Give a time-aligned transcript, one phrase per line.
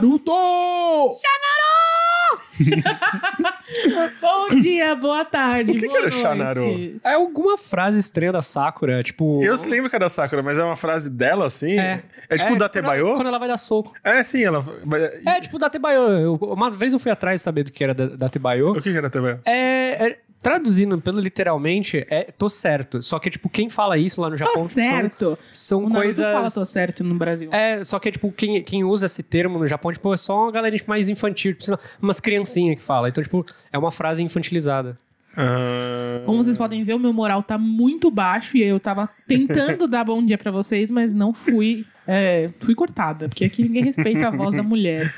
[0.00, 0.32] Naruto!
[4.20, 6.22] Bom dia, boa tarde, O que que boa era noite.
[6.22, 7.00] Shanaru?
[7.04, 9.42] É alguma frase estranha da Sakura, tipo.
[9.42, 11.78] Eu se lembro que era da Sakura, mas é uma frase dela, assim?
[11.78, 12.02] É.
[12.30, 13.12] É tipo é, da quando- Tebayo?
[13.14, 13.92] Quando ela vai dar soco.
[14.02, 14.64] É, sim, ela...
[15.26, 16.36] É, tipo da Tebayo.
[16.36, 18.70] Uma vez eu fui atrás de saber do que era da, da Tebayo.
[18.70, 19.40] O que que era Tebayo?
[19.44, 23.02] É, é- Traduzindo pelo literalmente, é tô certo.
[23.02, 25.38] Só que, tipo, quem fala isso lá no Japão Tô são- certo.
[25.52, 26.32] são, o Naruto coisas.
[26.32, 27.52] fala tô certo no Brasil.
[27.52, 30.50] É, só que, tipo, quem, quem usa esse termo no Japão, tipo, é só uma
[30.52, 33.08] galera tipo, mais infantil, tipo, umas criancinhas que fala.
[33.10, 34.96] Então, tipo, é uma frase infantilizada.
[35.36, 39.86] Ah, Como vocês podem ver, o meu moral tá muito baixo e eu tava tentando
[39.88, 41.84] dar bom dia pra vocês, mas não fui.
[42.06, 45.14] é, fui cortada, porque aqui ninguém respeita a voz da mulher.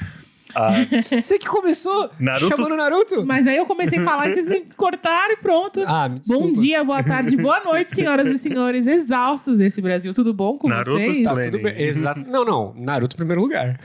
[0.55, 0.73] Ah,
[1.21, 3.25] Você que começou Naruto- chamando Naruto?
[3.27, 5.83] Mas aí eu comecei a falar e vocês cortaram e pronto.
[5.87, 6.47] Ah, me desculpa.
[6.47, 10.13] Bom dia, boa tarde, boa noite, senhoras e senhores exaustos desse Brasil.
[10.15, 11.19] Tudo bom com Naruto vocês?
[11.19, 11.81] está Tá tudo bem.
[11.83, 12.21] Exato.
[12.29, 12.75] Não, não.
[12.77, 13.79] Naruto em primeiro lugar.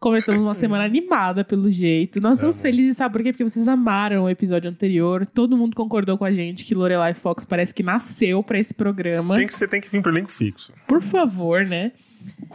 [0.00, 2.20] Começamos uma semana animada, pelo jeito.
[2.20, 2.62] Nós estamos Amo.
[2.62, 3.32] felizes, sabe por quê?
[3.32, 5.26] Porque vocês amaram o episódio anterior.
[5.26, 9.34] Todo mundo concordou com a gente que Lorelai Fox parece que nasceu pra esse programa.
[9.34, 10.72] tem que, você tem que vir pro elenco fixo.
[10.86, 11.90] Por favor, né?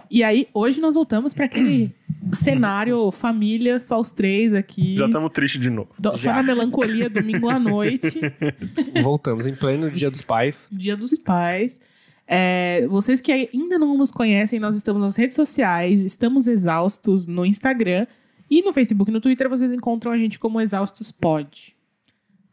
[0.10, 1.94] E aí, hoje nós voltamos pra aquele
[2.34, 4.96] cenário família, só os três aqui.
[4.98, 5.90] Já estamos tristes de novo.
[5.98, 8.20] Do- só na melancolia, domingo à noite,
[9.02, 10.68] Voltamos em pleno Dia dos Pais.
[10.72, 11.80] dia dos pais.
[12.28, 17.46] É, vocês que ainda não nos conhecem, nós estamos nas redes sociais, estamos exaustos no
[17.46, 18.08] Instagram
[18.50, 21.76] e no Facebook e no Twitter vocês encontram a gente como Exaustos Pod.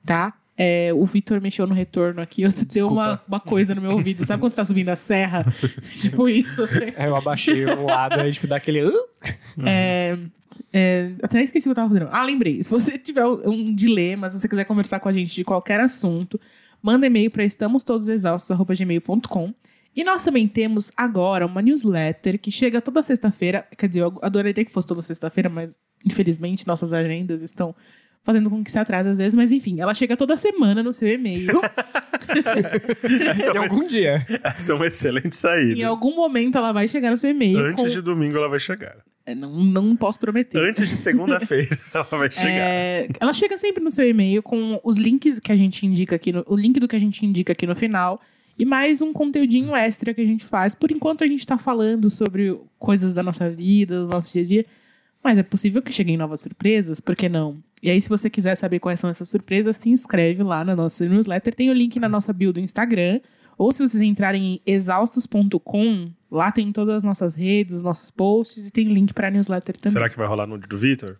[0.04, 0.34] Tá?
[0.62, 4.26] É, o Vitor mexeu no retorno aqui, eu deu uma, uma coisa no meu ouvido.
[4.26, 5.42] Sabe quando você tá subindo a serra?
[5.98, 6.68] tipo isso.
[6.98, 8.82] Aí eu abaixei o lado, aí tipo, dá aquele.
[9.64, 10.18] É,
[10.70, 12.10] é, até esqueci o que eu tava fazendo.
[12.12, 12.62] Ah, lembrei.
[12.62, 16.38] Se você tiver um dilema, se você quiser conversar com a gente de qualquer assunto,
[16.82, 19.54] manda e-mail para estamostodosexaustos.gmail.com
[19.96, 23.66] e nós também temos agora uma newsletter que chega toda sexta-feira.
[23.78, 27.74] Quer dizer, eu adoraria que fosse toda sexta-feira, mas infelizmente nossas agendas estão
[28.22, 29.34] fazendo com que se atrase às vezes.
[29.34, 31.60] Mas enfim, ela chega toda semana no seu e-mail.
[33.54, 34.24] Em algum dia.
[34.44, 35.86] Essa é uma excelente em saída.
[35.86, 37.58] algum momento ela vai chegar no seu e-mail.
[37.58, 38.96] Antes com- de domingo ela vai chegar.
[39.26, 40.58] É, Não, não posso prometer.
[40.58, 42.48] Antes de segunda-feira ela vai chegar.
[42.50, 46.32] É, ela chega sempre no seu e-mail com os links que a gente indica aqui,
[46.32, 48.20] no, o link do que a gente indica aqui no final.
[48.58, 50.74] E mais um conteúdinho extra que a gente faz.
[50.74, 54.44] Por enquanto a gente tá falando sobre coisas da nossa vida, do nosso dia a
[54.44, 54.66] dia.
[55.22, 57.62] Mas é possível que cheguem novas surpresas, por que não?
[57.82, 61.06] E aí, se você quiser saber quais são essas surpresas, se inscreve lá na nossa
[61.06, 61.54] newsletter.
[61.54, 63.20] Tem o link na nossa bio do Instagram.
[63.56, 68.66] Ou se vocês entrarem em exaustos.com, lá tem todas as nossas redes, os nossos posts
[68.66, 69.92] e tem link pra newsletter também.
[69.92, 71.18] Será que vai rolar nude do Vitor?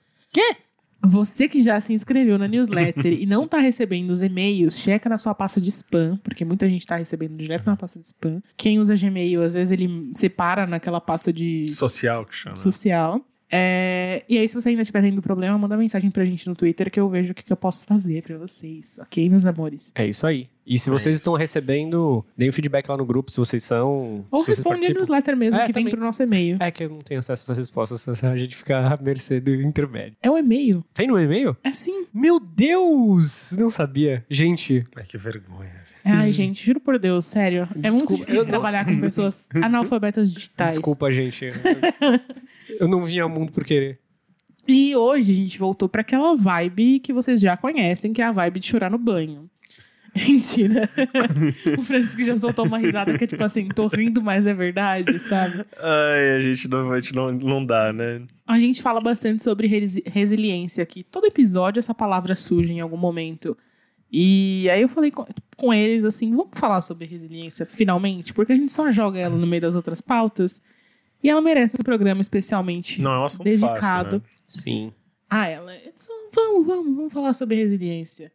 [1.03, 5.16] Você que já se inscreveu na newsletter e não tá recebendo os e-mails, checa na
[5.16, 8.43] sua pasta de spam, porque muita gente tá recebendo direto na pasta de spam.
[8.56, 12.56] Quem usa Gmail, às vezes ele separa naquela pasta de Social que chama.
[12.56, 13.25] social.
[13.50, 16.91] É, e aí, se você ainda estiver tendo problema, manda mensagem pra gente no Twitter
[16.91, 19.91] que eu vejo o que, que eu posso fazer pra vocês, ok, meus amores?
[19.94, 20.49] É isso aí.
[20.66, 21.22] E se É vocês isso.
[21.22, 24.25] estão recebendo, deem um feedback lá no grupo se vocês são.
[24.31, 24.99] Ou se vocês responde a participam.
[25.00, 25.97] newsletter mesmo, É, que vem também.
[25.97, 26.59] pro nosso e-mail.
[26.60, 29.53] É que eu não tenho acesso a essas respostas, a gente fica à mercê do
[29.53, 30.16] intermédio.
[30.22, 30.84] É o e-mail?
[30.94, 31.56] Tem no e-mail?
[31.65, 32.06] É sim.
[32.15, 33.50] Meu Deus!
[33.59, 34.25] Não sabia.
[34.31, 35.80] Gente, Ai, que vergonha.
[36.05, 37.69] Ai, gente, juro por Deus, sério.
[37.83, 40.72] é muito Desculpa, difícil eu não- trabalhar com pessoas analfabetas digitais.
[40.72, 41.50] desculpa, gente.
[42.78, 43.99] eu não vim ao mundo por querer.
[44.66, 48.33] E hoje a gente voltou pra aquela vibe que vocês já conhecem, que é a
[48.33, 49.49] vibe de chorar no banho.
[50.15, 50.89] Mentira.
[51.78, 55.19] o Francisco já soltou uma risada que é tipo assim, tô rindo, mas é verdade,
[55.21, 55.65] sabe?
[55.81, 58.22] Ai, a gente não, a gente não, não dá, né?
[58.47, 61.05] A gente fala bastante sobre resi- resiliência aqui.
[61.05, 63.56] Todo episódio essa palavra surge em algum momento.
[64.12, 65.26] E aí eu falei com,
[65.56, 69.47] com eles assim, vamos falar sobre resiliência finalmente, porque a gente só joga ela no
[69.47, 70.60] meio das outras pautas.
[71.22, 74.22] E ela merece um programa especialmente Não é um assunto dedicado fácil, né?
[74.47, 74.93] Sim.
[75.28, 75.76] a ela.
[75.76, 78.33] Então, vamos, vamos, vamos falar sobre resiliência.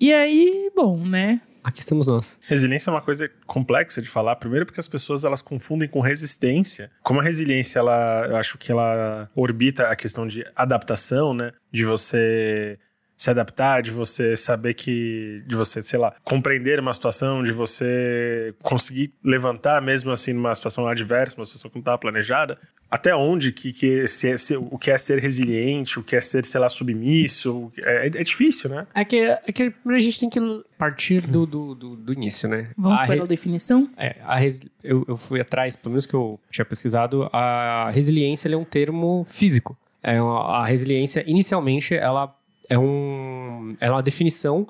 [0.00, 1.40] E aí, bom, né?
[1.62, 2.38] Aqui estamos nós.
[2.42, 6.90] Resiliência é uma coisa complexa de falar, primeiro porque as pessoas elas confundem com resistência.
[7.02, 11.52] Como a resiliência, ela, eu acho que ela orbita a questão de adaptação, né?
[11.72, 12.78] De você
[13.16, 18.54] se adaptar, de você saber que, de você, sei lá, compreender uma situação, de você
[18.62, 22.58] conseguir levantar mesmo assim numa situação adversa, uma situação que não estava planejada.
[22.90, 26.44] Até onde que, que se- se- o que é ser resiliente, o que é ser,
[26.44, 28.86] sei lá, submisso, é, é difícil, né?
[28.94, 30.40] É que, é que a gente tem que
[30.78, 32.70] partir do, do, do, do início, né?
[32.76, 33.88] Vamos A para re- a definição?
[33.96, 38.46] É, a resi- eu, eu fui atrás, pelo menos que eu tinha pesquisado, a resiliência
[38.48, 39.76] ele é um termo físico.
[40.02, 42.32] É uma- a resiliência, inicialmente, ela
[42.68, 44.66] é, um, é uma definição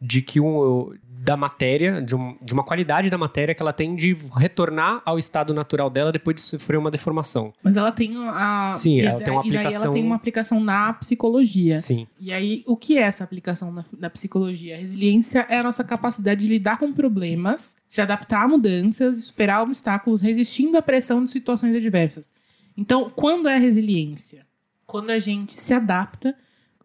[0.00, 3.96] de que o da matéria, de, um- de uma qualidade da matéria que ela tem
[3.96, 7.52] de retornar ao estado natural dela depois de sofrer uma deformação.
[7.62, 8.70] Mas ela tem a.
[8.72, 11.76] Sim, e ela tem uma daí- E ela aplicação- tem uma aplicação na psicologia.
[11.78, 12.06] Sim.
[12.20, 14.76] E aí, o que é essa aplicação na, na psicologia?
[14.76, 19.62] A resiliência é a nossa capacidade de lidar com problemas, se adaptar a mudanças, superar
[19.62, 22.32] obstáculos, resistindo à pressão de situações adversas.
[22.76, 24.46] Então, quando é resiliência?
[24.86, 26.34] Quando a gente se adapta,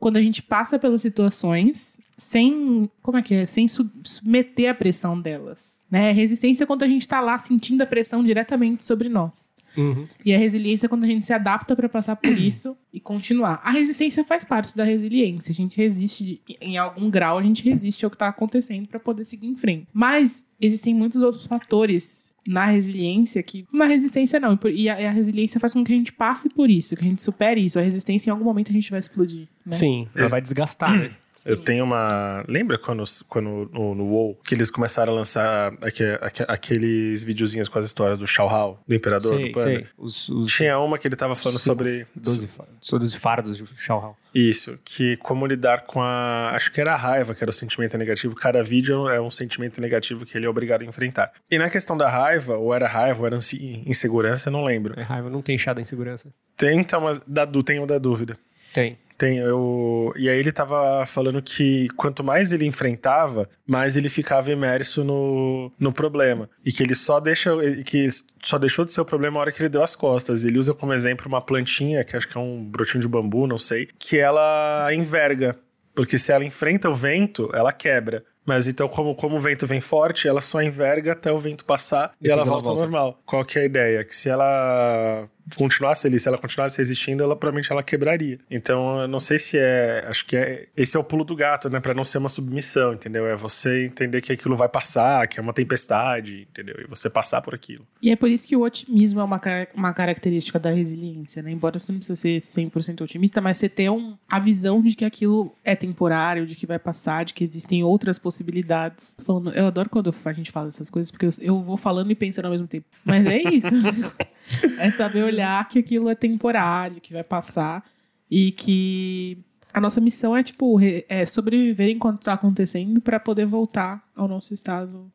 [0.03, 3.45] quando a gente passa pelas situações sem, como é que é?
[3.45, 5.79] Sem su- submeter a pressão delas.
[5.89, 6.11] Né?
[6.11, 9.49] Resistência é quando a gente está lá sentindo a pressão diretamente sobre nós.
[9.77, 10.05] Uhum.
[10.25, 13.61] E a resiliência é quando a gente se adapta para passar por isso e continuar.
[13.63, 15.53] A resistência faz parte da resiliência.
[15.53, 19.23] A gente resiste, em algum grau, a gente resiste ao que está acontecendo para poder
[19.23, 19.87] seguir em frente.
[19.93, 23.65] Mas existem muitos outros fatores na resiliência que.
[23.71, 24.57] Na resistência, não.
[24.65, 27.07] E a, e a resiliência faz com que a gente passe por isso, que a
[27.07, 27.79] gente supere isso.
[27.79, 29.47] A resistência, em algum momento, a gente vai explodir.
[29.65, 29.73] Né?
[29.73, 31.11] Sim, ela vai desgastar, né?
[31.45, 32.43] Eu tenho uma.
[32.47, 37.67] Lembra quando, quando no, no WoW que eles começaram a lançar aque- aque- aqueles videozinhos
[37.67, 39.65] com as histórias do Shao Hao, do Imperador sei, do Panda?
[39.65, 39.87] sei.
[39.97, 41.75] Os, os Tinha uma que ele tava falando Cinco.
[41.75, 44.17] sobre 12, fa- sobre os fardos de Shao Hao.
[44.33, 46.51] isso, que como lidar com a.
[46.55, 48.33] Acho que era a raiva, que era o sentimento negativo.
[48.35, 51.31] Cada vídeo é um sentimento negativo que ele é obrigado a enfrentar.
[51.51, 53.37] E na questão da raiva, ou era raiva, ou era
[53.85, 54.99] insegurança, eu não lembro.
[54.99, 56.33] É raiva, não tem chá da insegurança.
[56.55, 58.37] Tem então, mas da, tem o da dúvida.
[58.73, 58.97] Tem.
[59.23, 60.11] Tem, eu.
[60.17, 65.71] E aí ele tava falando que quanto mais ele enfrentava, mais ele ficava imerso no,
[65.79, 66.49] no problema.
[66.65, 67.51] E que ele só deixa.
[67.85, 68.09] Que
[68.43, 70.43] só deixou de ser o problema a hora que ele deu as costas.
[70.43, 73.57] Ele usa como exemplo uma plantinha, que acho que é um brotinho de bambu, não
[73.57, 75.57] sei, que ela enverga.
[75.95, 78.25] Porque se ela enfrenta o vento, ela quebra.
[78.45, 82.13] Mas então, como, como o vento vem forte, ela só enverga até o vento passar
[82.19, 82.81] e Depois ela ela volta ao volta.
[82.91, 83.21] normal.
[83.25, 84.03] Qual que é a ideia?
[84.03, 88.39] Que se ela continuasse ali, se ela continuasse resistindo, ela provavelmente ela quebraria.
[88.49, 90.05] Então, eu não sei se é.
[90.07, 90.67] Acho que é.
[90.75, 91.79] Esse é o pulo do gato, né?
[91.79, 93.25] Pra não ser uma submissão, entendeu?
[93.25, 96.75] É você entender que aquilo vai passar, que é uma tempestade, entendeu?
[96.79, 97.85] E você passar por aquilo.
[98.01, 99.41] E é por isso que o otimismo é uma,
[99.73, 101.51] uma característica da resiliência, né?
[101.51, 105.05] Embora você não precisa ser 100% otimista, mas você ter um, a visão de que
[105.05, 109.15] aquilo é temporário, de que vai passar, de que existem outras possibilidades.
[109.25, 112.15] Falando, eu adoro quando a gente fala essas coisas, porque eu, eu vou falando e
[112.15, 112.85] pensando ao mesmo tempo.
[113.03, 113.67] Mas é isso.
[114.79, 115.32] é saber olhar
[115.69, 117.83] que aquilo é temporário, que vai passar
[118.29, 119.37] e que
[119.73, 120.77] a nossa missão é, tipo,
[121.07, 125.11] é sobreviver enquanto tá acontecendo para poder voltar ao nosso estado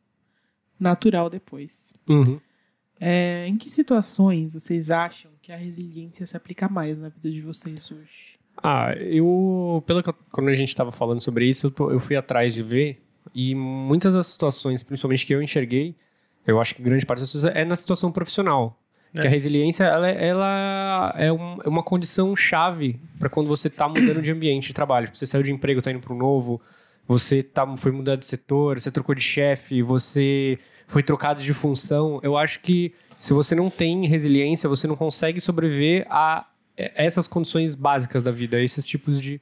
[0.79, 1.93] natural depois.
[2.07, 2.39] Uhum.
[2.99, 7.41] É, em que situações vocês acham que a resiliência se aplica mais na vida de
[7.41, 8.37] vocês hoje?
[8.61, 9.81] Ah, eu.
[9.87, 13.01] Pelo que eu- quando a gente estava falando sobre isso, eu fui atrás de ver.
[13.33, 15.95] E muitas das situações, principalmente que eu enxerguei,
[16.45, 18.78] eu acho que grande parte das pessoas é na situação profissional.
[19.15, 19.21] É.
[19.21, 23.87] Que a resiliência, ela, ela é, um- é uma condição chave para quando você está
[23.87, 25.07] mudando de ambiente de trabalho.
[25.07, 26.61] Tipo, Você saiu de emprego, está indo para um novo,
[27.07, 32.19] você tá, foi mudar de setor, você trocou de chefe, você foi trocado de função.
[32.21, 36.45] Eu acho que se você não tem resiliência, você não consegue sobreviver a
[36.77, 39.39] é, essas condições básicas da vida, esses tipos de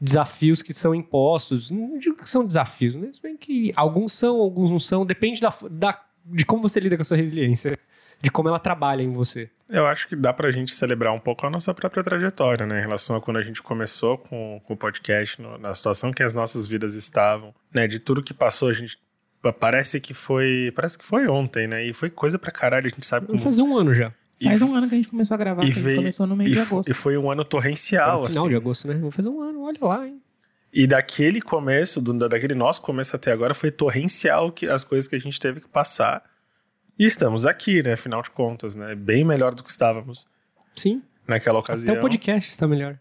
[0.00, 1.70] desafios que são impostos.
[1.70, 3.10] Não digo que são desafios, né?
[3.12, 5.04] Se bem que alguns são, alguns não são.
[5.06, 7.78] Depende da, da- de como você lida com a sua resiliência,
[8.22, 9.50] de como ela trabalha em você.
[9.68, 12.78] Eu acho que dá pra gente celebrar um pouco a nossa própria trajetória, né?
[12.78, 16.22] Em relação a quando a gente começou com, com o podcast, no- na situação que
[16.22, 17.86] as nossas vidas estavam, né?
[17.88, 18.98] De tudo que passou, a gente.
[19.58, 20.72] Parece que foi.
[20.76, 21.84] Parece que foi ontem, né?
[21.84, 23.38] E foi coisa pra caralho, a gente sabe como.
[23.40, 24.12] fazer um ano já.
[24.40, 25.96] E Faz um ano que a gente começou a gravar, e que a gente veio-
[25.98, 26.90] começou no mês e, de agosto.
[26.90, 28.50] e foi um ano torrencial, no final assim.
[28.50, 28.94] de agosto, né?
[28.94, 30.20] Vou fazer um ano, olha lá, hein?
[30.72, 35.14] E daquele começo, do, daquele nosso começo até agora, foi torrencial que as coisas que
[35.16, 36.22] a gente teve que passar.
[36.98, 37.94] E estamos aqui, né?
[37.94, 38.94] Afinal de contas, né?
[38.94, 40.26] Bem melhor do que estávamos
[40.76, 41.02] Sim.
[41.26, 41.92] naquela ocasião.
[41.92, 42.98] Até o podcast está melhor.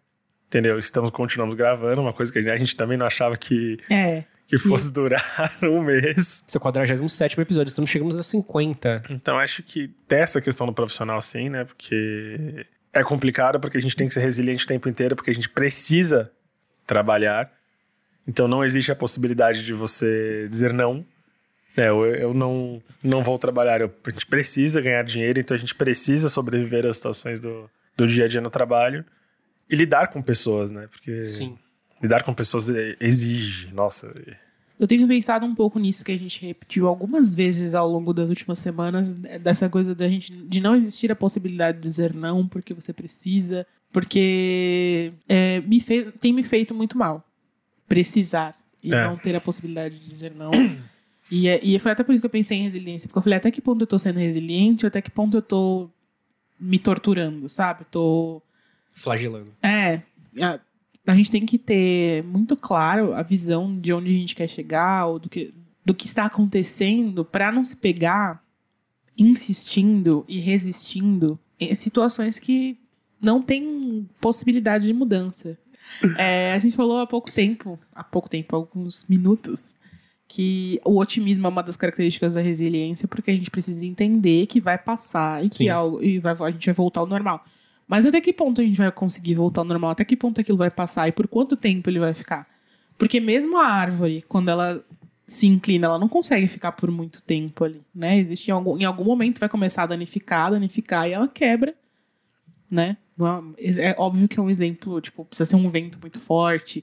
[0.47, 0.77] Entendeu?
[0.77, 4.91] Estamos, continuamos gravando, uma coisa que a gente também não achava que, É, que fosse
[4.91, 6.43] durar um mês.
[6.45, 9.03] Esse é o 47 episódio, estamos chegando a 50.
[9.09, 11.63] Então acho que tem essa questão do profissional sim, né?
[11.63, 15.33] Porque é complicado, porque a gente tem que ser resiliente o tempo inteiro, porque a
[15.33, 16.29] gente precisa
[16.85, 17.49] trabalhar.
[18.27, 21.05] Então não existe a possibilidade de você dizer não.
[21.77, 23.81] É, eu, eu não, não vou trabalhar.
[23.81, 28.05] Eu- a gente precisa ganhar dinheiro, então a gente precisa sobreviver às situações do, do
[28.07, 29.05] dia a dia no trabalho
[29.69, 30.87] e lidar com pessoas, né?
[30.91, 31.57] Porque Sim.
[32.01, 34.13] lidar com pessoas é- exige, nossa.
[34.79, 38.27] eu tenho pensado um pouco nisso que a gente repetiu algumas vezes ao longo das
[38.29, 42.45] últimas semanas, é, dessa coisa da gente de não existir a possibilidade de dizer não
[42.47, 47.23] porque você precisa, porque é, me fez, tem me feito muito mal
[47.87, 49.03] precisar e É.
[49.05, 50.51] não ter a possibilidade de dizer não.
[51.31, 53.37] E, é- e foi até por isso que eu pensei em resiliência, porque eu falei
[53.37, 55.89] até que ponto eu tô sendo resiliente, até que ponto eu tô
[56.59, 57.85] me torturando, sabe?
[57.89, 58.41] Tô
[58.93, 59.47] Flagelando.
[59.63, 60.01] é,
[60.41, 60.59] a-
[61.07, 65.05] a gente tem que ter muito claro a visão de onde a gente quer chegar,
[65.07, 65.53] ou do que,
[65.85, 68.43] do que está acontecendo, para não se pegar
[69.17, 72.77] insistindo e resistindo em situações que
[73.21, 75.57] não tem possibilidade de mudança.
[76.17, 79.73] É, a gente falou há pouco tempo, há pouco tempo, alguns minutos,
[80.31, 84.61] que o otimismo é uma das características da resiliência, porque a gente precisa entender que
[84.61, 87.43] vai passar e que algo, e vai, a gente vai voltar ao normal.
[87.85, 89.91] Mas até que ponto a gente vai conseguir voltar ao normal?
[89.91, 92.47] Até que ponto aquilo vai passar e por quanto tempo ele vai ficar?
[92.97, 94.81] Porque mesmo a árvore, quando ela
[95.27, 98.17] se inclina, ela não consegue ficar por muito tempo ali, né?
[98.17, 101.75] Existe em algum, em algum momento vai começar a danificar, danificar e ela quebra,
[102.69, 102.95] né?
[103.57, 106.81] É, é óbvio que é um exemplo, tipo, precisa ser um vento muito forte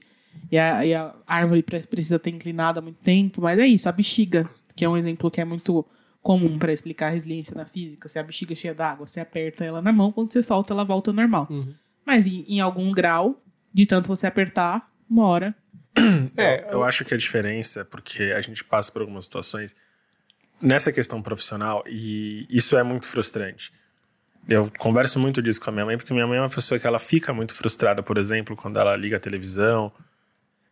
[0.51, 3.91] e a, e a árvore precisa ter inclinado há muito tempo, mas é isso, a
[3.91, 5.85] bexiga, que é um exemplo que é muito
[6.21, 9.63] comum para explicar a resiliência na física, se a bexiga é cheia d'água, você aperta
[9.63, 11.47] ela na mão, quando você solta ela volta ao normal.
[11.49, 11.73] Uhum.
[12.05, 13.41] Mas em, em algum grau,
[13.73, 15.55] de tanto você apertar, uma hora
[16.37, 19.75] é, eu, eu acho que a diferença é porque a gente passa por algumas situações
[20.61, 23.71] nessa questão profissional e isso é muito frustrante.
[24.47, 26.87] Eu converso muito disso com a minha mãe, porque minha mãe é uma pessoa que
[26.87, 29.91] ela fica muito frustrada, por exemplo, quando ela liga a televisão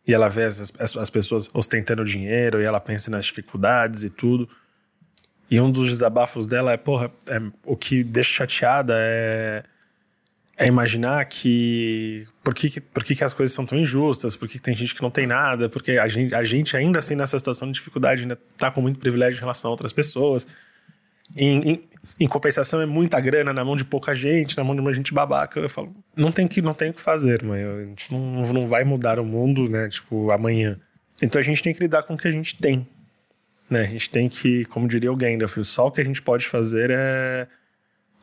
[0.08, 4.10] e ela vê as, as, as pessoas ostentando dinheiro e ela pensa nas dificuldades e
[4.10, 4.48] tudo.
[5.50, 9.62] E um dos desabafos dela é, porra, é, o que deixa chateada é
[10.58, 14.54] é imaginar que por que, por que, que as coisas são tão injustas, por que,
[14.54, 17.38] que tem gente que não tem nada, porque a gente, a gente ainda assim nessa
[17.38, 20.48] situação de dificuldade ainda tá com muito privilégio em relação a outras pessoas.
[21.36, 21.88] Em, em,
[22.18, 25.12] em, compensação é muita grana na mão de pouca gente, na mão de uma gente
[25.12, 25.60] babaca.
[25.60, 27.62] Eu falo, não tem que não tem o que fazer, mãe.
[27.62, 29.88] A gente não, não vai mudar o mundo, né?
[29.88, 30.78] Tipo, amanhã.
[31.20, 32.86] Então a gente tem que lidar com o que a gente tem.
[33.68, 33.82] Né?
[33.82, 36.90] A gente tem que, como diria o Gandalf, só o que a gente pode fazer
[36.90, 37.46] é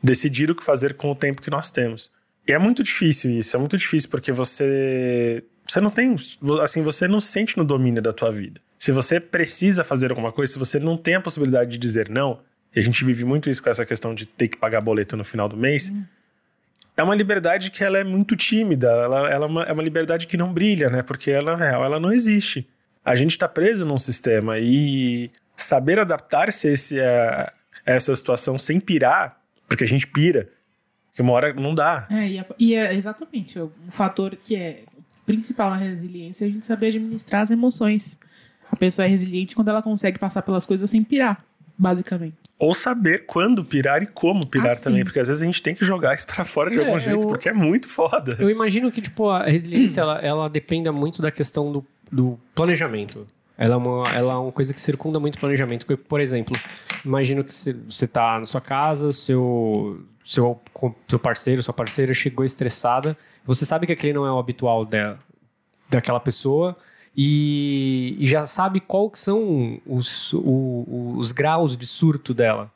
[0.02, 2.12] decidir o que fazer com o tempo que nós temos.
[2.48, 6.16] E é muito difícil isso, é muito difícil porque você você não tem,
[6.62, 8.62] assim, você não se sente no domínio da tua vida.
[8.78, 12.40] Se você precisa fazer alguma coisa, se você não tem a possibilidade de dizer não,
[12.76, 15.24] e a gente vive muito isso com essa questão de ter que pagar boleto no
[15.24, 16.04] final do mês, uhum.
[16.98, 20.28] é uma liberdade que ela é muito tímida, ela, ela é, uma, é uma liberdade
[20.28, 21.02] que não brilha, né?
[21.02, 22.68] Porque ela, na real, ela não existe.
[23.04, 27.54] A gente está preso num sistema e saber adaptar-se a,
[27.86, 29.40] a essa situação sem pirar,
[29.70, 30.50] porque a gente pira,
[31.14, 32.08] que uma hora não dá.
[32.12, 34.84] É, e é, e é exatamente o fator que é
[35.26, 38.18] principal na resiliência é a gente saber administrar as emoções.
[38.70, 41.44] A pessoa é resiliente quando ela consegue passar pelas coisas sem pirar,
[41.78, 42.45] basicamente.
[42.58, 45.76] Ou saber quando pirar e como pirar ah, também, porque às vezes a gente tem
[45.76, 48.38] que jogar isso para fora de é, algum jeito, eu, porque é muito foda.
[48.40, 53.28] Eu imagino que, tipo, a resiliência, ela, ela dependa muito da questão do, do planejamento.
[53.58, 55.86] Ela é, uma, ela é uma coisa que circunda muito o planejamento.
[55.98, 56.58] Por exemplo,
[57.04, 60.62] imagino que você está na sua casa, seu, seu,
[61.08, 65.20] seu parceiro, sua parceira chegou estressada, você sabe que aquele não é o habitual dela,
[65.90, 66.76] daquela pessoa
[67.16, 72.72] e, e já sabe qual são os, o, os graus de surto dela.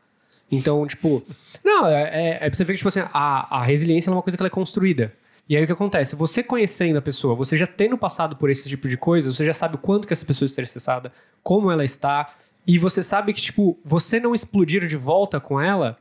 [0.52, 1.24] Então, tipo,
[1.64, 4.22] não, é, é, é pra você ver que, tipo assim, a, a resiliência é uma
[4.22, 5.14] coisa que ela é construída.
[5.48, 6.16] E aí o que acontece?
[6.16, 9.54] Você conhecendo a pessoa, você já tendo passado por esse tipo de coisa, você já
[9.54, 11.12] sabe o quanto que essa pessoa está estressada,
[11.44, 12.34] como ela está,
[12.68, 15.98] e você sabe que, tipo, você não explodir de volta com ela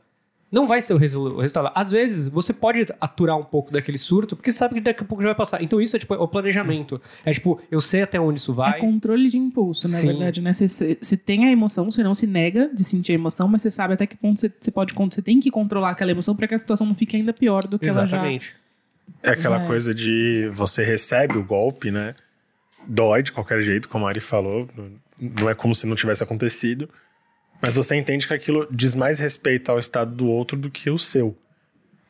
[0.51, 1.71] não vai ser o, resultado.
[1.75, 5.21] Às vezes, você pode aturar um pouco daquele surto, porque sabe que daqui a pouco
[5.21, 5.61] já vai passar.
[5.61, 6.99] Então, isso é tipo o planejamento.
[7.23, 8.77] É tipo, eu sei até onde isso vai.
[8.77, 10.07] É controle de impulso, na Sim.
[10.07, 10.53] verdade, né?
[10.53, 13.93] Você, tem a emoção, você não se nega de sentir a emoção, mas você sabe
[13.93, 14.93] até que ponto você, você pode.
[14.93, 17.77] Você tem que controlar aquela emoção para que a situação não fique ainda pior do
[17.77, 18.13] que Exatamente.
[18.13, 18.31] ela já.
[18.31, 18.55] Exatamente.
[19.23, 19.67] É aquela é.
[19.67, 22.15] coisa de você recebe o golpe, né?
[22.87, 24.67] Dói de qualquer jeito, como a Ari falou.
[25.19, 26.89] Não é como se não tivesse acontecido.
[27.61, 30.97] Mas você entende que aquilo diz mais respeito ao estado do outro do que o
[30.97, 31.37] seu.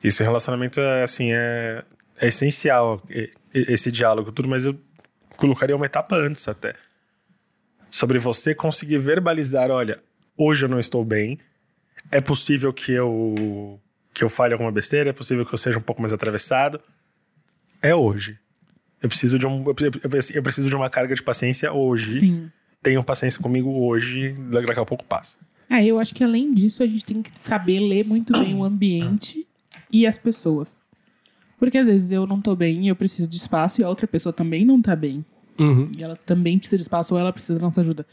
[0.03, 1.83] Isso em relacionamento é assim, é,
[2.19, 3.01] é essencial
[3.53, 4.79] esse diálogo, tudo, mas eu
[5.37, 6.75] colocaria uma etapa antes até.
[7.89, 9.99] Sobre você conseguir verbalizar, olha,
[10.37, 11.39] hoje eu não estou bem,
[12.11, 13.79] é possível que eu
[14.13, 16.81] que eu fale alguma besteira, é possível que eu seja um pouco mais atravessado.
[17.81, 18.37] É hoje.
[19.01, 19.65] Eu preciso de um
[20.33, 22.19] eu preciso de uma carga de paciência hoje.
[22.19, 22.51] Sim
[22.81, 25.37] tenham paciência comigo hoje, daqui a pouco passa.
[25.69, 28.63] É, eu acho que além disso, a gente tem que saber ler muito bem o
[28.63, 29.45] ambiente
[29.91, 30.83] e as pessoas.
[31.59, 34.07] Porque às vezes eu não tô bem e eu preciso de espaço e a outra
[34.07, 35.23] pessoa também não tá bem.
[35.59, 35.89] Uhum.
[35.95, 38.05] E ela também precisa de espaço ou ela precisa da nossa ajuda.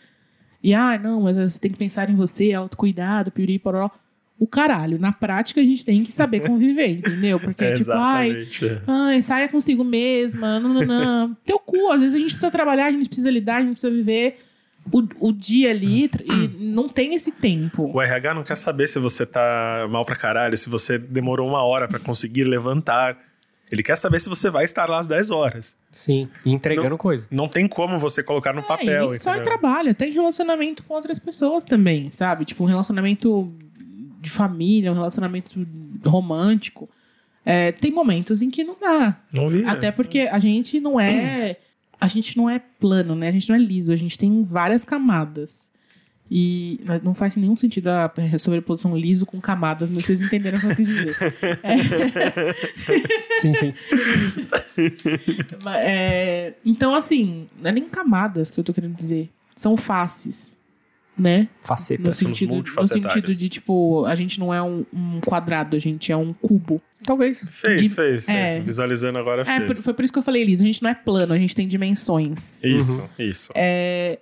[0.62, 3.90] E, ah, não, mas você tem que pensar em você, autocuidado, piuri, poró.
[4.38, 7.40] O caralho, na prática a gente tem que saber conviver, entendeu?
[7.40, 8.46] Porque, é, tipo, ai,
[8.86, 11.34] ai, saia consigo mesma, não, não, não.
[11.46, 13.94] Teu cu, às vezes a gente precisa trabalhar, a gente precisa lidar, a gente precisa
[13.94, 14.40] viver
[14.92, 17.90] o, o dia ali e não tem esse tempo.
[17.94, 21.62] O RH não quer saber se você tá mal pra caralho, se você demorou uma
[21.62, 23.18] hora para conseguir levantar.
[23.70, 25.76] Ele quer saber se você vai estar lá às 10 horas.
[25.90, 27.26] Sim, e entregando coisa.
[27.32, 29.12] Não tem como você colocar no É, papel.
[29.14, 29.44] só em entendeu?
[29.58, 32.44] trabalho, até em relacionamento com outras pessoas também, sabe?
[32.44, 33.52] Tipo, um relacionamento
[34.20, 35.66] de família, um relacionamento
[36.04, 36.88] romântico.
[37.44, 39.16] É, tem momentos em que não dá.
[39.32, 39.64] Não vi.
[39.64, 41.56] Até porque a gente não é.
[42.00, 43.28] A gente não é plano, né?
[43.28, 45.66] A gente não é liso, a gente tem várias camadas.
[46.28, 50.66] E não faz nenhum sentido a sobreposição liso com camadas, mas vocês entenderam o que
[50.66, 51.14] eu quis dizer.
[53.40, 53.74] Sim, sim.
[55.62, 59.28] Mas, é, então, assim, não é nem camadas que eu tô querendo dizer.
[59.54, 60.55] São faces,
[61.18, 61.48] né?
[61.62, 62.18] No Facetas.
[62.18, 66.12] somos sentido, no sentido de, tipo, a gente não é um, um quadrado, a gente
[66.12, 66.80] é um cubo.
[67.04, 67.38] Talvez.
[67.48, 68.28] Fez, de- fez, fez.
[68.28, 68.60] é.
[68.60, 69.66] Visualizando agora, É, fez.
[69.66, 71.54] por- foi por isso que eu falei, Liz, a gente não é plano, a gente
[71.54, 72.62] tem dimensões.
[72.62, 73.08] Isso, Uhum.
[73.18, 73.52] isso.
[73.54, 74.18] É,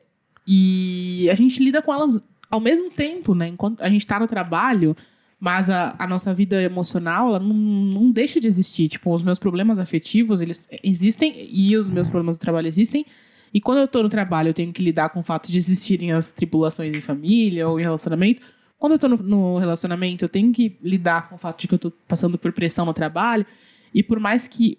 [0.46, 3.48] e a gente lida com elas ao mesmo tempo, né?
[3.48, 4.96] Enquanto a gente tá no trabalho,
[5.40, 8.88] mas a, a nossa vida emocional, ela não, não deixa de existir.
[8.88, 13.04] Tipo, os meus problemas afetivos, eles existem e os meus problemas do trabalho existem.
[13.54, 16.10] E quando eu tô no trabalho, eu tenho que lidar com o fato de existirem
[16.10, 18.42] as tribulações em família ou em relacionamento.
[18.76, 21.74] Quando eu tô no, no relacionamento, eu tenho que lidar com o fato de que
[21.74, 23.46] eu tô passando por pressão no trabalho.
[23.94, 24.76] E por mais que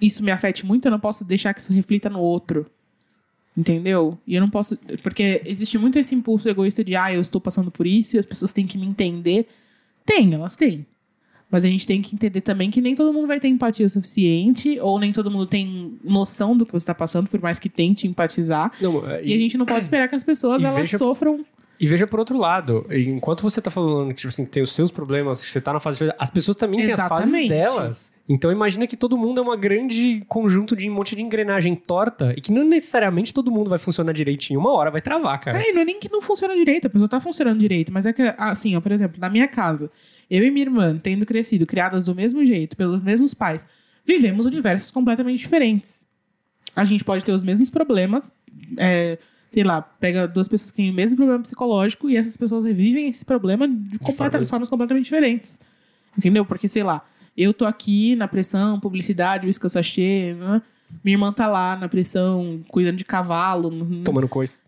[0.00, 2.64] isso me afete muito, eu não posso deixar que isso reflita no outro.
[3.54, 4.18] Entendeu?
[4.26, 4.78] E eu não posso.
[5.02, 8.24] Porque existe muito esse impulso egoísta de, ah, eu estou passando por isso e as
[8.24, 9.46] pessoas têm que me entender.
[10.06, 10.86] Tem, elas têm.
[11.50, 14.78] Mas a gente tem que entender também que nem todo mundo vai ter empatia suficiente,
[14.80, 18.06] ou nem todo mundo tem noção do que você está passando, por mais que tente
[18.06, 18.72] empatizar.
[18.80, 21.44] Não, é, E, a gente não pode esperar que as pessoas e elas veja- sofram.
[21.78, 24.90] E veja por outro lado, enquanto você tá falando que tipo assim, tem os seus
[24.90, 26.14] problemas, que você tá na fase de...
[26.18, 27.48] As pessoas também têm as fases Exatamente.
[27.50, 28.12] delas.
[28.28, 32.32] Então imagina que todo mundo é uma grande conjunto de um monte de engrenagem torta
[32.36, 34.58] e que não necessariamente todo mundo vai funcionar direitinho.
[34.58, 35.62] Uma hora vai travar, cara.
[35.62, 38.12] É, não é nem que não funciona direito, a pessoa tá funcionando direito, mas é
[38.12, 39.90] que, assim, ó, por exemplo, na minha casa,
[40.30, 43.64] eu e minha irmã, tendo crescido, criadas do mesmo jeito, pelos mesmos pais,
[44.04, 46.04] vivemos universos completamente diferentes.
[46.74, 48.36] A gente pode ter os mesmos problemas,
[48.76, 49.18] é,
[49.50, 53.08] sei lá, pega duas pessoas que têm o mesmo problema psicológico e essas pessoas revivem
[53.08, 55.58] esse problema de, completa- formas- formas completamente diferentes.
[56.16, 56.44] Entendeu?
[56.44, 57.04] Porque, sei lá,
[57.36, 60.60] eu tô aqui na pressão, publicidade, uísque sachê, né?
[61.04, 63.70] minha irmã tá lá na pressão, cuidando de cavalo,
[64.04, 64.58] Tomando coisa.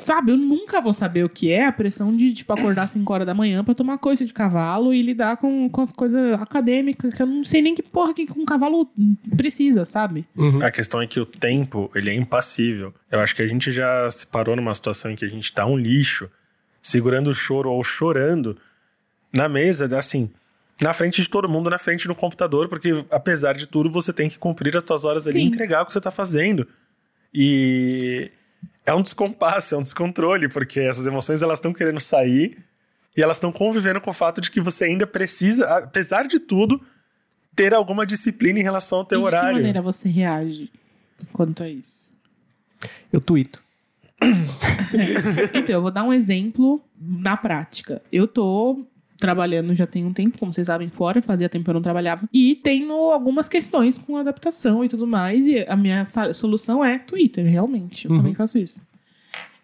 [0.00, 3.12] Sabe, eu nunca vou saber o que é a pressão de, tipo, acordar às 5
[3.12, 7.12] horas da manhã pra tomar coisa de cavalo e lidar com, com as coisas acadêmicas,
[7.12, 8.88] que eu não sei nem que porra que um cavalo
[9.36, 10.26] precisa, sabe?
[10.34, 10.64] Uhum.
[10.64, 12.92] A questão é que o tempo, ele é impassível.
[13.10, 15.66] Eu acho que a gente já se parou numa situação em que a gente tá
[15.66, 16.28] um lixo,
[16.82, 18.56] segurando o choro ou chorando
[19.32, 20.30] na mesa, assim,
[20.80, 24.28] na frente de todo mundo, na frente do computador, porque apesar de tudo, você tem
[24.28, 25.48] que cumprir as suas horas ali e Sim.
[25.48, 26.66] entregar o que você tá fazendo.
[27.32, 28.30] E
[28.84, 32.58] é um descompasso, é um descontrole, porque essas emoções elas estão querendo sair
[33.16, 36.80] e elas estão convivendo com o fato de que você ainda precisa, apesar de tudo,
[37.54, 39.48] ter alguma disciplina em relação ao teu e de horário.
[39.48, 40.70] que maneira você reage
[41.32, 42.12] quanto a isso?
[43.12, 43.62] Eu tuito.
[45.52, 48.00] Então, eu vou dar um exemplo na prática.
[48.10, 48.86] Eu tô
[49.18, 52.28] trabalhando já tem um tempo, como vocês sabem, fora, fazia tempo que eu não trabalhava.
[52.32, 55.46] E tenho algumas questões com adaptação e tudo mais.
[55.46, 58.04] E a minha solução é Twitter, realmente.
[58.06, 58.16] Eu Uhum.
[58.18, 58.80] também faço isso.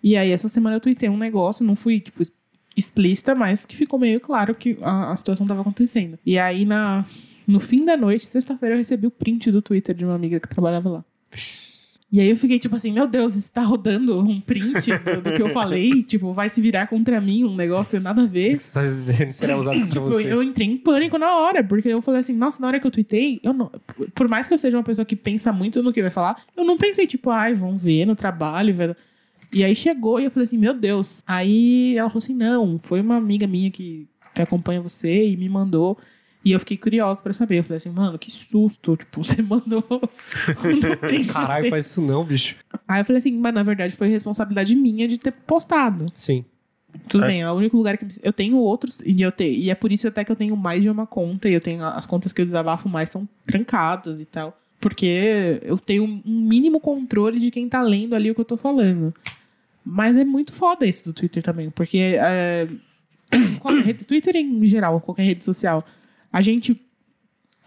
[0.03, 2.23] E aí, essa semana eu tuitei um negócio, não fui, tipo,
[2.77, 6.19] explícita, mas que ficou meio claro que a, a situação tava acontecendo.
[6.27, 7.05] E aí, na,
[7.47, 10.49] no fim da noite, sexta-feira, eu recebi o print do Twitter de uma amiga que
[10.49, 11.05] trabalhava lá.
[12.13, 15.35] E aí eu fiquei tipo assim, meu Deus, isso tá rodando um print do, do
[15.35, 18.61] que eu falei, tipo, vai se virar contra mim, um negócio nada a ver.
[19.33, 20.31] Será usado contra Tipo, você.
[20.31, 22.91] eu entrei em pânico na hora, porque eu falei assim, nossa, na hora que eu
[22.91, 23.71] tuitei, eu não,
[24.15, 26.65] por mais que eu seja uma pessoa que pensa muito no que vai falar, eu
[26.65, 28.97] não pensei, tipo, ai, vão ver no trabalho, velho.
[29.51, 31.23] E aí chegou e eu falei assim, meu Deus.
[31.27, 35.49] Aí ela falou assim, não, foi uma amiga minha que, que acompanha você e me
[35.49, 35.99] mandou.
[36.45, 37.59] E eu fiquei curiosa pra saber.
[37.61, 38.97] Eu falei assim, mano, que susto.
[38.97, 39.83] Tipo, você mandou
[41.33, 42.57] Caralho, faz isso não, bicho.
[42.87, 46.07] Aí eu falei assim, mas na verdade foi responsabilidade minha de ter postado.
[46.15, 46.45] Sim.
[47.09, 47.27] Tudo É.
[47.29, 49.91] bem, é o único lugar que eu tenho outros e eu tenho, e é por
[49.91, 52.43] isso até que eu tenho mais de uma conta e eu tenho as contas que
[52.43, 57.67] eu desabafo mais são trancadas e tal, porque eu tenho um mínimo controle de quem
[57.67, 59.15] tá lendo ali o que eu tô falando.
[59.83, 62.69] Mas é muito foda isso do Twitter também, porque é,
[63.61, 65.87] qualquer rede, Twitter em geral, qualquer rede social,
[66.33, 66.81] a gente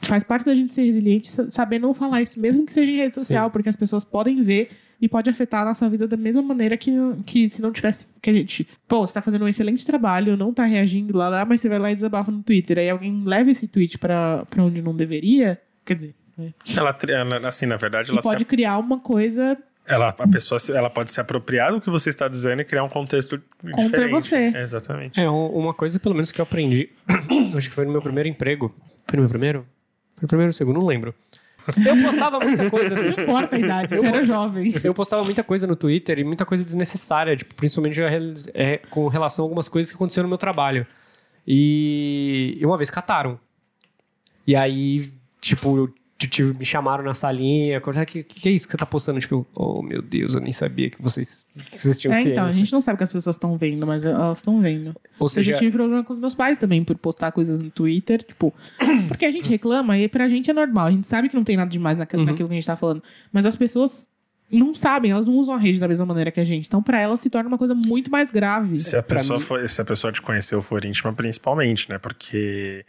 [0.02, 2.98] faz parte da gente ser resiliente sa- saber não falar isso, mesmo que seja em
[2.98, 4.70] rede social, porque as pessoas podem ver
[5.02, 6.92] e pode afetar a nossa vida da mesma maneira que,
[7.26, 8.08] que se não tivesse.
[8.22, 8.68] Que a gente.
[8.88, 11.80] Pô, você tá fazendo um excelente trabalho, não tá reagindo lá, lá, mas você vai
[11.80, 12.78] lá e desabafa no Twitter.
[12.78, 15.60] Aí alguém leva esse tweet pra, pra onde não deveria.
[15.84, 16.54] Quer dizer, né?
[16.76, 16.98] Ela,
[17.48, 21.12] assim, na verdade, E ela, pode se, criar uma coisa ela, a pessoa ela pode
[21.12, 24.12] se apropriar do que você está dizendo e criar um contexto diferente.
[24.12, 24.36] você.
[24.36, 25.20] É, exatamente.
[25.20, 26.90] É, um- uma coisa, pelo menos, que eu aprendi,
[27.56, 28.74] acho que foi no meu primeiro emprego.
[29.08, 29.60] Foi no meu primeiro?
[30.16, 31.14] Foi no primeiro ou segundo, não lembro.
[31.84, 32.94] Eu postava muita coisa.
[32.96, 34.74] Não importa a idade, você era jovem.
[34.84, 38.00] Eu postava muita coisa no Twitter e muita coisa desnecessária, tipo, principalmente
[38.54, 40.86] é, com relação a algumas coisas que aconteceram no meu trabalho.
[41.48, 43.40] E, e uma vez cataram.
[44.46, 48.78] E aí, tipo, tipo, me chamaram na salinha, o que, que é isso que você
[48.78, 49.20] tá postando?
[49.20, 52.32] Tipo, oh meu Deus, eu nem sabia que vocês, que vocês tinham É, ciência.
[52.32, 54.96] então, a gente não sabe que as pessoas estão vendo, mas elas estão vendo.
[55.20, 57.70] Ou Eu seja, já tive problema com os meus pais também por postar coisas no
[57.70, 58.54] Twitter, tipo,
[59.10, 61.58] porque a gente reclama e pra gente é normal, a gente sabe que não tem
[61.58, 62.30] nada demais naquilo, Uhum.
[62.30, 64.10] naquilo que a gente tá falando, mas as pessoas
[64.52, 67.00] não sabem, elas não usam a rede da mesma maneira que a gente, então pra
[67.02, 68.78] elas se torna uma coisa muito mais grave.
[68.80, 71.98] Se a, pessoa mim- for, se a pessoa te conheceu for íntima, principalmente, né?
[71.98, 72.86] Porque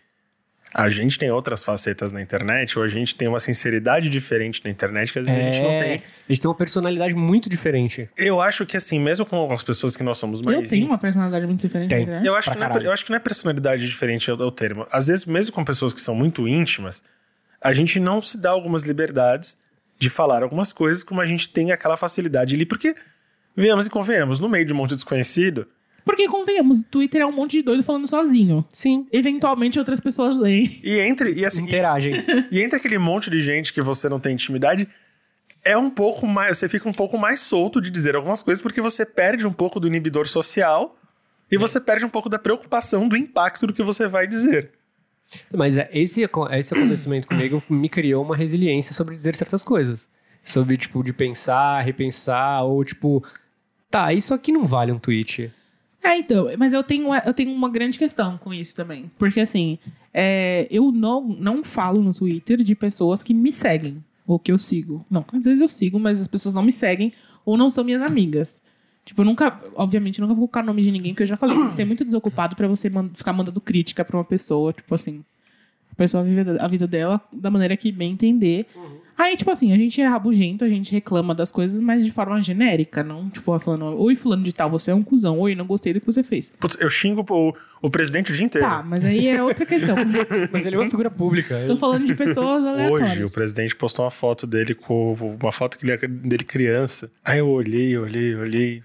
[0.78, 4.70] a gente tem outras facetas na internet, ou a gente tem uma sinceridade diferente na
[4.70, 5.92] internet que às vezes a gente não é, tem.
[5.94, 8.10] a gente tem uma personalidade muito diferente.
[8.14, 10.58] Eu acho que, assim, mesmo com as pessoas que nós somos mais.
[10.58, 12.04] Eu tenho uma personalidade muito diferente, Tem.
[12.04, 12.20] né?
[12.22, 14.42] Eu acho, Pra que não é, eu acho que não é personalidade diferente é o,
[14.42, 14.86] é o termo.
[14.92, 17.02] Às vezes, mesmo com pessoas que são muito íntimas,
[17.58, 19.56] a gente não se dá algumas liberdades
[19.98, 22.66] de falar algumas coisas como a gente tem aquela facilidade ali.
[22.66, 22.94] Porque,
[23.56, 25.66] venhamos e convenhamos, no meio de um monte de desconhecido,
[26.06, 28.64] Porque, convenhamos, Twitter é um monte de doido falando sozinho.
[28.70, 29.08] Sim.
[29.12, 30.80] Eventualmente outras pessoas leem.
[30.84, 32.24] e entre, e assim, Interagem.
[32.48, 34.88] e entre aquele monte de gente que você não tem intimidade,
[35.64, 36.58] é um pouco mais.
[36.58, 39.80] Você fica um pouco mais solto de dizer algumas coisas, porque você perde um pouco
[39.80, 40.96] do inibidor social
[41.50, 44.70] e você perde um pouco da preocupação do impacto do que você vai dizer.
[45.52, 50.08] Mas é, esse, esse acontecimento comigo me criou uma resiliência sobre dizer certas coisas.
[50.44, 53.24] Sobre, tipo, de pensar, repensar, ou tipo,
[53.90, 55.52] tá, isso aqui não vale um tweet.
[56.06, 59.10] É, então, mas eu tenho, eu tenho uma grande questão com isso também.
[59.18, 59.76] Porque, assim,
[60.14, 64.58] é, eu não, não falo no Twitter de pessoas que me seguem, ou que eu
[64.58, 65.04] sigo.
[65.10, 67.12] Não, às vezes eu sigo, mas as pessoas não me seguem,
[67.44, 68.62] ou não são minhas amigas.
[69.04, 71.56] Tipo, eu nunca, obviamente, nunca vou colocar o nome de ninguém, porque eu já falei,
[71.56, 75.24] você é muito desocupado pra você ficar mandando crítica pra uma pessoa, tipo assim.
[75.96, 78.66] A pessoa vive a vida dela da maneira que bem entender.
[79.16, 82.42] Aí, tipo assim, a gente é rabugento, a gente reclama das coisas, mas de forma
[82.42, 85.94] genérica, não, tipo, falando, oi, fulano de tal, você é um cuzão, oi, não gostei
[85.94, 86.52] do que você fez.
[86.60, 88.68] Putz, eu xingo o, o presidente o dia inteiro.
[88.68, 89.96] Tá, mas aí é outra questão.
[90.52, 91.64] Mas ele é uma figura pública.
[91.66, 93.12] Tô falando de pessoas aleatórias.
[93.12, 97.10] Hoje, o presidente postou uma foto dele com uma foto que ele era dele criança.
[97.24, 98.82] Aí eu olhei, olhei, olhei.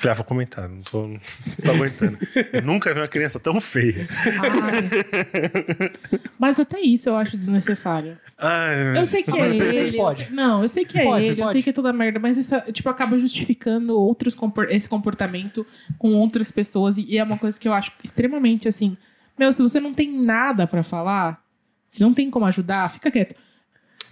[0.00, 1.20] Falei, ah, vou comentar, não tô, não
[1.62, 2.16] tô aguentando.
[2.54, 4.08] Eu nunca vi uma criança tão feia.
[4.40, 5.92] Ai.
[6.38, 8.16] Mas até isso eu acho desnecessário.
[8.38, 9.90] Ai, Eu sei que é ele.
[9.90, 10.24] eu pode.
[10.24, 11.52] sei- não, eu sei que é Pode, ele, eu pode.
[11.52, 15.66] sei que é toda merda, mas isso tipo, acaba justificando outros compor- esse comportamento
[15.98, 16.96] com outras pessoas.
[16.96, 18.96] E, e é uma coisa que eu acho extremamente assim.
[19.38, 21.42] Meu, se você não tem nada pra falar,
[21.90, 23.34] se não tem como ajudar, fica quieto.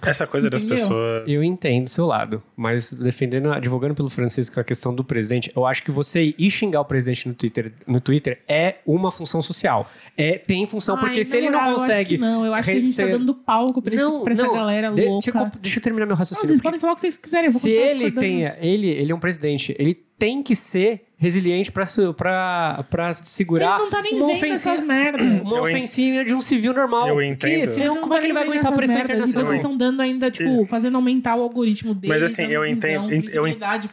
[0.01, 1.25] Essa coisa das pessoas.
[1.27, 5.51] Eu entendo o seu lado, mas defendendo, advogando pelo Francisco com a questão do presidente,
[5.57, 9.43] eu acho que você ir xingar o presidente no Twitter, no Twitter é uma função
[9.43, 9.91] social.
[10.17, 12.11] É, tem função, Ai, porque se na ele não eu consegue.
[12.11, 14.49] que não, eu acho que a gente tá ser- dando palco pra, esse- pra essa
[14.53, 15.33] galera de- louca.
[15.33, 16.47] Deixa, eu deixa eu terminar meu Não, raciocínio.
[16.49, 17.47] vocês porque podem falar o que vocês quiserem.
[17.47, 18.43] Eu vou se continuar ele tem.
[18.61, 21.85] Ele, ele é um presidente, ele tem que ser resiliente pra,
[22.17, 25.41] pra, pra segurar Ele não tá nem uma, merdas.
[25.41, 27.09] uma ofensinha de um civil normal.
[27.09, 27.67] Eu entendo.
[27.67, 29.45] senão, como é que ele vai aguentar a pressão internacional?
[29.45, 32.13] vocês estão dando ainda, tipo, fazendo aumentar o algoritmo dele.
[32.15, 33.45] Mas assim, eu visão, entendo- ent- eu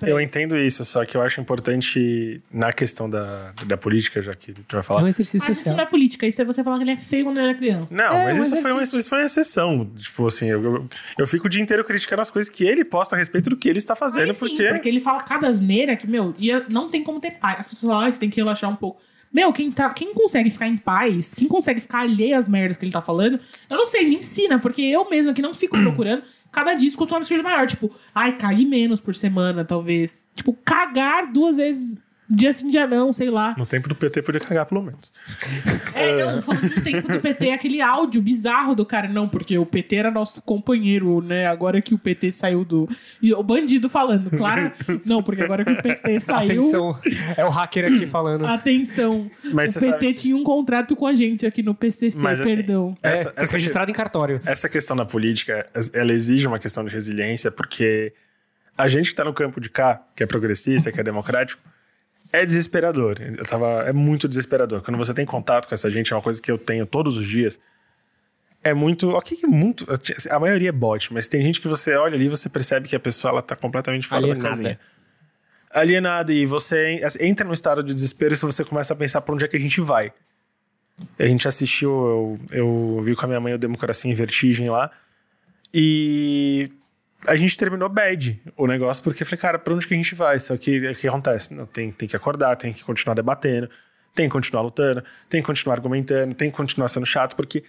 [0.04, 4.52] Eu entendo isso, só que eu acho importante na questão da, da política, já que
[4.52, 5.02] a gente vai É falar.
[5.04, 5.78] um exercício Mas isso social.
[5.78, 7.96] não é política, isso é você falar que ele é feio quando ele era criança.
[7.96, 9.90] Não, É, mas um isso foi, uma, isso foi uma exceção.
[9.98, 10.86] Tipo assim, eu, eu,
[11.18, 13.68] eu fico o dia inteiro criticando as coisas que ele posta a respeito do que
[13.68, 14.68] ele está fazendo, Aí sim, porque.
[14.70, 17.60] porque ele fala cada asneira que, meu, ia- não tem como ter paz.
[17.62, 19.02] As pessoas falam, ah, tem que relaxar um pouco.
[19.34, 22.86] Meu, quem, tá, quem consegue ficar em paz, quem consegue ficar alheio às merdas que
[22.86, 23.38] ele tá falando,
[23.70, 27.14] eu não sei, me ensina, porque eu mesma que não fico procurando, cada dia escuto
[27.14, 27.68] um absurdo maior.
[27.68, 30.26] Tipo, ai, cair menos por semana, talvez.
[30.36, 31.98] Tipo, cagar duas vezes,
[32.30, 33.56] dia sim, dia não, sei lá.
[33.58, 35.12] No tempo do PT podia cagar, pelo menos.
[35.94, 39.66] É, não, falando do tempo do PT, aquele áudio bizarro do cara, não, porque o
[39.66, 41.48] PT era nosso companheiro, né?
[41.48, 42.90] Agora que o PT saiu do.
[43.22, 44.72] E o bandido falando, claro.
[45.06, 46.60] Não, porque agora que o PT saiu.
[46.60, 47.00] Atenção,
[47.38, 48.46] é o hacker aqui falando.
[48.46, 49.30] Atenção.
[49.54, 50.14] Mas o PT sabe.
[50.14, 52.98] tinha um contrato com a gente aqui no PCC, Mas, assim, perdão.
[53.02, 54.42] É, Essa, fica essa, registrado em cartório.
[54.46, 58.14] essa questão da política, ela exige uma questão de resiliência, porque
[58.78, 61.62] a gente que tá no campo de cá, que é progressista, que é democrático,
[62.42, 63.18] é desesperador.
[63.20, 64.82] Eu tava, é muito desesperador.
[64.82, 67.28] Quando você tem contato com essa gente, é uma coisa que eu tenho todos os
[67.28, 67.60] dias.
[68.64, 69.10] É muito.
[69.12, 69.86] Ok, que muito.
[70.30, 72.96] A maioria é bot, mas tem gente que você olha ali e você percebe que
[72.96, 74.50] a pessoa ela tá completamente fora da Alienada.
[74.50, 74.80] casinha.
[75.72, 79.44] Alienada, e você entra num estado de desespero e você começa a pensar pra onde
[79.46, 80.12] é que a gente vai.
[81.20, 84.90] A gente assistiu, eu, eu vi com a minha mãe o Democracia em Vertigem lá.
[85.74, 86.72] E
[87.28, 90.40] a gente terminou bad o negócio, porque falei, cara, pra onde que a gente vai?
[90.40, 91.54] Só que o que acontece?
[91.54, 93.70] Não, tem, tem que acordar, tem que continuar debatendo,
[94.14, 97.64] tem que continuar lutando, tem que continuar argumentando, tem que continuar sendo chato, porque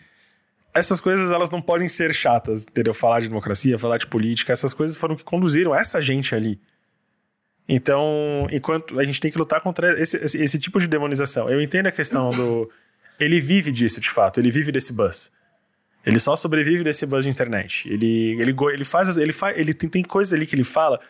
[0.75, 2.93] essas coisas elas não podem ser chatas, entendeu?
[2.93, 6.61] Falar de democracia, falar de política, essas coisas foram que conduziram essa gente ali.
[7.69, 11.49] Então, enquanto a gente tem que lutar contra esse, esse, esse tipo de demonização.
[11.49, 12.71] Eu entendo a questão do.
[13.19, 15.33] Ele vive disso, de fato, ele vive desse buzz.
[16.07, 17.89] Ele só sobrevive desse buzz de internet.
[17.89, 19.17] Ele, ele, ele faz.
[19.17, 21.01] Ele, faz, ele tem, tem coisas ali que ele fala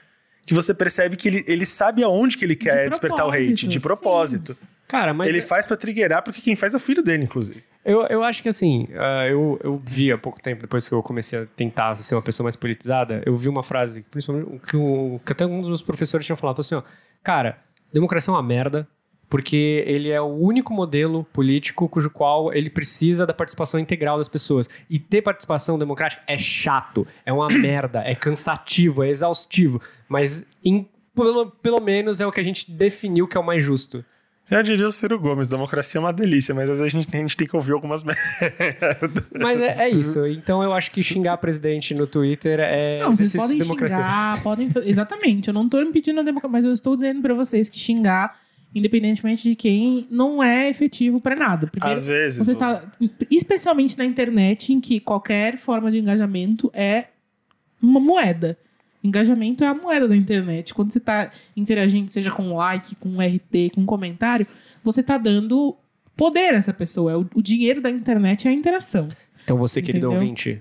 [0.47, 3.67] que você percebe que ele, ele sabe aonde que ele quer De despertar o hate,
[3.67, 4.77] de propósito, propósito.
[4.89, 5.29] Cara, mas.
[5.29, 7.63] ele é- faz pra triggerar, porque quem faz é o filho dele, inclusive.
[7.85, 11.03] Eu, eu acho que assim, ah, eu, eu vi há pouco tempo, depois que eu
[11.03, 15.21] comecei a tentar ser uma pessoa mais politizada, eu vi uma frase, principalmente, que, o,
[15.25, 16.83] que até um dos meus professores tinha falado assim, ó,
[17.23, 17.59] cara,
[17.93, 18.89] democracia é uma merda,
[19.29, 24.29] porque ele é o único modelo político cujo qual ele precisa da participação integral das
[24.29, 24.69] pessoas.
[24.89, 30.89] E ter participação democrática é chato, é uma merda, é cansativo, é exaustivo, mas em-
[31.15, 34.05] pelo, pelo menos é o que a gente definiu que é o mais justo.
[34.49, 37.19] Já diria o Ciro Gomes, democracia é uma delícia, mas às vezes a gente, a
[37.19, 39.29] gente tem que ouvir algumas merdas.
[39.41, 40.25] Mas é, é isso.
[40.27, 43.97] Então eu acho que xingar presidente no Twitter é Não, vocês exercício podem de democracia.
[43.99, 44.71] xingar, podem...
[44.85, 48.39] Exatamente, eu não tô impedindo a democracia, mas eu estou dizendo pra vocês que xingar,
[48.75, 51.67] independentemente de quem, não é efetivo pra nada.
[51.67, 52.45] Primeiro, Às vezes.
[52.45, 52.83] você tá...
[53.31, 57.07] Especialmente na internet, em que qualquer forma de engajamento é
[57.83, 58.59] uma moeda.
[59.03, 60.75] Engajamento é a moeda da internet.
[60.75, 64.47] Quando você tá interagindo, seja com like, com RT, com comentário,
[64.83, 65.77] você tá dando
[66.17, 67.13] poder a essa pessoa.
[67.13, 69.09] É O, o dinheiro da internet é a interação.
[69.45, 70.21] Então você, querido Entendeu?
[70.21, 70.61] ouvinte,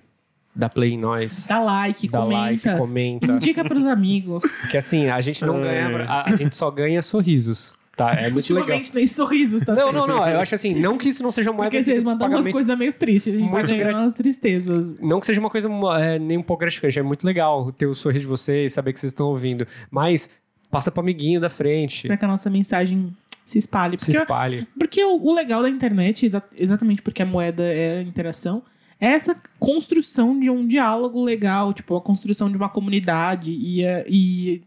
[0.56, 1.48] dá play em nós.
[1.48, 2.78] Dá like, Dá like, comenta.
[2.78, 3.32] comenta.
[3.34, 4.44] Indica pros amigos.
[4.62, 5.90] Porque assim, a gente não É.
[5.90, 6.04] ganha.
[6.06, 7.74] A, a gente só ganha sorrisos.
[7.96, 8.12] Tá?
[8.14, 8.80] É muito legal.
[8.94, 9.74] Nem sorrisos, tá?
[9.74, 10.28] Não, não, não.
[10.28, 12.52] Eu acho assim, não que isso não seja uma moeda Porque de vocês mandam umas
[12.52, 13.34] coisas meio tristes.
[13.34, 15.00] A gente Muito tá gra- umas tristezas.
[15.00, 17.00] Não que seja uma coisa é, nem um pouco gratificante.
[17.00, 19.66] É muito legal ter o sorriso de vocês, saber que vocês estão ouvindo.
[19.90, 20.30] Mas
[20.70, 22.08] passa pro amiguinho da frente.
[22.08, 23.96] Pra que a nossa mensagem se espalhe.
[23.98, 24.68] Se Porque, espalhe.
[24.78, 28.62] porque o, o legal da internet, exa- exatamente porque a moeda é a interação,
[29.00, 33.52] é essa construção de um diálogo legal, tipo, a construção de uma comunidade.
[33.52, 34.62] E, é- e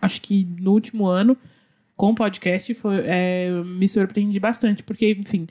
[0.00, 1.36] acho que no último ano,
[1.96, 5.46] com o podcast, foi, é, me surpreendi bastante, porque, enfim,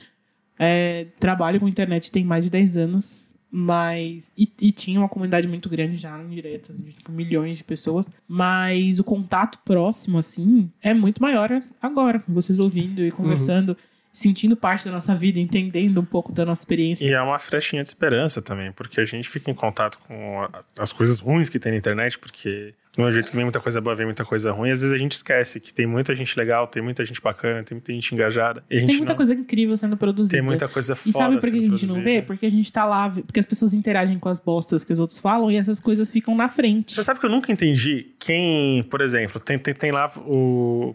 [0.58, 4.30] é, trabalho com internet tem mais de 10 anos, mas.
[4.36, 8.10] E, e tinha uma comunidade muito grande já em diretas, de tipo, milhões de pessoas.
[8.26, 11.50] Mas o contato próximo, assim, é muito maior
[11.80, 13.76] agora, com vocês ouvindo e conversando,
[14.12, 17.04] sentindo parte da nossa vida, entendendo um pouco da nossa experiência.
[17.04, 20.46] E é uma frechinha de esperança também, porque a gente fica em contato com
[20.78, 23.80] as coisas ruins que tem na internet, porque do mesmo jeito que vem muita coisa
[23.80, 26.66] boa, vem muita coisa ruim, às vezes a gente esquece que tem muita gente legal,
[26.66, 28.62] tem muita gente bacana, tem muita gente engajada.
[28.70, 30.36] E a gente Tem muita não- coisa incrível sendo produzida.
[30.36, 32.00] tem muita coisa E foda sabe por que a gente não vê?
[32.02, 32.22] produzida.
[32.26, 35.18] Porque a gente tá lá, porque as pessoas interagem com as bostas que os outros
[35.18, 36.92] falam e essas coisas ficam na frente.
[36.94, 40.94] Você sabe que eu nunca entendi quem, por exemplo, tem, tem, tem lá o.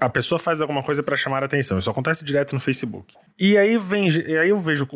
[0.00, 1.78] A pessoa faz alguma coisa pra chamar a atenção.
[1.78, 3.14] Isso acontece direto no Facebook.
[3.38, 4.88] E aí, vem, e aí eu vejo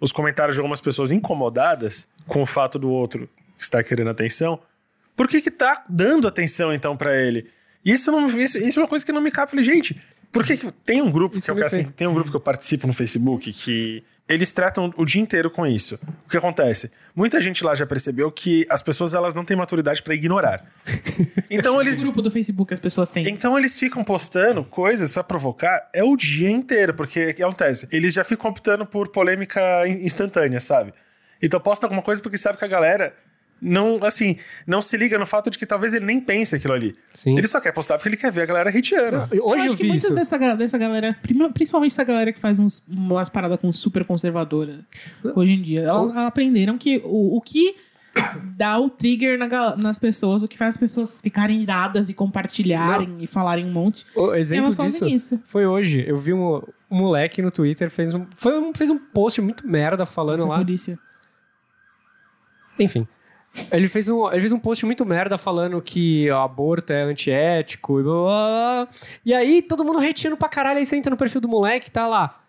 [0.00, 4.60] os comentários de algumas pessoas incomodadas com o fato do outro que está querendo atenção.
[5.16, 7.50] Por que que tá dando atenção, então, pra ele?
[7.84, 9.50] Isso, não, isso, isso é uma coisa que não me cabe.
[9.50, 10.00] Falei, gente,
[10.32, 12.36] por que, que tem um grupo Isso que eu, me assim, tem um grupo que
[12.36, 15.98] eu participo no Facebook que eles tratam o dia inteiro com isso.
[16.24, 16.92] O que acontece?
[17.16, 20.64] Muita gente lá já percebeu que as pessoas elas não têm maturidade pra ignorar.
[21.50, 23.28] Então O eles grupo do Facebook as pessoas têm.
[23.28, 27.88] então eles ficam postando coisas pra provocar é o dia inteiro, porque o que acontece?
[27.90, 30.94] Eles já ficam optando por polêmica in- instantânea, sabe?
[31.42, 33.12] Então posta alguma coisa porque sabe que a galera
[33.60, 36.96] não, assim, não se liga no fato de que talvez ele nem pense aquilo ali.
[37.12, 37.36] Sim.
[37.36, 39.28] Ele só quer postar porque ele quer ver a galera hateando.
[39.32, 40.14] Hoje eu, acho que vi muitas isso.
[40.14, 41.16] dessa, dessa galera,
[41.52, 44.80] principalmente essa galera que faz uns, umas paradas com super conservadora
[45.34, 47.74] hoje em dia, elas aprenderam que o, o que
[48.56, 53.18] dá o trigger na nas pessoas, o que faz as pessoas ficarem iradas e compartilharem
[53.20, 55.40] e falarem um monte, O exemplo elas disso fazem isso.
[55.46, 56.04] foi hoje.
[56.06, 56.56] Eu vi um,
[56.90, 60.48] um moleque no Twitter fez um, foi um, fez um post muito merda falando Essa
[60.48, 60.58] lá.
[60.58, 60.98] polícia.
[62.78, 63.06] Enfim.
[63.70, 68.00] Ele fez, um, ele fez um post muito merda falando que o aborto é antiético
[68.00, 68.24] e blá, blá,
[68.86, 68.88] blá.
[69.24, 70.78] E aí todo mundo hateando pra caralho.
[70.78, 72.42] Aí você entra no perfil do moleque tá lá.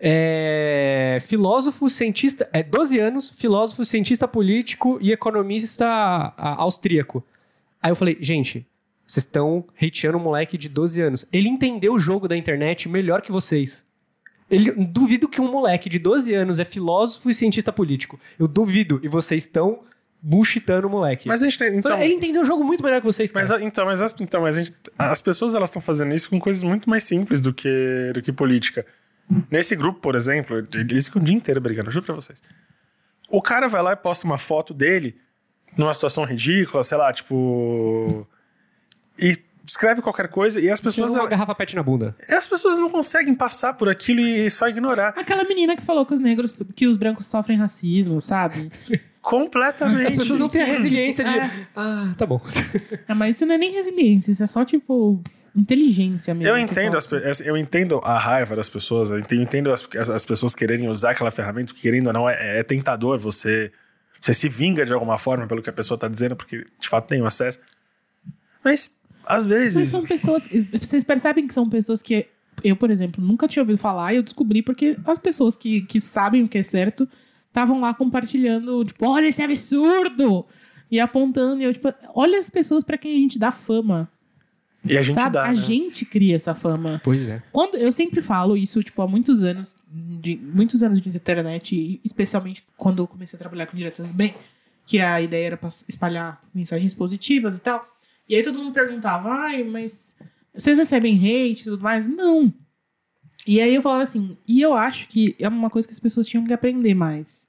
[0.00, 5.86] É, filósofo, cientista, é 12 anos, filósofo, cientista político e economista
[6.36, 7.24] austríaco.
[7.82, 8.66] Aí eu falei, gente,
[9.06, 11.26] vocês estão hateando um moleque de 12 anos.
[11.32, 13.84] Ele entendeu o jogo da internet melhor que vocês.
[14.50, 18.18] Ele, duvido que um moleque de 12 anos é filósofo e cientista político.
[18.38, 19.00] Eu duvido.
[19.02, 19.80] E vocês estão
[20.28, 21.28] bullshitando o moleque.
[21.28, 23.46] Mas a gente tem, então, Ele entendeu o jogo muito melhor que vocês, cara.
[23.46, 26.28] mas, a- então, mas, as, então, mas a gente- as pessoas elas estão fazendo isso
[26.28, 28.84] com coisas muito mais simples do que, do que política.
[29.50, 32.42] Nesse grupo, por exemplo, eles ficam o dia inteiro brigando, juro pra vocês.
[33.28, 35.16] O cara vai lá e posta uma foto dele
[35.76, 38.26] numa situação ridícula, sei lá, tipo.
[39.18, 39.36] E
[39.66, 42.14] escreve qualquer coisa e as pessoas, Uma ela- garrafa pet na bunda.
[42.28, 45.08] as pessoas não conseguem passar por aquilo e só ignorar.
[45.16, 48.70] Aquela menina que falou que os negros, que os brancos sofrem racismo, sabe?
[49.26, 50.06] Completamente.
[50.06, 51.30] As pessoas não têm a resiliência de.
[51.36, 51.50] É.
[51.74, 52.40] Ah, tá bom.
[53.08, 55.20] Ah, mas isso não é nem resiliência, isso é só, tipo,
[55.54, 56.48] inteligência mesmo.
[56.48, 60.10] Eu entendo, as eu entendo a raiva das pessoas, eu entendo, eu entendo as, as-
[60.10, 63.72] as pessoas quererem usar aquela ferramenta, porque querendo ou não, é, é tentador você,
[64.20, 67.08] você se vinga de alguma forma pelo que a pessoa tá dizendo, porque de fato
[67.08, 67.58] tem o acesso.
[68.64, 68.88] Mas,
[69.24, 70.48] às Mas vezes, são pessoas.
[70.80, 72.26] Vocês percebem que são pessoas que
[72.62, 76.00] eu, por exemplo, nunca tinha ouvido falar e eu descobri porque as pessoas que, que
[76.00, 77.08] sabem o que é certo
[77.56, 80.44] estavam lá compartilhando, tipo, olha esse absurdo!
[80.90, 84.08] E apontando, e eu, tipo, olha as pessoas pra quem a gente dá fama.
[84.84, 85.32] e a gente sabe?
[85.32, 85.56] dá, a né?
[85.56, 87.00] gente cria essa fama.
[87.02, 87.42] Pois é.
[87.50, 92.62] Quando eu sempre falo isso, tipo, há muitos anos, de, muitos anos de internet, especialmente
[92.76, 94.34] quando eu comecei a trabalhar com diretas do bem,
[94.86, 97.84] que a ideia era pra espalhar mensagens positivas e tal.
[98.28, 100.14] E aí todo mundo perguntava, ai, mas
[100.54, 102.06] vocês recebem hate e tudo mais?
[102.06, 102.52] Não.
[103.44, 106.28] E aí eu falava assim, e eu acho que é uma coisa que as pessoas
[106.28, 107.45] tinham que aprender mais.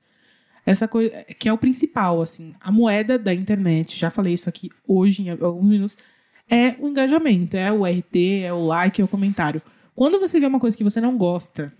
[0.67, 4.69] Essa coisa, que é o principal, assim, a moeda da internet, já falei isso aqui
[4.85, 5.97] hoje em alguns minutos,
[6.49, 9.61] é o engajamento, é o RT, é o like, é o comentário.
[9.95, 11.71] Quando você vê uma coisa que você não gosta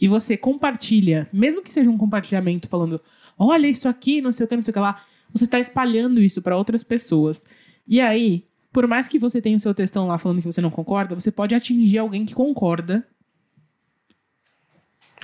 [0.00, 3.00] e você compartilha, mesmo que seja um compartilhamento falando,
[3.38, 6.20] olha isso aqui, não sei o que, não sei o que lá, você tá espalhando
[6.20, 7.44] isso para outras pessoas.
[7.86, 10.68] E aí, por mais que você tenha o seu textão lá falando que você não
[10.68, 13.06] concorda, você pode atingir alguém que concorda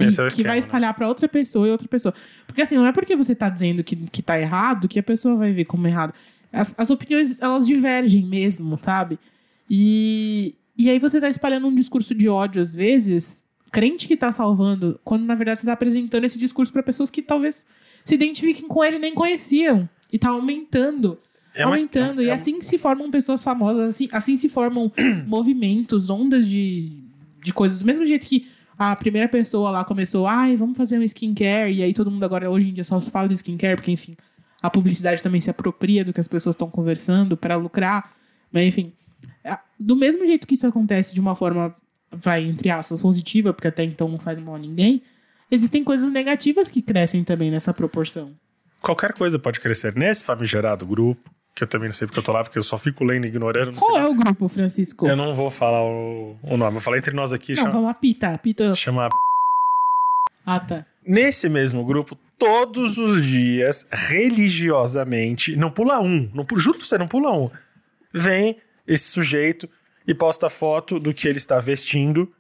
[0.05, 0.59] e é que vai esquema, né?
[0.59, 2.15] espalhar pra outra pessoa e outra pessoa.
[2.47, 5.37] Porque assim, não é porque você tá dizendo que, que tá errado que a pessoa
[5.37, 6.15] vai ver como errado.
[6.53, 9.19] As, as opiniões, elas divergem mesmo, sabe?
[9.69, 14.33] E, e aí você tá espalhando um discurso de ódio, às vezes, crente que tá
[14.33, 17.67] salvando, quando na verdade você tá apresentando esse discurso pra pessoas que talvez
[18.05, 19.89] se identifiquem com ele e nem conheciam.
[20.11, 21.19] E tá aumentando
[21.55, 22.23] É uma- aumentando.
[22.23, 24.91] e é- assim que se formam pessoas famosas, assim, assim se formam
[25.27, 26.93] movimentos, ondas de,
[27.45, 27.79] de coisas.
[27.79, 28.47] Do mesmo jeito que
[28.79, 32.49] a primeira pessoa lá começou, ai, vamos fazer um skincare, e aí todo mundo agora,
[32.51, 34.17] hoje em dia, só fala de skincare, porque, enfim,
[34.63, 38.13] a publicidade também se apropria do que as pessoas estão conversando para lucrar.
[38.53, 38.93] Mas, enfim,
[39.45, 41.75] a- do mesmo jeito que isso acontece de uma forma,
[42.11, 45.03] vai, entre aspas, positiva, porque até então não faz mal a ninguém,
[45.51, 48.33] existem coisas negativas que crescem também nessa proporção.
[48.81, 52.31] Qualquer coisa pode crescer nesse famigerado grupo, que eu também não sei porque eu tô
[52.33, 53.73] lá, porque eu só fico lendo e ignorando.
[53.73, 54.07] no Qual final.
[54.07, 55.07] é o grupo, Francisco?
[55.09, 57.87] Eu não vou falar o, o nome, vou falar entre nós aqui, Não, chama, vamos
[57.89, 58.39] lá, Pita.
[58.39, 58.75] Pita.
[58.75, 59.09] chama
[60.47, 60.87] Ah, tá.
[61.05, 67.09] Nesse mesmo grupo, todos os dias, religiosamente, não pula um, não, juro pra você, não
[67.09, 67.51] pula um.
[68.13, 69.69] Vem esse sujeito
[70.07, 72.31] e posta foto do que ele está vestindo.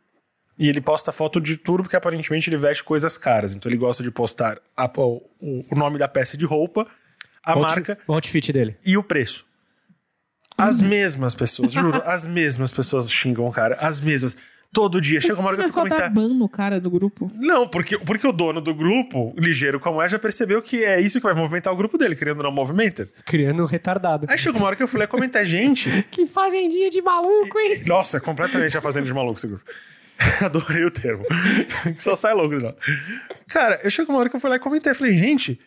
[0.60, 3.54] E ele posta foto de tudo, porque aparentemente ele veste coisas caras.
[3.54, 6.84] Então ele gosta de postar a- o, o nome da peça de roupa,
[7.52, 8.76] a O marca outfit- O outfit dele.
[8.84, 9.46] e o preço.
[10.56, 14.36] As mesmas pessoas, juro, as mesmas pessoas xingam o cara, as mesmas.
[14.70, 15.18] Todo dia.
[15.18, 16.10] Chega uma hora que eu fico só tá comentar.
[16.12, 17.30] bando o cara do grupo.
[17.36, 21.18] Não, porque, porque o dono do grupo, ligeiro como é, já percebeu que é isso
[21.18, 23.08] que vai movimentar o grupo dele, querendo ou não movimenta.
[23.24, 24.26] Criando um retardado.
[24.28, 25.88] Aí chegou uma hora que eu fui lá comentar, gente.
[26.10, 27.82] Que fazendinha de maluco, hein?
[27.88, 29.64] Nossa, é completamente a fazenda de maluco esse grupo.
[30.44, 31.24] Adorei o termo.
[31.98, 32.74] Só sai louco de lá.
[33.48, 34.92] Cara, eu chego uma hora que eu fui lá e comentei.
[34.92, 35.58] Falei, gente,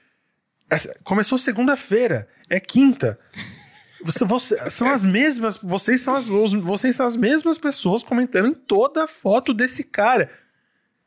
[1.03, 3.19] começou segunda-feira, é quinta.
[4.03, 5.57] Você, você- são as mesmas.
[5.57, 9.83] Vocês são as, os- vocês são as mesmas pessoas comentando em toda a foto desse
[9.83, 10.29] cara.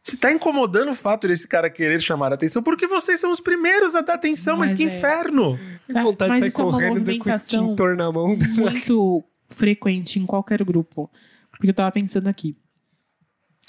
[0.02, 3.40] Se tá incomodando o fato desse cara querer chamar a atenção, porque vocês são os
[3.40, 4.86] primeiros a dar atenção, mas, Mas que é.
[4.98, 5.58] inferno!
[5.86, 8.36] Que vontade Mas de sair é correndo com o extintor na mão.
[8.56, 11.10] Muito frequente em qualquer grupo.
[11.50, 12.54] Porque eu tava pensando aqui.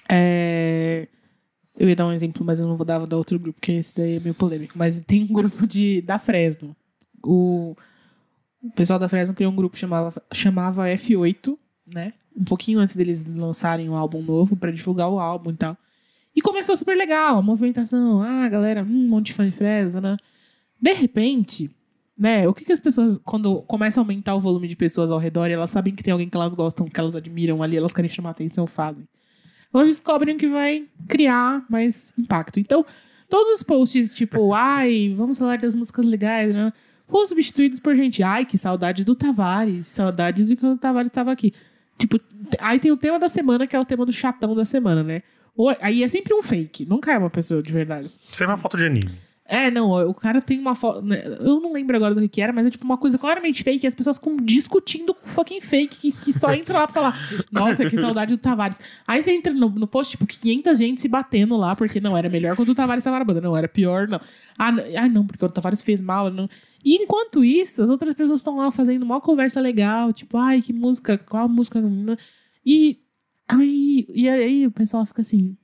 [0.09, 1.07] É,
[1.77, 3.95] Eu ia dar um exemplo, mas eu não vou dar, vou outro grupo, porque esse
[3.95, 4.77] daí é meio polêmico.
[4.77, 6.75] Mas tem um grupo de, da Fresno.
[7.21, 7.75] O,
[8.63, 11.57] o pessoal da Fresno criou um grupo que chamava, chamava F8,
[11.93, 12.13] né?
[12.35, 15.77] Um pouquinho antes deles lançarem um álbum novo pra divulgar o álbum e tal.
[16.35, 18.21] E começou super legal, a movimentação.
[18.21, 20.17] Ah, galera, hum, um monte de fã de Fresno, né?
[20.81, 21.71] De repente,
[22.17, 22.47] né?
[22.47, 25.49] O que, que as pessoas, quando começa a aumentar o volume de pessoas ao redor
[25.49, 28.31] elas sabem que tem alguém que elas gostam, que elas admiram ali, elas querem chamar
[28.31, 29.07] atenção, fazem.
[29.75, 32.59] Elas descobrem que vai criar mais impacto.
[32.59, 32.85] Então,
[33.29, 36.71] todos os posts, tipo, ai, vamos falar das músicas legais, né?
[37.07, 41.31] Foram substituídos por gente, ai, que saudade do Tavares, saudades de quando o Tavares estava
[41.31, 41.53] aqui.
[41.97, 42.19] Tipo,
[42.59, 45.21] aí tem o tema da semana, que é o tema do chatão da semana, né?
[45.81, 48.07] Aí é sempre um fake, nunca é uma pessoa de verdade.
[48.31, 49.24] Isso é uma foto de anime.
[49.47, 51.03] É, não, o cara tem uma foto.
[51.03, 53.85] né, Eu não lembro agora do que era, mas é tipo uma coisa claramente fake
[53.85, 57.19] e as pessoas ficam discutindo com fucking fake que, que só entra lá pra falar.
[57.51, 58.79] Nossa, que saudade do Tavares.
[59.07, 62.27] Aí você entra no, no post, tipo, 500 gente se batendo lá, porque não era
[62.27, 63.39] melhor quando o Tavares tava na banda.
[63.39, 64.19] Não, era pior, não.
[64.57, 66.31] Ah, n- ah, não, porque o Tavares fez mal.
[66.31, 66.49] Não.
[66.83, 70.73] E enquanto isso, as outras pessoas estão lá fazendo uma conversa legal, tipo, ai, que
[70.73, 71.79] música, qual música.
[72.65, 72.97] E
[73.47, 75.55] aí, e aí o pessoal fica assim.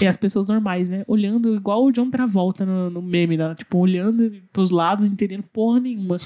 [0.00, 1.04] E as pessoas normais, né?
[1.06, 3.54] Olhando igual o John Travolta no, no meme, né?
[3.56, 6.18] tipo, olhando pros lados, entendendo porra nenhuma.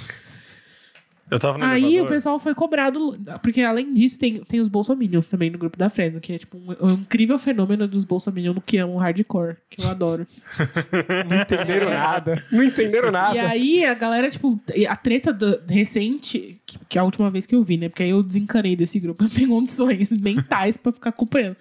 [1.30, 2.06] Eu tava no Aí elevador.
[2.06, 5.88] o pessoal foi cobrado, porque além disso tem, tem os bolsominions também no grupo da
[5.88, 9.88] Fresno, que é tipo um, um incrível fenômeno dos bolsominions que amam hardcore, que eu
[9.88, 10.26] adoro.
[11.30, 12.42] Não entenderam nada.
[12.50, 13.36] Não entenderam nada.
[13.36, 17.46] E aí a galera, tipo, a treta do- recente, que, que é a última vez
[17.46, 17.88] que eu vi, né?
[17.88, 21.56] Porque aí eu desencanei desse grupo, eu não tenho condições mentais pra ficar acompanhando.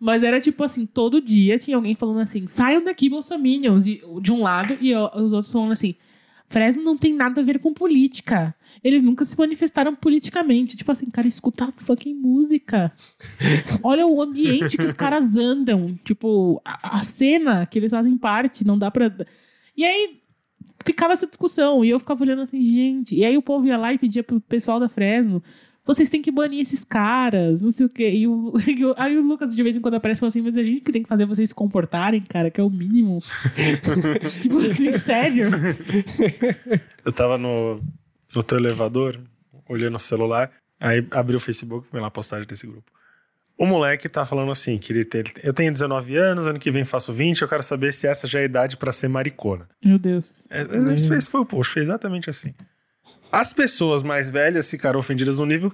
[0.00, 4.32] Mas era tipo assim, todo dia tinha alguém falando assim, saiam daqui, bolsominions, e, de
[4.32, 5.96] um lado, e os outros falando assim,
[6.48, 8.54] Fresno não tem nada a ver com política.
[8.82, 10.76] Eles nunca se manifestaram politicamente.
[10.76, 12.92] Tipo assim, cara, escuta a fucking música.
[13.82, 15.98] Olha o ambiente que os caras andam.
[16.04, 19.14] Tipo, a, a cena que eles fazem parte, não dá pra.
[19.76, 20.20] E aí
[20.84, 21.84] ficava essa discussão.
[21.84, 23.14] E eu ficava olhando assim, gente.
[23.14, 25.42] E aí o povo ia lá e pedia pro pessoal da Fresno.
[25.88, 28.10] Vocês têm que banir esses caras, não sei o quê.
[28.10, 30.42] E o, e o- aí o Lucas de vez em quando aparece e fala assim,
[30.42, 33.18] mas a gente que tem que fazer vocês se comportarem, cara, que é o mínimo.
[34.42, 35.46] tipo assim, sério.
[37.04, 37.80] Eu tava no,
[38.34, 39.18] no teu elevador,
[39.68, 42.92] olhando o celular, aí abri o Facebook, vi lá a postagem desse grupo.
[43.56, 46.84] O moleque tá falando assim, que ele tem, eu tenho 19 anos, ano que vem
[46.84, 49.68] faço 20, eu quero saber se essa já é a idade pra ser maricona.
[49.84, 50.44] Meu Deus.
[50.48, 50.62] É,
[50.92, 52.54] esse, esse foi o post, foi exatamente assim.
[53.30, 55.72] As pessoas mais velhas ficaram ofendidas no nível.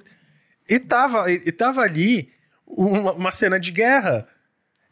[0.68, 2.30] E tava, e, e tava ali
[2.66, 4.26] uma, uma cena de guerra.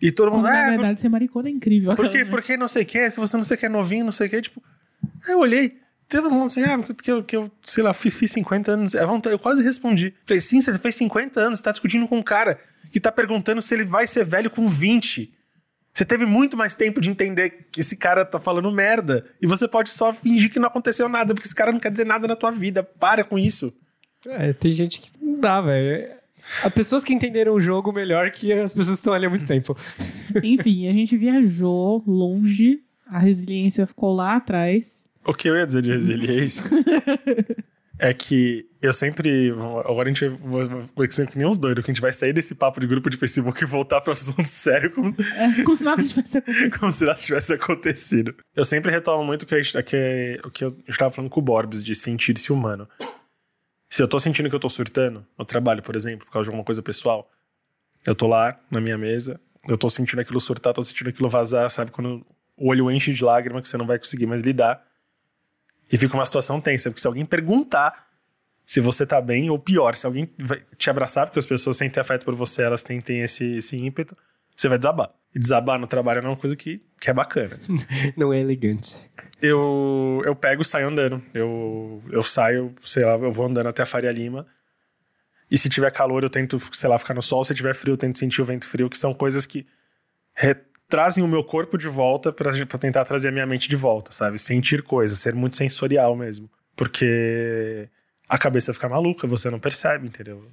[0.01, 0.43] E todo mundo.
[0.43, 1.95] Mas, na "É, verdade, ser maricona é incrível.
[1.95, 3.69] por que, por que não sei o que, que você não sei o que é
[3.69, 4.63] novinho, não sei o que, tipo.
[5.27, 5.79] Aí eu olhei,
[6.15, 8.95] um monte assim, ah, que eu, que eu, sei lá, fiz, fiz 50 anos.
[8.95, 10.15] É eu quase respondi.
[10.27, 12.59] Falei, sim, você fez 50 anos, você tá discutindo com um cara
[12.91, 15.33] que tá perguntando se ele vai ser velho com 20.
[15.95, 19.27] Você teve muito mais tempo de entender que esse cara tá falando merda.
[19.41, 22.07] E você pode só fingir que não aconteceu nada, porque esse cara não quer dizer
[22.07, 22.83] nada na tua vida.
[22.83, 23.73] Para com isso.
[24.27, 26.15] É, tem gente que não dá, velho.
[26.63, 29.47] As pessoas que entenderam o jogo melhor que as pessoas que estão ali há muito
[29.47, 29.77] tempo.
[30.43, 35.03] Enfim, a gente viajou longe, a resiliência ficou lá atrás.
[35.25, 36.65] O que eu ia dizer de resiliência
[38.03, 39.51] é que eu sempre.
[39.85, 40.29] Agora a gente
[40.97, 43.09] vai ser que nem uns doidos, que a gente vai sair desse papo de grupo
[43.09, 46.71] de Facebook e voltar para assunto sério como, É, como se nada tivesse acontecido.
[46.81, 48.35] como se nada tivesse acontecido.
[48.57, 51.39] Eu sempre retomo muito o que, a gente- que- o que eu estava falando com
[51.41, 52.89] o Borbs, de sentir-se humano.
[53.89, 56.51] Se eu tô sentindo que eu tô surtando no trabalho, por exemplo, por causa de
[56.51, 57.31] alguma coisa pessoal,
[58.05, 59.39] eu tô lá na minha mesa,
[59.69, 61.91] eu tô sentindo aquilo surtar, tô sentindo aquilo vazar, sabe?
[61.91, 62.27] Quando
[62.57, 64.83] o olho enche de lágrima que você não vai conseguir mais lidar.
[65.93, 68.07] E fica uma situação tensa, porque se alguém perguntar
[68.65, 70.31] se você tá bem, ou pior, se alguém
[70.79, 74.17] te abraçar, porque as pessoas sentem afeto por você, elas têm, têm esse, esse ímpeto,
[74.57, 75.11] você vai desabar.
[75.35, 77.59] E desabar no trabalho não é uma coisa que, que é bacana.
[78.17, 78.97] Não é elegante.
[79.41, 81.23] eu, eu pego e saio andando.
[81.35, 84.47] Eu, eu saio, sei lá, eu vou andando até a Faria Lima.
[85.51, 87.45] E se tiver calor, eu tento, sei lá, ficar no sol.
[87.45, 89.67] Se tiver frio, eu tento sentir o vento frio, que são coisas que
[90.35, 90.57] re-
[90.93, 94.13] trazem o meu corpo de volta pra, pra tentar trazer a minha mente de volta,
[94.13, 94.39] sabe?
[94.39, 96.51] Sentir coisas, ser muito sensorial mesmo.
[96.77, 97.89] Porque
[98.29, 100.45] a cabeça fica maluca, você não percebe, entendeu?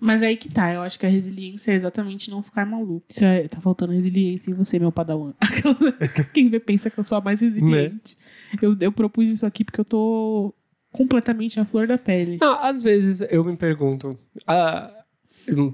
[0.00, 3.04] Mas aí que tá, eu acho que a resiliência é exatamente não ficar maluco.
[3.10, 5.34] Isso é- tá faltando resiliência em você, meu padawan.
[6.32, 8.16] Quem vê pensa que eu sou a mais resiliente.
[8.62, 10.54] Eu, eu propus isso aqui porque eu tô
[10.92, 12.38] completamente à flor da pele.
[12.40, 14.90] Não, às vezes eu me pergunto, ah,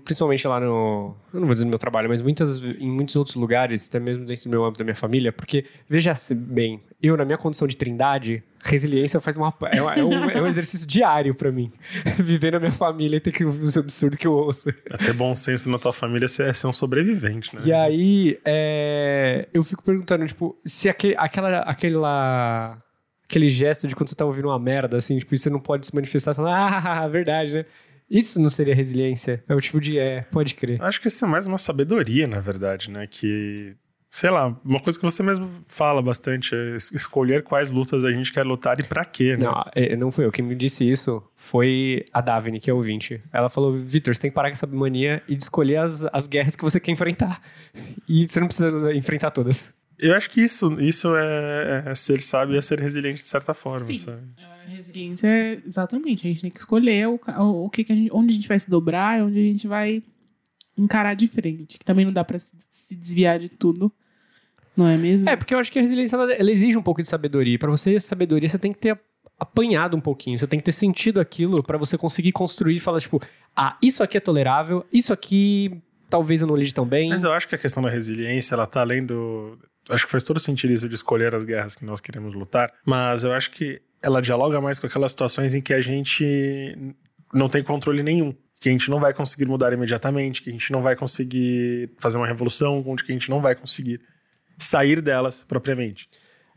[0.05, 1.15] principalmente lá no.
[1.33, 4.25] Eu não vou dizer no meu trabalho, mas muitas, em muitos outros lugares, até mesmo
[4.25, 7.77] dentro do meu âmbito da minha família, porque, veja bem, eu, na minha condição de
[7.77, 11.71] trindade, resiliência faz uma, é, é um, é um exercício diário pra mim.
[12.19, 14.71] Viver na minha família e ter que ouvir os absurdos que eu ouço.
[14.91, 17.63] Até bom senso na tua família ser, ser um sobrevivente, né?
[17.65, 22.83] E aí, é, eu fico perguntando, tipo, se aquele, aquela, aquela,
[23.29, 25.95] aquele gesto de quando você tá ouvindo uma merda, assim, tipo, você não pode se
[25.95, 27.67] manifestar falando, ah, verdade, né?
[28.11, 29.43] Isso não seria resiliência?
[29.49, 30.81] É o tipo de, é, pode crer.
[30.83, 33.07] Acho que isso é mais uma sabedoria, na verdade, né?
[33.07, 33.75] Que,
[34.11, 38.13] sei lá, uma coisa que você mesmo fala bastante é es- escolher quais lutas a
[38.13, 39.45] gente quer lutar e pra quê, né?
[39.47, 40.31] Não, é, não foi eu.
[40.33, 43.23] Quem me disse isso foi a Davine, que é ouvinte.
[43.33, 46.27] Ela falou, Vitor, você tem que parar com essa mania e de escolher as, as
[46.27, 47.41] guerras que você quer enfrentar.
[48.07, 49.73] E você não precisa enfrentar todas.
[49.99, 53.55] Eu acho que isso, isso é, é ser sábio e é ser resiliente de certa
[53.55, 53.97] forma, Sim.
[53.97, 54.21] sabe?
[54.37, 56.27] A resiliência é exatamente.
[56.27, 58.49] A gente tem que escolher o, o, o que, que a gente, onde a gente
[58.49, 60.03] vai se dobrar e onde a gente vai
[60.77, 61.79] encarar de frente.
[61.79, 63.93] Que também não dá pra se, se desviar de tudo.
[64.77, 65.29] Não é mesmo?
[65.29, 67.59] É, porque eu acho que a resiliência ela, ela exige um pouco de sabedoria.
[67.59, 68.99] Pra você ter sabedoria, você tem que ter
[69.39, 73.01] apanhado um pouquinho, você tem que ter sentido aquilo pra você conseguir construir e falar,
[73.01, 73.21] tipo,
[73.57, 77.09] ah, isso aqui é tolerável, isso aqui talvez eu não lide tão bem.
[77.09, 79.59] Mas eu acho que a questão da resiliência, ela tá além do.
[79.89, 83.23] Acho que faz todo sentido isso de escolher as guerras que nós queremos lutar, mas
[83.23, 86.95] eu acho que ela dialoga mais com aquelas situações em que a gente
[87.33, 88.35] não tem controle nenhum.
[88.61, 92.19] Que a gente não vai conseguir mudar imediatamente, que a gente não vai conseguir fazer
[92.19, 94.01] uma revolução, onde que a gente não vai conseguir
[94.59, 96.09] sair delas propriamente.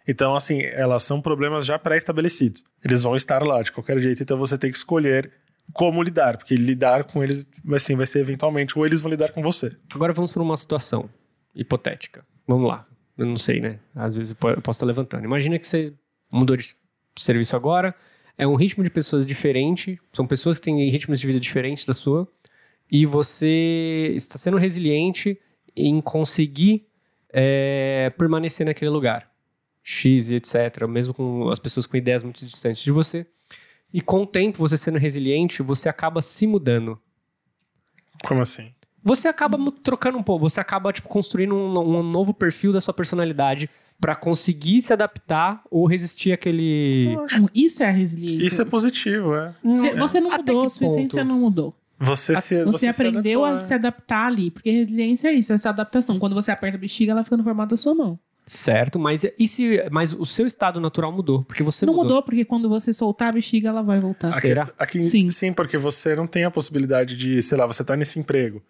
[0.07, 2.63] Então, assim, elas são problemas já pré-estabelecidos.
[2.83, 5.31] Eles vão estar lá de qualquer jeito, então você tem que escolher
[5.73, 9.41] como lidar, porque lidar com eles assim, vai ser eventualmente, ou eles vão lidar com
[9.41, 9.75] você.
[9.93, 11.09] Agora vamos para uma situação
[11.53, 12.25] hipotética.
[12.47, 12.85] Vamos lá.
[13.17, 13.79] Eu não sei, né?
[13.93, 15.25] Às vezes eu posso estar levantando.
[15.25, 15.93] Imagina que você
[16.31, 16.73] mudou de
[17.21, 17.95] serviço agora,
[18.37, 21.93] é um ritmo de pessoas diferente, são pessoas que têm ritmos de vida diferentes da
[21.93, 22.27] sua,
[22.91, 25.39] e você está sendo resiliente
[25.75, 26.87] em conseguir
[27.31, 29.29] é, permanecer naquele lugar.
[29.83, 33.25] X e etc., mesmo com as pessoas com ideias muito distantes de você.
[33.93, 36.99] E com o tempo, você sendo resiliente, você acaba se mudando.
[38.25, 38.73] Como assim?
[39.01, 42.93] Você acaba trocando um pouco, você acaba tipo, construindo um, um novo perfil da sua
[42.93, 47.15] personalidade para conseguir se adaptar ou resistir àquele.
[47.53, 48.45] Isso é a resiliência.
[48.47, 49.55] Isso é positivo, é.
[49.63, 51.75] Você, você não mudou, sua essência não mudou.
[51.99, 55.69] Você, se, você, você aprendeu se a se adaptar ali, porque resiliência é isso, essa
[55.69, 56.19] adaptação.
[56.19, 58.19] Quando você aperta a bexiga, ela fica no formato da sua mão.
[58.45, 62.05] Certo, mas e se, mas o seu estado natural mudou, porque você não mudou.
[62.05, 64.27] mudou porque quando você soltar a bexiga ela vai voltar.
[64.29, 64.69] A Será?
[64.77, 65.29] aqui- Sim.
[65.29, 68.63] sim, porque você não tem a possibilidade de, sei lá, você tá nesse emprego.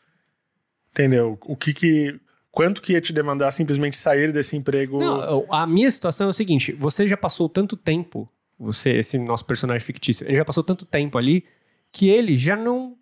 [0.92, 1.38] Entendeu?
[1.46, 2.20] O que que
[2.58, 4.98] quanto que ia te demandar simplesmente sair desse emprego?
[5.00, 8.28] Não, a minha situação é o seguinte: você já passou tanto tempo,
[8.60, 11.46] você, esse nosso personagem fictício, ele já passou tanto tempo ali
[11.92, 12.96] que ele já não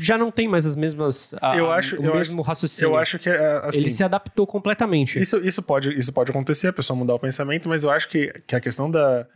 [0.00, 2.90] já não tem mais as mesmas a- Eu acho- o eu mesmo raciocínio.
[2.90, 5.18] eu acho que é, assim, ele se adaptou completamente.
[5.18, 8.28] Isso, isso, pode, isso pode acontecer, a pessoa mudar o pensamento, mas eu acho que,
[8.46, 9.26] que a questão da,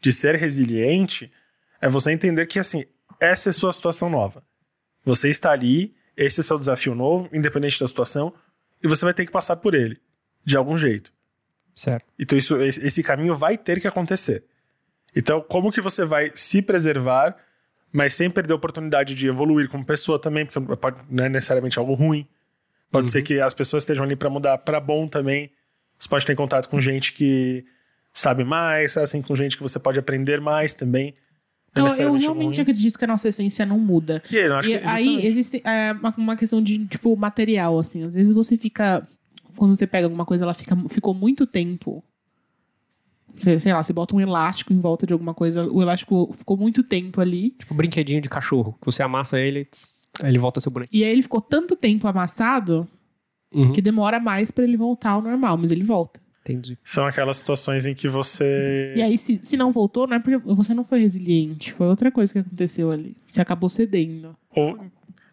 [0.00, 1.30] de ser resiliente
[1.80, 2.84] é você entender que, assim,
[3.18, 4.44] essa é a sua situação nova.
[5.04, 8.32] Você está ali, esse é o seu desafio novo, independente da situação,
[8.82, 9.98] e você vai ter que passar por ele,
[10.44, 11.12] de algum jeito.
[11.74, 12.04] Certo.
[12.18, 14.44] Então, isso, esse caminho vai ter que acontecer.
[15.14, 17.36] Então, como que você vai se preservar,
[17.92, 20.58] mas sem perder a oportunidade de evoluir como pessoa também, porque
[21.08, 22.26] não é necessariamente algo ruim.
[22.90, 23.12] Pode Uhum.
[23.12, 25.50] ser que as pessoas estejam ali para mudar para bom também.
[25.98, 27.64] Você pode ter contato com gente que
[28.12, 31.14] sabe mais, assim, com gente que você pode aprender mais também.
[31.74, 32.60] Não Eu, realmente ruim.
[32.60, 34.22] acredito que a nossa essência não muda.
[34.30, 37.16] E aí, eu acho E que aí justamente- existe é, uma, uma questão de, tipo,
[37.16, 38.02] material, assim.
[38.02, 39.06] Às vezes você fica.
[39.56, 42.02] Quando você pega alguma coisa, ela fica, ficou muito tempo.
[43.38, 46.56] Sei, sei lá, você bota um elástico em volta de alguma coisa, o elástico ficou
[46.56, 47.50] muito tempo ali.
[47.52, 49.68] Tipo um brinquedinho de cachorro, que você amassa ele,
[50.20, 51.00] aí ele volta a ser bonequinho.
[51.00, 52.86] E aí ele ficou tanto tempo amassado
[53.54, 53.72] Uhum.
[53.72, 56.20] que demora mais pra ele voltar ao normal, mas ele volta.
[56.52, 56.78] Entendi.
[56.84, 58.94] São aquelas situações em que você.
[58.96, 61.72] E aí, se, se não voltou, não é porque você não foi resiliente.
[61.72, 63.16] Foi outra coisa que aconteceu ali.
[63.26, 64.36] Você acabou cedendo.
[64.54, 64.78] Ou-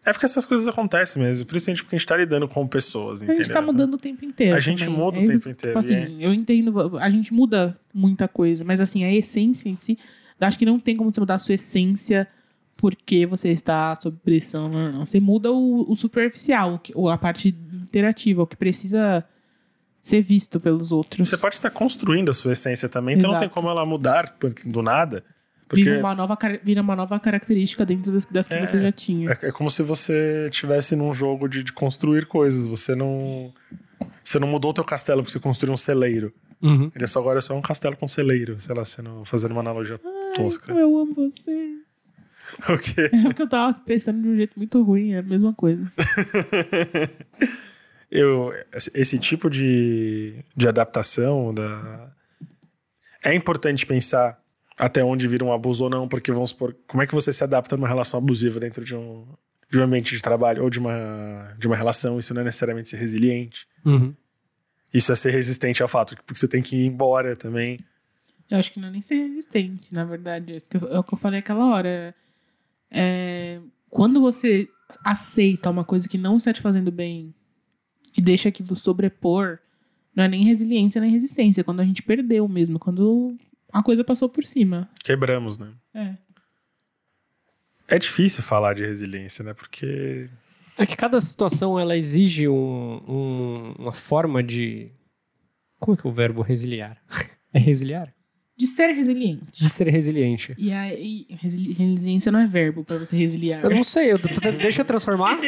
[0.04, 3.24] É porque essas coisas acontecem mesmo, principalmente porque a gente tá lidando com pessoas, A
[3.24, 3.44] entendeu?
[3.44, 4.56] gente tá mudando o tempo inteiro.
[4.56, 4.94] A gente também.
[4.98, 8.80] muda o É, tempo inteiro, Tipo assim, eu entendo, a gente muda muita coisa, mas
[8.80, 9.98] assim, a essência em si,
[10.40, 12.26] eu acho que não tem como você mudar a sua essência
[12.74, 14.68] porque você está sob pressão.
[14.68, 15.04] Não, não.
[15.04, 19.24] Você muda o, o superficial, o a parte interativa, o que precisa
[20.08, 21.28] ser visto pelos outros.
[21.28, 23.54] Você pode estar construindo a sua essência também, então não tem Exato.
[23.54, 24.34] como ela mudar
[24.64, 25.24] do nada.
[25.68, 28.66] Porque Vira uma, nova, vira uma nova característica dentro das, das que É.
[28.66, 29.30] você já tinha.
[29.30, 32.66] é, é como se você estivesse num jogo de, de construir coisas.
[32.66, 33.52] Você não.
[34.24, 36.32] Você não mudou o teu castelo porque você construiu um celeiro.
[36.62, 36.90] Uhum.
[36.94, 40.00] Ele só agora é só um castelo com celeiro, sei lá, sendo, fazendo uma analogia
[40.34, 40.72] tosca.
[40.72, 41.74] Ai, eu amo você.
[42.66, 43.10] O quê?
[43.12, 45.92] É porque eu tava pensando de um jeito muito ruim, é a mesma coisa.
[48.10, 48.52] Eu,
[48.94, 52.10] esse- tipo de, de adaptação da...
[53.22, 54.42] é importante pensar
[54.78, 57.42] até onde vira um abuso ou não, porque vamos supor, como é que você se
[57.44, 59.26] adapta numa relação abusiva dentro de um,
[59.70, 62.88] de um ambiente de trabalho ou de uma, de uma relação, isso não é necessariamente
[62.88, 63.66] ser resiliente.
[63.84, 64.14] Uhum.
[64.94, 67.78] Isso é ser resistente ao fato, porque você tem que ir embora também.
[68.50, 70.52] Eu acho que não é nem ser resistente, na verdade.
[70.52, 72.14] É isso que eu- é o que eu falei aquela hora.
[72.90, 74.66] É, quando você
[75.04, 77.34] aceita uma coisa que não está te fazendo bem
[78.18, 79.58] e deixa aquilo sobrepor,
[80.14, 81.60] não é nem resiliência nem resistência.
[81.60, 83.36] É quando a gente perdeu mesmo, quando
[83.72, 84.88] a coisa passou por cima.
[85.04, 85.72] Quebramos, né?
[85.94, 86.14] É.
[87.88, 89.54] É difícil falar de resiliência, né?
[89.54, 90.28] Porque
[90.76, 94.90] É que cada situação ela exige um- um- uma forma de.
[95.80, 97.00] Como é que é o verbo resiliar?
[97.50, 98.12] É resiliar?
[98.58, 99.62] De ser resiliente.
[99.62, 100.52] De ser resiliente.
[100.58, 103.62] E aí, resili- resiliência não é verbo pra você resiliar.
[103.62, 105.38] Eu não sei, eu tô- deixa eu transformar?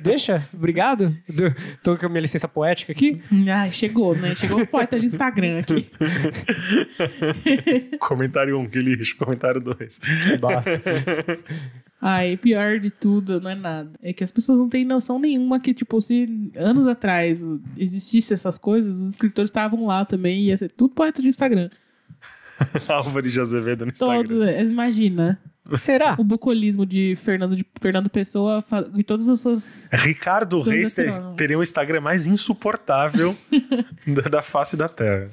[0.00, 0.46] deixa?
[0.54, 1.08] Obrigado.
[1.28, 1.52] Do-
[1.82, 3.20] Tô com a minha licença poética aqui.
[3.52, 4.36] Ai, chegou, né?
[4.36, 5.88] Chegou os poetas de Instagram aqui.
[7.98, 10.00] comentário 1, um, que lixo, comentário 2.
[10.40, 10.82] Basta.
[12.00, 13.90] Ai, pior de tudo, não é nada.
[14.02, 17.44] É que as pessoas não têm noção nenhuma que, tipo, se anos atrás
[17.76, 21.70] existisse essas coisas, os escritores estavam lá também, ia ser tudo poeta de Instagram.
[22.88, 24.28] Álvares de Azevedo no Instagram.
[24.28, 25.40] Todo, imagina.
[25.76, 26.16] Será?
[26.18, 28.64] O bucolismo de Fernando, de Fernando Pessoa
[28.96, 29.88] e todas as suas.
[29.92, 30.94] Ricardo Reis
[31.36, 33.36] teria o Instagram mais insuportável
[34.06, 35.30] da, da face da Terra.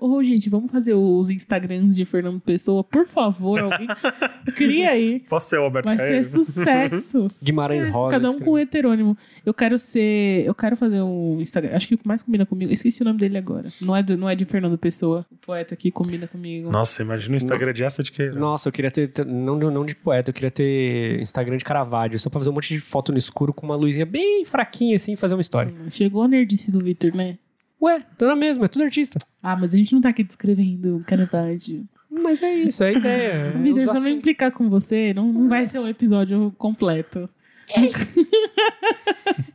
[0.00, 3.86] Ô, gente, vamos fazer os Instagrams de Fernando Pessoa, por favor, alguém.
[4.56, 5.20] Cria aí.
[5.28, 6.24] Posso ser o Alberto Vai Caio?
[6.24, 7.26] ser sucesso.
[7.42, 8.10] Guimarães Sucesso, Rosa.
[8.12, 8.44] Cada um escreve.
[8.44, 9.18] com um heterônimo.
[9.44, 10.44] Eu quero ser.
[10.46, 11.76] Eu quero fazer um Instagram.
[11.76, 12.70] Acho que o que mais combina comigo.
[12.70, 13.68] eu Esqueci o nome dele agora.
[13.80, 15.26] Não é, do, não é de Fernando Pessoa.
[15.30, 16.70] O poeta que combina comigo.
[16.70, 18.28] Nossa, imagina o Instagram de essa de que.
[18.30, 22.18] Nossa, eu queria ter, não, de- não de poeta, eu queria ter Instagram de Caravaggio,
[22.18, 25.12] só pra fazer um monte de foto no escuro com uma luzinha bem fraquinha assim
[25.12, 25.72] e fazer uma história.
[25.72, 27.38] Hum, Chegou a nerdice do Victor, né?
[27.80, 29.18] Ué, tô na mesma, é tudo artista.
[29.42, 31.86] Ah, mas a gente não tá aqui descrevendo Caravaggio.
[32.10, 33.32] Mas é isso, é a ideia.
[33.32, 37.28] é Vitor, se eu não implicar com você, não, não vai ser um episódio completo.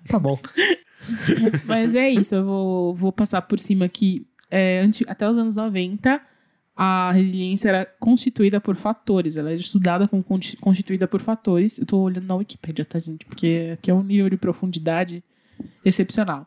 [0.08, 0.38] Tá bom.
[1.66, 4.28] Mas é isso, eu vou, vou passar por cima aqui.
[4.50, 6.22] É, até os anos 90,
[6.76, 9.38] a resiliência era constituída por fatores.
[9.38, 10.24] Ela era estudada como
[10.60, 11.78] constituída por fatores.
[11.78, 13.26] Eu tô olhando na Wikipédia, tá, gente?
[13.26, 15.24] Porque aqui é um nível de profundidade
[15.86, 16.46] excepcional.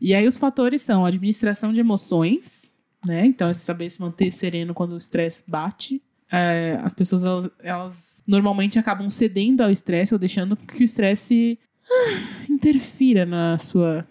[0.00, 2.70] E aí os fatores são a administração de emoções,
[3.04, 3.26] né?
[3.26, 6.02] Então é saber se manter sereno quando o estresse bate.
[6.30, 11.58] É, as pessoas, elas, elas normalmente acabam cedendo ao estresse ou deixando que o estresse
[11.88, 14.06] ah, interfira na sua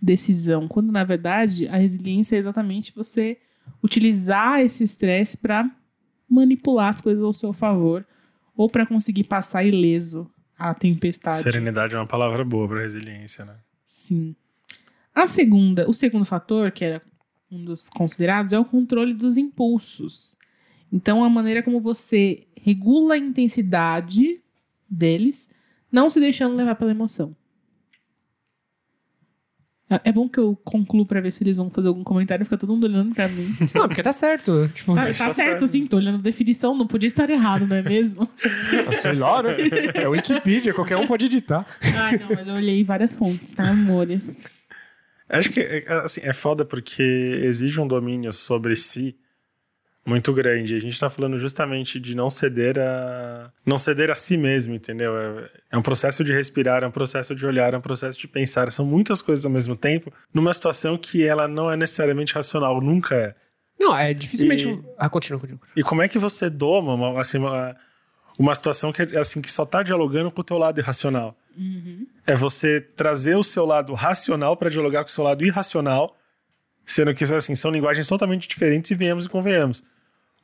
[0.00, 3.38] decisão, quando na verdade a resiliência é exatamente você
[3.82, 5.68] utilizar esse estresse para
[6.28, 8.06] manipular as coisas ao seu favor
[8.56, 11.38] ou para conseguir passar ileso a tempestade.
[11.38, 13.56] Serenidade é uma palavra boa pra resiliência, né?
[13.86, 14.34] Sim.
[15.22, 17.02] A segunda, o segundo fator, que era
[17.50, 20.36] um dos considerados, é o controle dos impulsos.
[20.92, 24.40] Então, a maneira como você regula a intensidade
[24.88, 25.48] deles,
[25.90, 27.34] não se deixando levar pela emoção.
[29.90, 32.58] É é bom que eu concluo pra ver se eles vão fazer algum comentário, fica
[32.58, 33.48] todo mundo olhando pra mim.
[33.74, 34.68] Não, porque tá certo.
[34.74, 35.66] Tipo, Tá, tá tá certo, certo.
[35.68, 38.28] sim, tô olhando a definição, não podia estar errado, não é mesmo?
[39.00, 39.56] sei lá, né?
[39.94, 41.66] É Wikipedia, qualquer um pode editar.
[41.82, 44.36] Ai, não, mas eu olhei várias fontes, tá, amores?
[45.28, 47.02] Acho que é, assim, é foda porque
[47.42, 49.16] exige um domínio sobre si
[50.06, 50.74] muito grande.
[50.74, 55.18] A gente tá falando justamente de não ceder a não ceder a si mesmo, entendeu?
[55.18, 58.26] É, é um processo de respirar, é um processo de olhar, é um processo de
[58.26, 58.72] pensar.
[58.72, 63.14] São muitas coisas ao mesmo tempo, numa situação que ela não é necessariamente racional, nunca
[63.14, 63.34] é.
[63.78, 64.66] Não, é dificilmente.
[64.66, 65.60] E- Ah, continua, continua.
[65.76, 67.76] E como é que você doma uma, assim, uma,
[68.38, 71.36] uma situação que, assim, que só tá dialogando com o teu lado irracional?
[71.56, 72.06] Uhum.
[72.24, 76.16] É você trazer o seu lado racional para dialogar com o seu lado irracional,
[76.86, 79.82] sendo que assim, são linguagens totalmente diferentes e venhamos e convenhamos.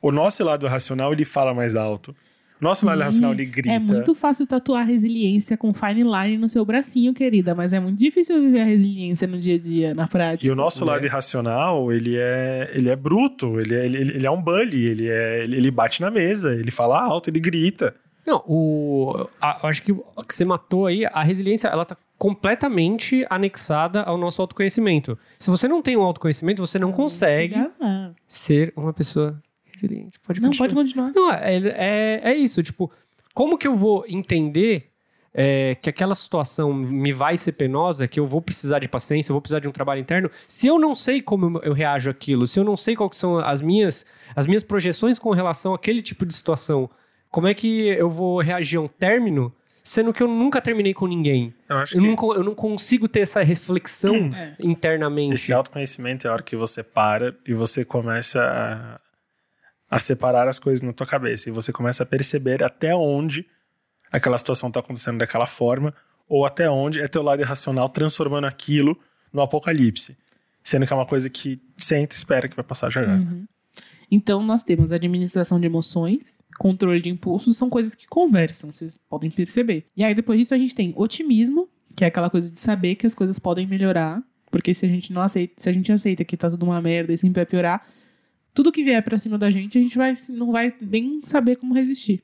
[0.01, 2.13] O nosso lado racional, ele fala mais alto.
[2.59, 3.69] Nosso lado racional, ele grita.
[3.75, 7.99] É muito fácil tatuar resiliência com fine line no seu bracinho, querida, mas é muito
[7.99, 10.47] difícil viver a resiliência no dia a dia, na prática.
[10.47, 10.87] E o nosso É.
[10.87, 15.07] lado irracional, ele é, ele é bruto, ele é, ele, ele é um bully, ele,
[15.09, 17.93] é, ele, bate na mesa, ele fala alto, ele grita.
[18.25, 19.27] Não, o.
[19.39, 24.01] a- eu acho que o que você matou aí, a resiliência, ela tá completamente anexada
[24.01, 25.17] ao nosso autoconhecimento.
[25.37, 29.39] Se você não tem um autoconhecimento, você não consegue Ah, ser uma pessoa
[29.75, 30.19] resiliente.
[30.19, 30.69] Pode Não, continuar.
[30.69, 31.11] pode continuar.
[31.13, 32.91] Não, é, é, é isso, tipo,
[33.33, 34.89] como que eu vou entender
[35.37, 39.33] é, que aquela situação me vai ser penosa, que eu vou precisar de paciência, eu
[39.33, 42.57] vou precisar de um trabalho interno, se eu não sei como eu reajo àquilo, se
[42.57, 44.05] eu não sei quais são as minhas,
[44.35, 46.89] as minhas projeções com relação àquele tipo de situação,
[47.29, 49.53] como é que eu vou reagir a um término,
[49.83, 51.53] sendo que eu nunca terminei com ninguém?
[51.67, 54.55] Eu acho Eu que não, eu não consigo ter essa reflexão É.
[54.57, 55.35] internamente.
[55.35, 59.01] esse autoconhecimento é a hora que você para e você começa
[59.95, 61.49] a, separar as coisas na tua cabeça.
[61.49, 63.45] E você começa a perceber até onde
[64.11, 65.93] aquela situação está acontecendo daquela forma,
[66.27, 68.99] ou até onde é teu lado irracional transformando aquilo
[69.31, 70.17] no apocalipse.
[70.63, 73.05] Sendo que é uma coisa que senta e espera que vai passar já.
[73.05, 73.45] Uhum.
[74.11, 79.31] Então, nós temos administração de emoções, controle de impulsos, são coisas que conversam, vocês podem
[79.31, 79.85] perceber.
[79.95, 83.07] E aí, depois disso, a gente tem otimismo, que é aquela coisa de saber que
[83.07, 84.21] as coisas podem melhorar,
[84.51, 87.13] porque se a gente não aceita, se a gente aceita que tá tudo uma merda
[87.13, 87.85] e sempre vai piorar,
[88.55, 91.73] tudo que vier pra cima da gente, a gente vai, não vai nem saber como
[91.73, 92.23] resistir,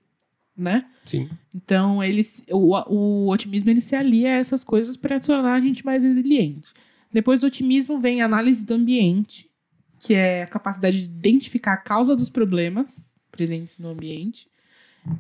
[0.56, 0.86] né?
[1.06, 1.30] Sim.
[1.54, 5.86] Então, ele, o, o otimismo ele se alia a essas coisas para tornar a gente
[5.86, 6.74] mais resiliente.
[7.12, 9.52] Depois do otimismo vem a análise do ambiente,
[10.00, 14.48] que é a capacidade de identificar a causa dos problemas presentes no ambiente.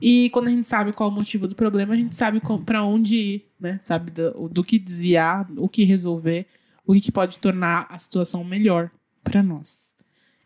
[0.01, 2.85] E quando a gente sabe qual é o motivo do problema, a gente sabe para
[2.85, 3.79] onde ir, né?
[3.81, 6.45] Sabe do, do que desviar, o que resolver,
[6.85, 8.89] o que pode tornar a situação melhor
[9.23, 9.90] para nós.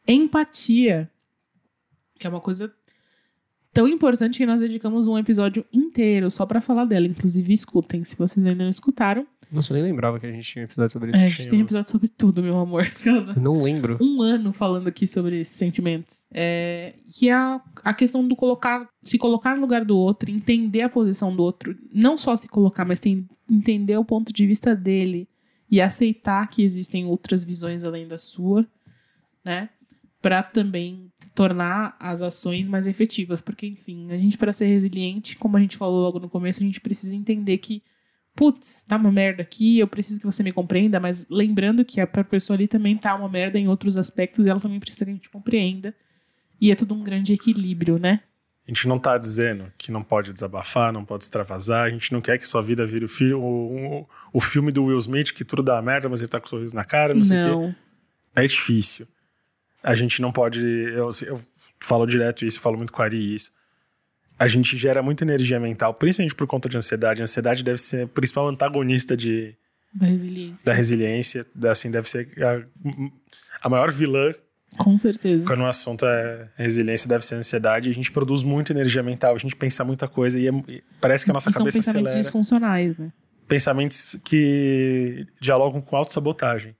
[0.07, 1.09] Empatia,
[2.19, 2.73] que é uma coisa
[3.75, 7.05] Tão importante que nós dedicamos um episódio inteiro só pra falar dela.
[7.07, 9.27] Inclusive, escutem, se vocês ainda não escutaram.
[9.51, 11.19] Nossa, eu nem lembrava que a gente tinha um episódio sobre isso.
[11.19, 12.89] É, a gente tem episódio sobre tudo, meu amor.
[13.03, 13.97] Eu não lembro.
[13.99, 16.15] um ano falando aqui sobre esses sentimentos.
[16.31, 20.81] É, que é a, a questão do colocar, se colocar no lugar do outro, entender
[20.81, 24.73] a posição do outro, não só se colocar, mas tem, entender o ponto de vista
[24.73, 25.27] dele
[25.69, 28.65] e aceitar que existem outras visões além da sua,
[29.43, 29.67] né?
[30.26, 35.55] Para também tornar as ações mais efetivas, porque enfim, a gente para ser resiliente, como
[35.55, 37.84] a gente falou logo no começo, a gente precisa entender que
[38.36, 42.07] putz, tá uma merda aqui, eu preciso que você me compreenda, mas lembrando que a
[42.07, 45.13] pessoa ali também tá uma merda em outros aspectos e ela também precisa que a
[45.13, 45.93] gente compreenda.
[46.59, 48.21] E é tudo um grande equilíbrio, né?
[48.67, 52.19] A gente não tá dizendo que não pode desabafar, não pode extravasar, a gente não
[52.19, 55.61] quer que sua vida vire o, fi o, o, filme do Will Smith, que tudo
[55.61, 57.76] dá merda, mas ele tá com um sorriso na cara, não, sei o quê.
[58.36, 59.07] É difícil.
[59.86, 60.61] A gente não pode.
[60.61, 61.39] Eu, eu
[61.79, 63.51] falo direto isso, falo muito com a Ari isso
[64.38, 67.21] a gente gera muita energia mental, principalmente por conta de ansiedade.
[67.21, 69.55] A ansiedade deve ser o principal antagonista de,
[69.93, 70.59] da resiliência.
[70.65, 71.45] Da resiliência.
[71.71, 72.61] Assim, deve ser a,
[73.65, 74.33] a maior vilã.
[74.77, 75.45] Com certeza.
[75.45, 77.89] Quando o assunto é resiliência, deve ser ansiedade.
[77.89, 81.23] A gente produz muita energia mental, a gente pensa muita coisa e, é, e parece
[81.23, 82.23] que a nossa e cabeça são pensamentos acelera.
[82.23, 83.13] disfuncionais, né?
[83.47, 86.75] Pensamentos que dialogam com autossabotagem,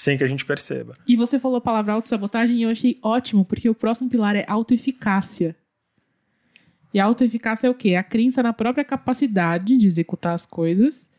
[0.00, 0.96] sem que a gente perceba.
[1.06, 4.46] E você falou a palavra autossabotagem e eu achei ótimo, porque o próximo pilar é
[4.48, 5.54] autoeficácia.
[6.94, 7.90] E a autoeficácia é o quê?
[7.90, 11.10] É a crença na própria capacidade de executar as coisas.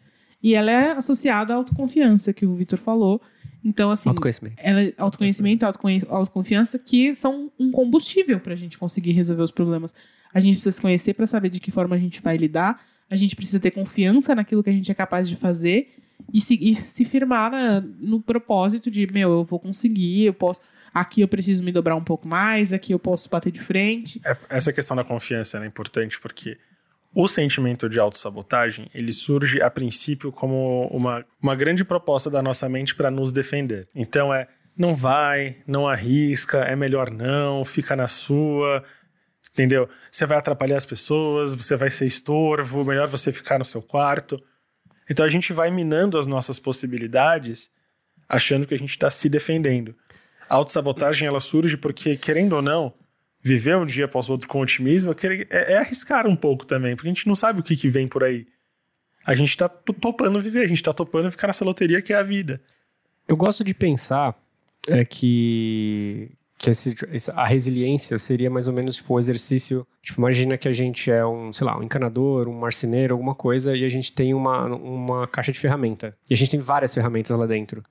[0.42, 3.22] E ela é associada à autoconfiança, que o Vitor falou.
[3.64, 4.10] Então, assim.
[4.10, 4.56] Autoconhecimento.
[4.58, 5.64] Ela, é autoconhecimento,
[6.10, 9.94] autoconfiança, que são um combustível para a gente conseguir resolver os problemas.
[10.34, 12.84] A gente precisa se conhecer para saber de que forma a gente vai lidar.
[13.12, 16.01] A gente precisa ter confiança naquilo que a gente é capaz de fazer
[16.34, 20.62] e se, e se firmar na, no propósito de, meu, eu vou conseguir, eu posso
[20.94, 24.22] aqui eu preciso me dobrar um pouco mais, aqui eu posso bater de frente.
[24.26, 26.58] É, essa questão da confiança é importante porque
[27.14, 32.68] o sentimento de autossabotagem, ele surge a princípio como uma, uma grande proposta da nossa
[32.70, 33.88] mente para nos defender.
[33.94, 34.48] Então é,
[34.78, 38.84] não vai, não arrisca, é melhor não, fica na sua,
[39.52, 39.90] entendeu?
[40.10, 44.42] Você vai atrapalhar as pessoas, você vai ser estorvo, melhor você ficar no seu quarto.
[45.10, 47.70] Então a gente vai minando as nossas possibilidades
[48.28, 49.96] achando que a gente está se defendendo.
[50.50, 52.94] A autossabotagem ela surge porque, querendo ou não,
[53.42, 55.12] viver um dia após outro com otimismo
[55.50, 58.08] é, é, arriscar um pouco também, porque a gente não sabe o que, que vem
[58.08, 58.48] por aí.
[59.26, 62.24] A gente tá topando viver, a gente tá topando ficar nessa loteria que é a
[62.24, 62.62] vida.
[63.28, 64.36] Eu gosto de pensar
[64.88, 66.32] é, que,
[66.62, 66.96] que esse,
[67.34, 69.86] a resiliência seria mais ou menos tipo o exercício.
[70.04, 73.76] Tipo, imagina que a gente é um, sei lá, um encanador, um marceneiro, alguma coisa,
[73.76, 76.16] e a gente tem uma, uma caixa de ferramenta.
[76.30, 77.82] E a gente tem várias ferramentas lá dentro.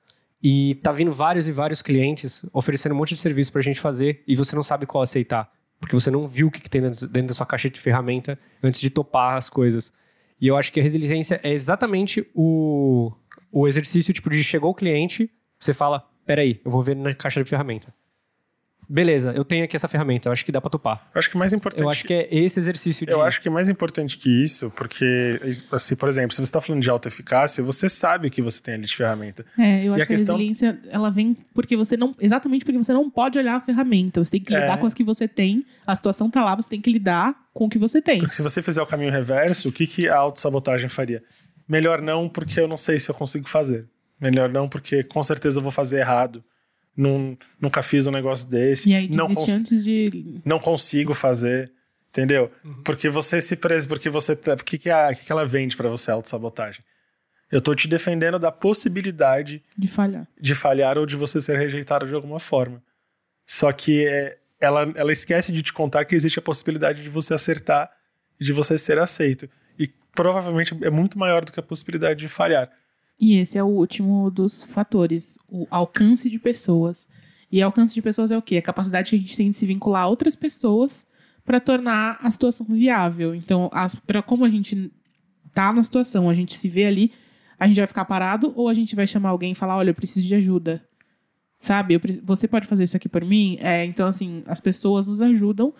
[0.40, 4.22] E tá vindo vários e vários clientes oferecendo um monte de serviço pra gente fazer
[4.26, 5.50] e você não sabe qual aceitar.
[5.80, 8.38] Porque você não viu o que, que tem dentro, dentro da sua caixa de ferramenta
[8.62, 9.92] antes de topar as coisas.
[10.40, 13.12] E eu acho que a resiliência é exatamente o,
[13.50, 17.42] o exercício tipo de chegou o cliente, você fala, peraí, eu vou ver na caixa
[17.42, 17.92] de ferramenta
[18.90, 21.08] beleza, eu tenho aqui essa ferramenta, eu acho que dá pra topar.
[21.14, 21.82] Eu acho que mais importante.
[21.82, 23.12] Eu acho que é esse exercício de.
[23.12, 26.60] Eu acho que é mais importante que isso, porque, assim, por exemplo, se você está
[26.60, 29.46] falando de autoeficácia, você sabe que você tem ali de ferramenta.
[29.56, 30.34] É, eu e acho a que questão...
[30.34, 32.14] a resiliência, ela vem porque você não.
[32.18, 34.22] Exatamente porque você não pode olhar a ferramenta.
[34.22, 34.76] Você tem que lidar é.
[34.76, 37.68] com as que você tem, a situação tá lá, você tem que lidar com o
[37.68, 38.18] que você tem.
[38.18, 41.22] Porque se você fizer o caminho reverso, o que, que a autossabotagem faria?
[41.68, 43.88] Melhor não, porque eu não sei se eu consigo fazer.
[44.20, 46.44] Melhor não, porque com certeza eu vou fazer errado
[47.00, 48.90] não, nunca fiz um negócio desse.
[48.90, 50.40] E aí não antes de...
[50.44, 51.72] Não consigo fazer,
[52.10, 52.52] entendeu?
[52.62, 52.82] Uhum.
[52.82, 54.36] Porque você se presa, porque você...
[54.36, 56.84] Tá, porque que, a, que ela vende para você, a autossabotagem?
[57.50, 59.62] Eu tô te defendendo da possibilidade...
[59.76, 60.28] De falhar.
[60.38, 62.82] De falhar ou de você ser rejeitado de alguma forma.
[63.46, 67.32] Só que é, ela, ela esquece de te contar que existe a possibilidade de você
[67.32, 67.90] acertar
[68.38, 69.48] e de você ser aceito.
[69.78, 72.70] E provavelmente é muito maior do que a possibilidade de falhar.
[73.20, 77.06] E esse é o último dos fatores, o alcance de pessoas.
[77.52, 78.56] E alcance de pessoas é o quê?
[78.56, 81.06] A capacidade que a gente tem de se vincular a outras pessoas
[81.44, 83.34] para tornar a situação viável.
[83.34, 83.70] Então,
[84.06, 84.90] para como a gente
[85.52, 87.12] tá na situação, a gente se vê ali,
[87.58, 89.94] a gente vai ficar parado ou a gente vai chamar alguém e falar, olha, eu
[89.94, 90.82] preciso de ajuda.
[91.58, 91.94] Sabe?
[91.94, 93.58] Eu, você pode fazer isso aqui por mim?
[93.60, 95.74] É, então, assim, as pessoas nos ajudam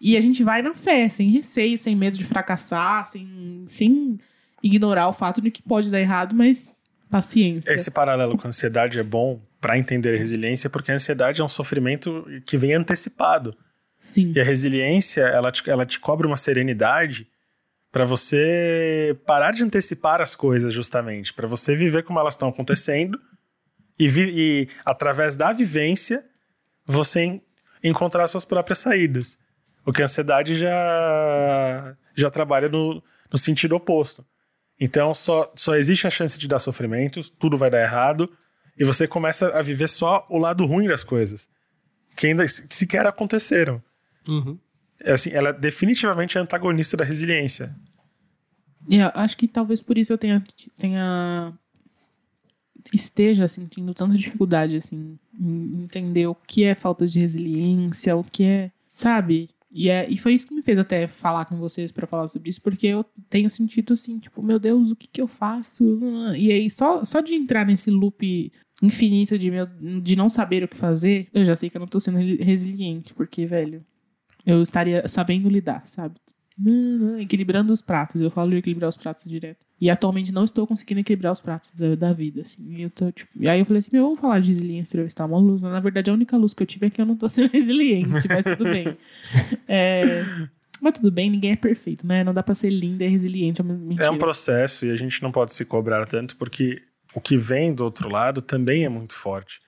[0.00, 4.18] e a gente vai na fé, sem receio, sem medo de fracassar, sem, sem
[4.66, 6.74] ignorar o fato de que pode dar errado, mas
[7.10, 7.72] paciência.
[7.72, 11.44] Esse paralelo com a ansiedade é bom para entender a resiliência, porque a ansiedade é
[11.44, 13.56] um sofrimento que vem antecipado.
[13.98, 14.32] Sim.
[14.34, 17.26] E a resiliência, ela te, ela te cobra uma serenidade
[17.90, 23.18] para você parar de antecipar as coisas, justamente, para você viver como elas estão acontecendo
[23.98, 26.24] e, e, através da vivência,
[26.84, 27.42] você en,
[27.82, 29.38] encontrar suas próprias saídas.
[29.84, 33.02] O que a ansiedade já, já trabalha no,
[33.32, 34.24] no sentido oposto.
[34.78, 38.30] Então só, só existe a chance de dar sofrimentos, tudo vai dar errado,
[38.78, 41.48] e você começa a viver só o lado ruim das coisas,
[42.14, 43.82] que ainda sequer aconteceram.
[44.28, 44.58] Uhum.
[45.00, 47.74] É assim, ela é definitivamente antagonista da resiliência.
[48.88, 50.44] E eu acho que talvez por isso eu tenha,
[50.78, 51.52] tenha
[52.92, 58.44] esteja sentindo tanta dificuldade assim em entender o que é falta de resiliência, o que
[58.44, 59.50] é, sabe?
[59.76, 62.48] E, é, e foi isso que me fez até falar com vocês para falar sobre
[62.48, 66.00] isso, porque eu tenho sentido assim, tipo, meu Deus, o que que eu faço?
[66.34, 68.50] E aí, só, só de entrar nesse loop
[68.82, 69.66] infinito de, meu,
[70.00, 73.12] de não saber o que fazer, eu já sei que eu não tô sendo resiliente,
[73.12, 73.84] porque, velho,
[74.46, 76.14] eu estaria sabendo lidar, sabe?
[77.20, 78.18] Equilibrando os pratos.
[78.22, 79.65] Eu falo de equilibrar os pratos direto.
[79.78, 82.62] E atualmente não estou conseguindo equilibrar os pratos da, da vida, assim.
[82.76, 83.30] E, eu tô, tipo...
[83.38, 85.60] e aí eu falei assim, meu, vamos falar de resiliência, eu estar uma luz.
[85.60, 87.50] Mas na verdade a única luz que eu tive é que eu não tô sendo
[87.52, 88.96] resiliente, mas tudo bem.
[89.68, 90.24] É...
[90.80, 92.22] Mas tudo bem, ninguém é perfeito, né?
[92.22, 93.62] Não dá pra ser linda e resiliente.
[93.98, 96.82] É um processo e a gente não pode se cobrar tanto porque
[97.14, 99.60] o que vem do outro lado também é muito forte.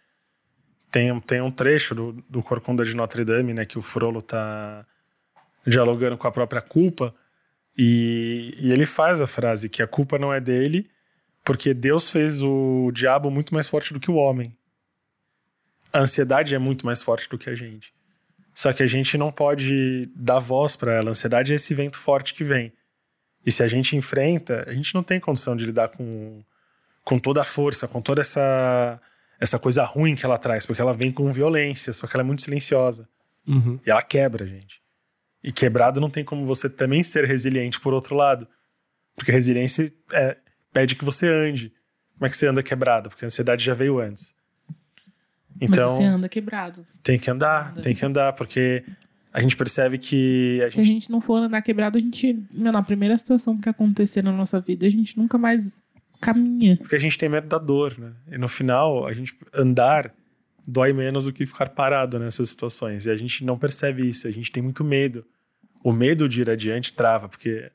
[0.91, 4.87] Tem, tem um trecho do, do Corcunda de Notre Dame, né, que o Frollo tá
[5.67, 7.15] dialogando com a própria culpa,
[7.79, 10.91] e, e ele faz a frase que a culpa não é dele,
[11.45, 14.53] porque Deus fez o diabo muito mais forte do que o homem.
[15.93, 17.95] A ansiedade é muito mais forte do que a gente.
[18.53, 21.09] Só que a gente não pode dar voz para ela.
[21.09, 22.73] A ansiedade é esse vento forte que vem.
[23.47, 26.43] E se a gente enfrenta, a gente não tem condição de lidar com,
[27.05, 29.01] com toda a força, com toda essa,
[29.39, 32.27] essa coisa ruim que ela traz, porque ela vem com violência, só que ela é
[32.27, 33.09] muito silenciosa.
[33.47, 33.79] Uhum.
[33.87, 34.83] E ela quebra a gente.
[35.43, 38.47] E quebrado não tem como você também ser resiliente por outro lado.
[39.15, 40.37] Porque resiliência é,
[40.73, 41.73] pede que você ande.
[42.15, 43.09] Como é que você anda quebrado?
[43.09, 44.35] Porque a ansiedade já veio antes.
[45.61, 46.87] Então, Mas você anda quebrado.
[47.03, 47.83] Tem que andar, anda.
[47.83, 48.85] tem que andar, porque
[49.33, 50.61] a gente percebe que.
[50.63, 50.81] A Se gente...
[50.81, 52.39] a gente não for andar quebrado, a gente.
[52.53, 55.83] Na primeira situação que acontecer na nossa vida, a gente nunca mais
[56.21, 56.77] caminha.
[56.77, 58.13] Porque a gente tem medo da dor, né?
[58.31, 60.13] E no final, a gente andar
[60.71, 63.07] dói menos do que ficar parado nessas situações.
[63.07, 65.25] E a gente não percebe isso, a gente tem muito medo.
[65.83, 67.73] O medo de ir adiante trava, porque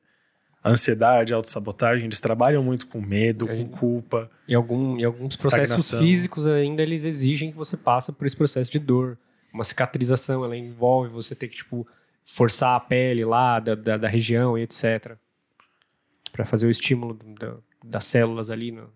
[0.63, 4.29] a ansiedade, a autossabotagem, eles trabalham muito com medo, com culpa.
[4.47, 8.71] E, algum, e alguns processos físicos ainda eles exigem que você passe por esse processo
[8.71, 9.17] de dor.
[9.51, 11.87] Uma cicatrização, ela envolve você ter que, tipo,
[12.23, 15.17] forçar a pele lá da, da, da região e etc.
[16.31, 18.89] para fazer o estímulo da, das células ali no,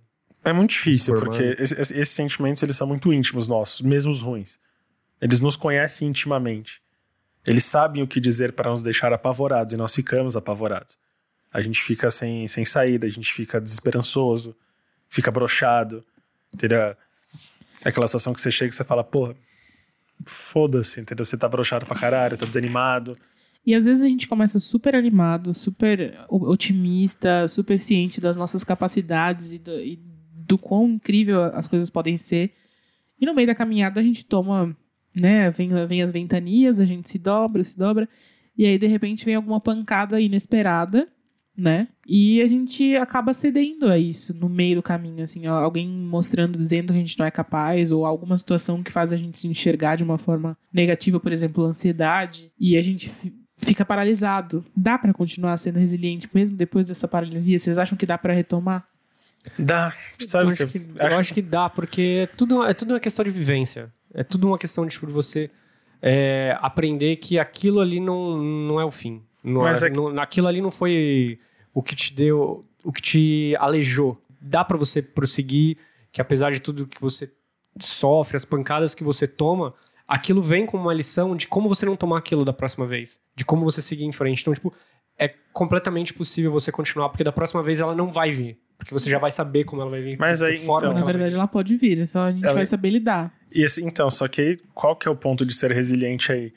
[0.50, 4.60] é muito difícil, porque esses, esses, sentimentos eles são muito íntimos nossos, mesmo os ruins.
[5.22, 6.82] Eles nos conhecem intimamente.
[7.46, 10.98] Eles sabem o que dizer para nos deixar apavorados e nós ficamos apavorados.
[11.52, 14.56] A gente fica sem, sem saída, a gente fica desesperançoso,
[15.10, 16.04] fica brochado.
[16.54, 16.80] Entendeu?
[16.80, 16.96] É
[17.86, 19.34] aquela situação que você chega e você fala, pô,
[20.26, 21.26] foda-se, entendeu?
[21.26, 23.18] Você tá brochado pra caralho, tá desanimado.
[23.66, 29.52] E às vezes a gente começa super animado, super otimista, super ciente das nossas capacidades
[29.52, 30.00] e, do, e
[30.48, 32.54] do quão incrível as coisas podem ser.
[33.20, 34.76] E no meio da caminhada a gente toma,
[35.16, 35.50] né?
[35.52, 38.08] Vem, vem as ventanias, a gente se dobra, se dobra.
[38.58, 41.08] E aí, de repente, vem alguma pancada inesperada,
[41.56, 41.88] né?
[42.08, 46.88] E a gente acaba cedendo a isso no meio do caminho, assim, alguém mostrando, dizendo
[46.88, 49.96] que a gente não é capaz, ou alguma situação que faz a gente se enxergar
[49.96, 53.12] de uma forma negativa, por exemplo, ansiedade, e a gente
[53.58, 54.64] fica paralisado.
[54.76, 57.60] Dá para continuar sendo resiliente mesmo depois dessa paralisia?
[57.60, 58.86] Vocês acham que dá para retomar?
[59.58, 59.94] Dá,
[60.28, 60.48] sabe?
[60.48, 61.16] Eu acho que, eu acho...
[61.18, 63.92] acho que dá, porque é tudo, é tudo uma questão de vivência.
[64.14, 65.50] É tudo uma questão de tipo, você
[66.02, 69.22] é, aprender que aquilo ali não, não é o fim.
[69.44, 69.96] Não Mas é, é que...
[69.96, 71.40] não, aquilo ali não foi
[71.74, 74.20] o que te deu, o que te alejou.
[74.42, 75.78] Dá para você prosseguir,
[76.12, 77.32] que apesar de tudo que você
[77.80, 79.74] sofre, as pancadas que você toma,
[80.08, 83.46] aquilo vem como uma lição de como você não tomar aquilo da próxima vez, de
[83.46, 84.42] como você seguir em frente.
[84.42, 84.74] Então, tipo,
[85.18, 88.60] é completamente possível você continuar, porque da próxima vez ela não vai vir.
[88.78, 90.18] Porque você já vai saber como ela vai vir.
[90.20, 92.54] Mas aí, então, Na verdade, ela pode vir, é só a gente ela...
[92.54, 93.34] vai saber lidar.
[93.52, 96.54] E assim, então, só que aí, qual que é o ponto de ser resiliente aí?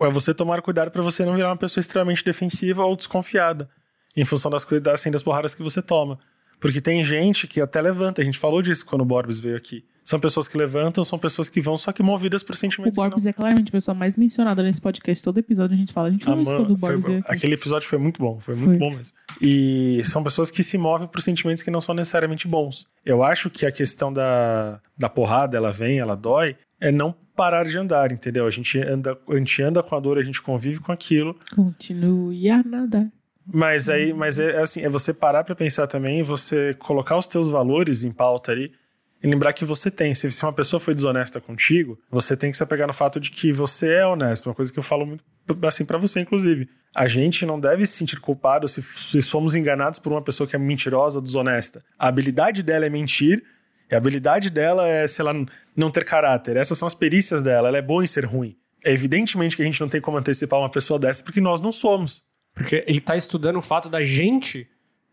[0.00, 3.68] É você tomar cuidado para você não virar uma pessoa extremamente defensiva ou desconfiada,
[4.16, 6.18] em função das coisas, assim, das borradas que você toma.
[6.62, 9.84] Porque tem gente que até levanta, a gente falou disso quando o Borbs veio aqui.
[10.04, 12.96] São pessoas que levantam, são pessoas que vão, só que movidas por sentimentos.
[12.96, 15.22] O Borbs é claramente a pessoa mais mencionada nesse podcast.
[15.24, 16.08] Todo episódio a gente fala.
[16.08, 17.22] A gente falou isso quando o Borbs aqui.
[17.26, 18.78] Aquele episódio foi muito bom, foi muito foi.
[18.78, 19.16] bom mesmo.
[19.40, 22.86] E são pessoas que se movem por sentimentos que não são necessariamente bons.
[23.04, 27.64] Eu acho que a questão da, da porrada, ela vem, ela dói, é não parar
[27.64, 28.46] de andar, entendeu?
[28.46, 31.36] A gente anda, a gente anda com a dor, a gente convive com aquilo.
[31.54, 33.08] Continue a nadar.
[33.46, 37.48] Mas aí, mas é assim, é você parar para pensar também, você colocar os teus
[37.48, 38.72] valores em pauta ali
[39.22, 40.14] E lembrar que você tem.
[40.14, 43.52] Se uma pessoa foi desonesta contigo, você tem que se apegar no fato de que
[43.52, 44.46] você é honesto.
[44.46, 45.24] Uma coisa que eu falo muito
[45.62, 46.68] assim pra você, inclusive.
[46.94, 50.54] A gente não deve se sentir culpado se, se somos enganados por uma pessoa que
[50.54, 51.82] é mentirosa ou desonesta.
[51.98, 53.42] A habilidade dela é mentir,
[53.90, 55.32] e a habilidade dela é, sei lá,
[55.76, 56.56] não ter caráter.
[56.56, 57.68] Essas são as perícias dela.
[57.68, 58.56] Ela é boa em ser ruim.
[58.84, 61.70] É evidentemente que a gente não tem como antecipar uma pessoa dessa porque nós não
[61.70, 62.24] somos.
[62.54, 64.68] Porque ele tá estudando o fato da gente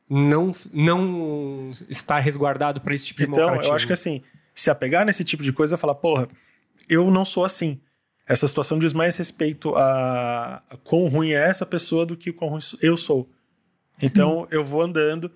[0.09, 4.21] não, não estar resguardado pra esse tipo de Então, eu acho que assim,
[4.53, 6.27] se apegar nesse tipo de coisa, falar, porra,
[6.89, 7.79] eu não sou assim.
[8.27, 12.51] Essa situação diz mais respeito a, a quão ruim é essa pessoa do que quão
[12.51, 13.29] ruim eu sou.
[14.01, 15.31] Então, eu vou andando.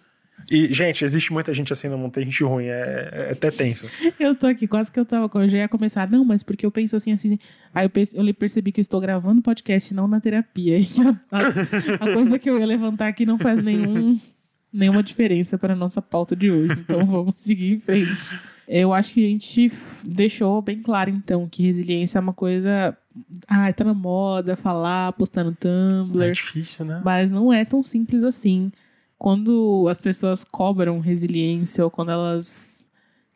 [0.52, 3.88] E, gente, existe muita gente assim, não tem gente ruim, é, é até tenso.
[4.20, 5.30] Eu tô aqui, quase que eu tava.
[5.42, 6.10] Eu já ia começar.
[6.12, 7.40] Não, mas porque eu penso assim, assim.
[7.74, 10.78] Aí eu, pense- eu percebi que eu estou gravando podcast, não na terapia.
[10.84, 14.20] E a, a- a coisa que eu ia levantar aqui não faz nenhum,
[14.72, 16.74] nenhuma diferença para a nossa pauta de hoje.
[16.80, 18.30] Então vamos seguir em frente.
[18.68, 19.72] Eu acho que a gente
[20.04, 22.98] deixou bem claro, então, que resiliência é uma coisa.
[23.48, 26.24] Ah, tá na moda falar, postar no Tumblr.
[26.28, 27.02] É difícil, né?
[27.04, 28.72] Mas não é tão simples assim.
[29.24, 32.84] Quando as pessoas cobram resiliência ou quando elas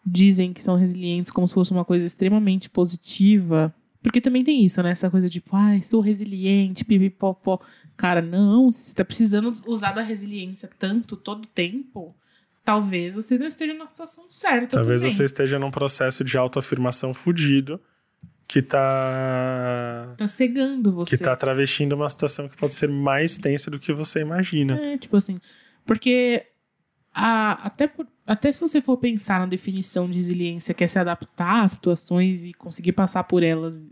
[0.06, 3.74] dizem que são resilientes como se fosse uma coisa extremamente positiva.
[4.04, 4.92] Porque também tem isso, né?
[4.92, 7.62] Essa coisa tipo, ai, sou resiliente, pipipopó.
[7.96, 12.14] Cara, não, se você tá precisando usar da resiliência tanto, todo tempo,
[12.66, 14.80] talvez você não esteja na situação certa.
[14.80, 15.16] Talvez também.
[15.16, 17.80] você esteja num processo de autoafirmação fudido
[18.46, 20.16] que tá.
[20.18, 21.16] Tá cegando você.
[21.16, 24.78] Que tá travestindo uma situação que pode ser mais tensa do que você imagina.
[24.78, 25.40] É, tipo assim.
[25.88, 26.44] Porque
[27.14, 31.00] a- até, por- até se você for pensar na definição de resiliência, que é se
[31.00, 33.90] adaptar às situações e conseguir passar por elas.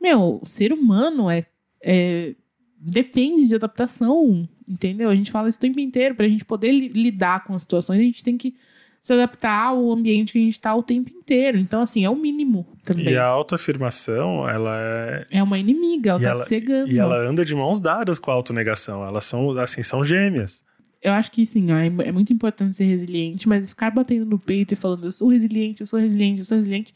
[0.00, 1.46] Meu, o ser humano é,
[1.82, 2.34] é-
[2.78, 5.08] depende de adaptação, entendeu?
[5.10, 6.14] A gente fala isso o tempo inteiro.
[6.14, 8.54] Pra gente poder li- lidar com as situações, a gente tem que
[9.00, 11.58] se adaptar ao ambiente que a gente tá o tempo inteiro.
[11.58, 13.08] Então, assim, é o mínimo também.
[13.12, 15.26] E a autoafirmação, ela é.
[15.30, 16.90] É uma inimiga, ela E tá ela- te cegando.
[16.90, 19.04] E ela anda de mãos dadas com a autonegação.
[19.06, 20.64] Elas são, assim, são gêmeas.
[21.04, 24.38] Eu acho que sim, ó, é é muito importante ser resiliente, mas ficar batendo no
[24.38, 26.92] peito e falando eu sou resiliente, eu sou resiliente, eu sou resiliente,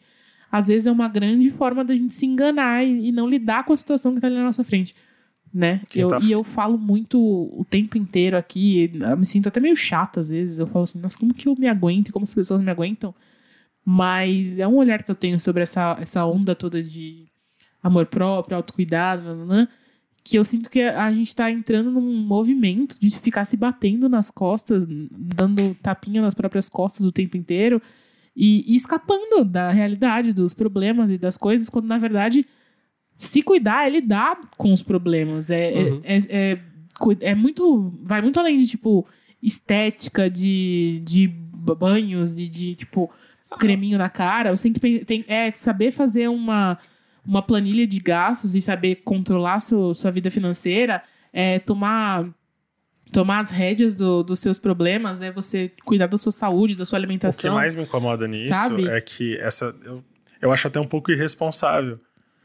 [0.51, 3.73] às vezes é uma grande forma da gente se enganar e, e não lidar com
[3.73, 4.95] a situação que tá ali na nossa frente.
[5.55, 5.81] Né?
[6.01, 9.77] Eu, tá- E eu falo muito o tempo inteiro aqui, eu me sinto até meio
[9.77, 10.59] chata às vezes.
[10.59, 13.15] Eu falo assim, nossa, como que eu me aguento e como as pessoas me aguentam?
[13.85, 17.27] Mas é um olhar que eu tenho sobre essa, essa onda toda de
[17.83, 19.69] amor próprio, autocuidado, nananã,
[20.25, 24.31] que eu sinto que a gente tá entrando num movimento de ficar se batendo nas
[24.31, 27.81] costas, dando tapinha nas próprias costas o tempo inteiro
[28.37, 32.45] e, e escapando da realidade, dos problemas e das coisas, quando na verdade
[33.17, 35.51] se cuidar é lidar com os problemas.
[35.51, 36.01] É, é- Uhum.
[36.05, 36.59] é, é,
[36.99, 37.93] cu- é muito.
[38.03, 39.07] Vai muito além de, tipo,
[39.43, 43.11] estética, de, de banhos e de, tipo,
[43.59, 44.55] creminho na cara.
[44.57, 46.79] Você tem que tem, é, saber fazer uma,
[47.29, 51.03] uma planilha de gastos e saber controlar sua, sua vida financeira,
[51.33, 52.27] é tomar.
[53.11, 56.99] Tomar as rédeas do- dos seus problemas, é você cuidar da sua saúde, da sua
[56.99, 57.55] O que alimentação.
[57.55, 58.87] mais me incomoda nisso sabe?
[58.87, 59.75] é que essa.
[59.83, 60.05] Eu,
[60.43, 61.99] eu acho até um pouco irresponsável.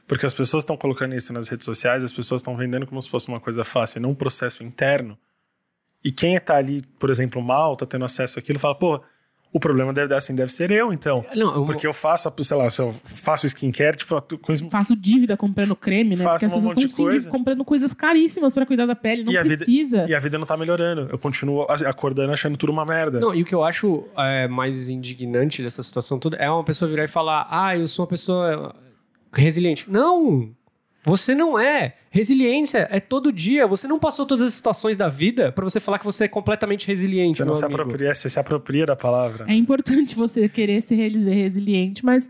[0.07, 3.09] Porque as pessoas estão colocando isso nas redes sociais, as pessoas estão vendendo como se
[3.09, 5.17] fosse uma coisa fácil, não um processo interno.
[6.03, 9.01] E quem tá ali, por exemplo, mal, tá tendo acesso àquilo, fala, pô,
[9.54, 11.24] o problema deve, assim, deve ser eu, então.
[11.36, 14.16] Não, eu- Porque eu faço, sei lá, se eu faço skincare, tipo,
[14.72, 16.24] faço dívida comprando creme, né?
[16.24, 17.30] Faço Porque as um pessoas monte de estão sim, coisa.
[17.30, 20.06] comprando coisas caríssimas pra cuidar da pele, não E a vida- precisa.
[20.10, 21.08] e a vida não tá melhorando.
[21.12, 23.20] Eu continuo acordando achando tudo uma merda.
[23.20, 26.89] Não, e o que eu acho é, mais indignante dessa situação toda é uma pessoa
[26.89, 28.76] virar e falar: Ah, eu sou uma pessoa
[29.32, 29.89] resiliente.
[29.89, 30.51] Não!
[31.06, 31.95] Você não é.
[32.10, 33.68] Resiliência é todo dia.
[33.68, 36.88] Você não passou todas as situações da vida pra você falar que você é completamente
[36.88, 37.36] resiliente.
[37.38, 37.82] você não meu se amigo.
[37.82, 39.45] apropria, você se apropria da palavra.
[39.49, 42.30] É importante você querer ser resi- resiliente, mas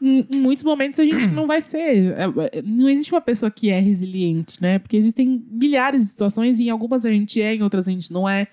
[0.00, 2.14] em muitos momentos a gente não vai ser.
[2.16, 4.78] É, é, Não existe uma pessoa que é resiliente, né?
[4.78, 8.12] Porque existem milhares de situações e em algumas a gente é, em outras a gente
[8.12, 8.46] não é.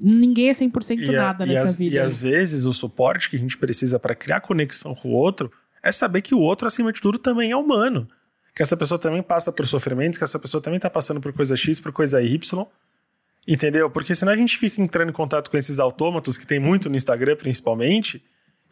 [0.00, 1.94] Ninguém é 100% E, a- nada e nessa as- vida.
[1.94, 5.52] e às vezes o suporte que a gente precisa para criar conexão com o outro
[5.82, 8.08] é saber que o outro, acima de tudo, também é humano.
[8.54, 11.56] Que essa pessoa também passa por sofrimentos, que essa pessoa também tá passando por coisa
[11.56, 12.66] X, por coisa Y.
[13.46, 13.90] Entendeu?
[13.90, 16.96] Porque senão a gente fica entrando em contato com esses autômatos, que tem muito no
[16.96, 18.22] Instagram, principalmente,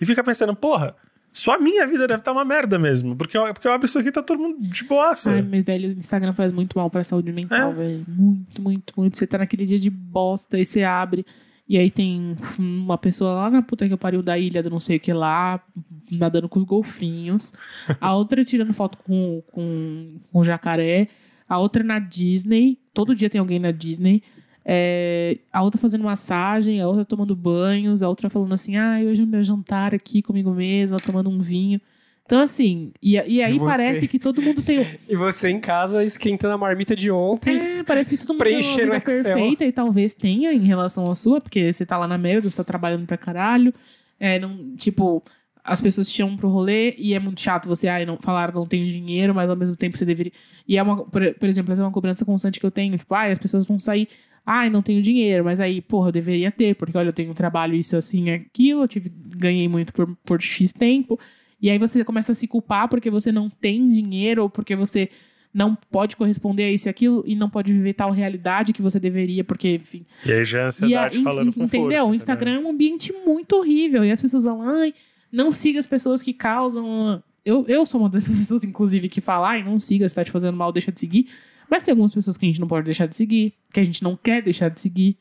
[0.01, 0.97] e fica pensando, porra,
[1.33, 3.14] só a minha vida deve estar uma merda mesmo.
[3.16, 5.30] Porque, eu- porque eu abro isso aqui e tá todo mundo de boaça.
[5.33, 7.74] Ai, meu velho, o Instagram faz muito mal pra saúde mental, É.
[7.74, 8.05] velho.
[8.09, 9.18] Muito, muito, muito.
[9.18, 11.26] Você tá naquele dia de bosta e você abre.
[11.68, 14.96] E aí tem uma pessoa lá na puta que pariu da ilha do não sei
[14.96, 15.62] o que lá,
[16.10, 17.52] nadando com os golfinhos.
[18.00, 21.08] A outra tirando foto com, com, com jacaré.
[21.48, 22.78] A outra na Disney.
[22.92, 24.22] Todo dia tem alguém na Disney.
[24.64, 29.20] É, a outra fazendo massagem, a outra tomando banhos, a outra falando assim, ah, hoje
[29.20, 31.80] é o meu jantar aqui comigo mesma, tomando um vinho.
[32.24, 34.86] Então, assim, e, e aí E parece que todo mundo tem.
[35.08, 37.58] E você em casa esquentando a marmita de ontem.
[37.58, 39.22] É, parece que todo mundo tem uma vida Excel.
[39.24, 42.56] perfeita e talvez tenha em relação à sua, porque você tá lá na merda, você
[42.56, 43.74] tá trabalhando pra caralho.
[44.18, 45.22] É, não, tipo,
[45.64, 48.66] as pessoas te chamam pro rolê e é muito chato você, ai, não, falar não
[48.66, 50.32] tenho dinheiro, mas ao mesmo tempo você deveria.
[50.66, 53.14] E é uma, por, por exemplo, essa é uma cobrança constante que eu tenho, tipo,
[53.14, 54.08] ai, as pessoas vão sair,
[54.44, 57.34] ai, não tenho dinheiro, mas aí, porra, eu deveria ter, porque olha, eu tenho um
[57.34, 61.18] trabalho, isso, assim, aquilo, eu tive, ganhei muito por, por X tempo.
[61.62, 65.08] E aí você começa a se culpar porque você não tem dinheiro ou porque você
[65.54, 68.98] não pode corresponder a isso e aquilo e não pode viver tal realidade que você
[68.98, 70.04] deveria, porque, enfim.
[70.26, 71.90] E aí já é a a- ansiedade en- falando com entendeu?
[71.90, 72.04] força.
[72.06, 74.04] o Instagram é um ambiente muito horrível.
[74.04, 74.92] E as pessoas falam, ai,
[75.30, 77.22] não siga as pessoas que causam.
[77.44, 80.30] Eu, eu sou uma dessas pessoas, inclusive, que fala, ai, não siga, se tá te
[80.32, 81.28] fazendo mal, deixa de seguir.
[81.70, 84.02] Mas tem algumas pessoas que a gente não pode deixar de seguir, que a gente
[84.02, 85.16] não quer deixar de seguir.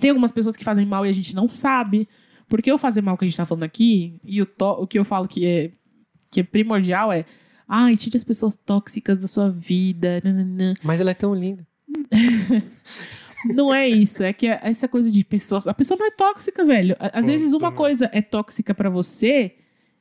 [0.00, 2.08] Tem algumas pessoas que fazem mal e a gente não sabe.
[2.48, 4.98] Porque o fazer mal que a gente tá falando aqui, e o, to- o que
[4.98, 5.70] eu falo que é,
[6.30, 7.24] que é primordial é.
[7.68, 10.20] Ai, tire as pessoas tóxicas da sua vida.
[10.24, 11.66] nananã." Mas ela é tão linda.
[13.54, 15.66] Não é isso, é que é essa coisa de pessoas.
[15.66, 16.96] A pessoa não é tóxica, velho.
[16.98, 19.54] Às Pô, vezes uma coisa é tóxica pra você,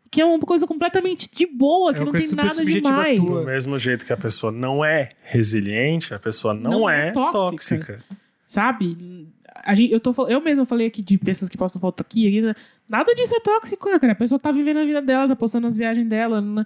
[0.10, 3.20] que é uma coisa completamente de boa, que É não tem super nada demais.
[3.20, 3.42] tua.
[3.42, 7.12] Do mesmo jeito que a pessoa não é resiliente, a pessoa não, Não é é,
[7.12, 7.32] tóxica.
[7.32, 8.04] tóxica.
[8.48, 9.28] Sabe?
[9.64, 12.60] A gente, eu, tô, eu mesma falei aqui de pessoas que postam foto aqui, aqui.
[12.88, 14.12] Nada disso é tóxico, cara.
[14.14, 16.40] A pessoa tá vivendo a vida dela, tá postando as viagens dela.
[16.42, 16.66] não-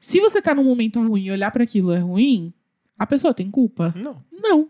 [0.00, 2.52] Se você tá num momento ruim e olhar pra aquilo é ruim,
[2.98, 3.92] a pessoa tem culpa?
[3.96, 4.22] Não.
[4.32, 4.68] Não.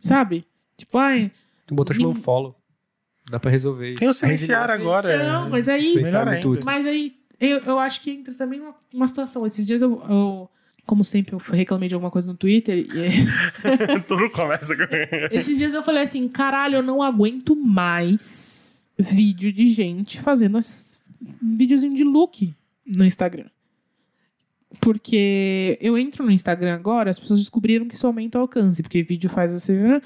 [0.00, 0.44] Sabe?
[0.76, 1.30] Tipo, ai.
[1.66, 2.54] Tu botou chamando Nin- follow.
[3.30, 4.00] Dá pra resolver isso.
[4.00, 5.16] Tem o silenciar agora.
[5.26, 6.42] Não, é- mas aí- Vocês melhor sabem ainda.
[6.42, 6.64] tudo.
[6.64, 9.46] Mas aí, eu, eu acho que entra também uma, uma situação.
[9.46, 10.50] Esses dias eu, eu,
[10.86, 12.78] como sempre, eu reclamei de alguma coisa no Twitter.
[12.78, 12.86] E,
[14.06, 14.82] Tudo começa com.
[15.30, 21.00] esses dias eu falei assim: caralho, eu não aguento mais vídeo de gente fazendo esses
[21.42, 22.52] videozinho de look
[22.86, 23.46] no Instagram.
[24.80, 29.02] Porque eu entro no Instagram agora, as pessoas descobriram que isso aumenta o alcance, porque
[29.02, 30.00] vídeo faz você.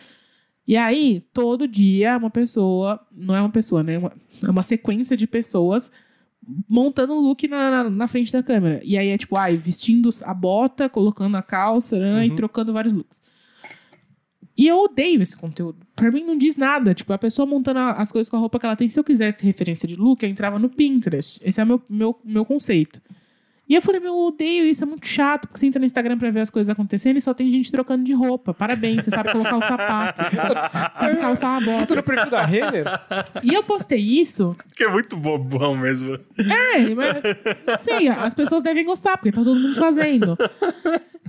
[0.66, 3.97] E aí, todo dia, uma pessoa, não é uma pessoa, né?
[3.99, 4.12] Uma-
[4.47, 5.91] É uma sequência de pessoas
[6.69, 8.81] montando um look na, na, na frente da câmera.
[8.85, 12.37] E aí é tipo, ai, vestindo a bota, colocando a calça né, e Uhum.
[12.37, 13.21] trocando vários looks.
[14.57, 15.87] E eu odeio esse conteúdo.
[15.95, 16.93] Pra mim não diz nada.
[16.93, 18.89] Tipo, a pessoa montando as coisas com a roupa que ela tem.
[18.89, 21.39] Se eu quisesse referência de look, eu entrava no Pinterest.
[21.45, 23.01] Esse é o meu, meu, meu conceito.
[23.69, 26.16] E eu falei, meu, eu odeio isso, é muito chato, porque você entra no Instagram
[26.16, 28.55] pra ver as coisas acontecendo e só tem gente trocando de roupa.
[28.55, 31.95] Parabéns, você sabe colocar o sapato, você sabe, sabe calçar a Tu bota.
[31.97, 32.85] no perfil da Renner?
[33.43, 36.14] E eu postei isso, Que é muito bobão mesmo.
[36.39, 37.23] é, mas
[37.66, 40.37] não sei, as pessoas devem gostar, porque tá todo mundo fazendo.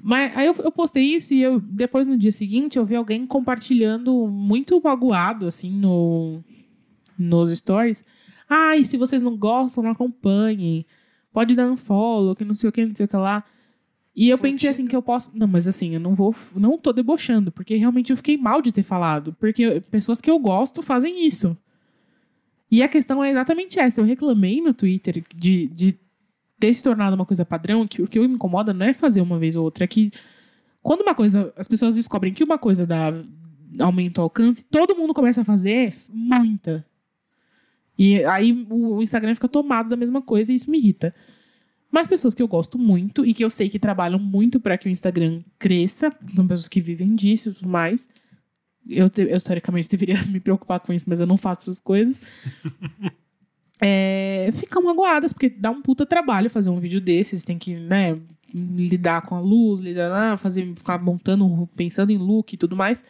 [0.01, 3.27] Mas aí eu, eu postei isso e eu, depois no dia seguinte eu vi alguém
[3.27, 6.41] compartilhando muito magoado, assim, no,
[7.17, 8.01] nos stories.
[8.49, 10.85] Ai, se vocês não gostam, não acompanhem.
[11.31, 13.43] Pode dar unfollow, que não sei o que, não sei o que lá.
[14.15, 15.31] E eu pensei assim que eu posso.
[15.37, 16.35] Não, mas assim, eu não vou.
[16.55, 19.33] Não tô debochando, porque realmente eu fiquei mal de ter falado.
[19.39, 21.55] Porque pessoas que eu gosto fazem isso.
[22.71, 24.01] E a questão é exatamente essa.
[24.01, 25.97] Eu reclamei no Twitter de, de
[26.59, 29.39] ter se tornado uma coisa padrão, que o que me incomoda não é fazer uma
[29.39, 30.11] vez ou outra, é que
[30.81, 33.13] quando uma coisa, as pessoas descobrem que uma coisa dá
[33.79, 36.85] aumenta o alcance, todo mundo começa a fazer muita.
[37.99, 41.13] E aí o Instagram fica tomado da mesma coisa e isso me irrita.
[41.91, 44.87] Mas pessoas que eu gosto muito e que eu sei que trabalham muito para que
[44.87, 48.07] o Instagram cresça, são pessoas que vivem disso e tudo mais.
[48.87, 52.15] Eu, eu, historicamente deveria me preocupar com isso, mas eu não faço essas coisas.
[53.81, 57.45] É, ficam magoadas, porque dá um puta trabalho fazer um vídeo desses.
[57.45, 58.19] Tem que, né,
[58.53, 63.05] lidar com a luz, lidar, fazer, ficar montando, pensando em look e tudo mais.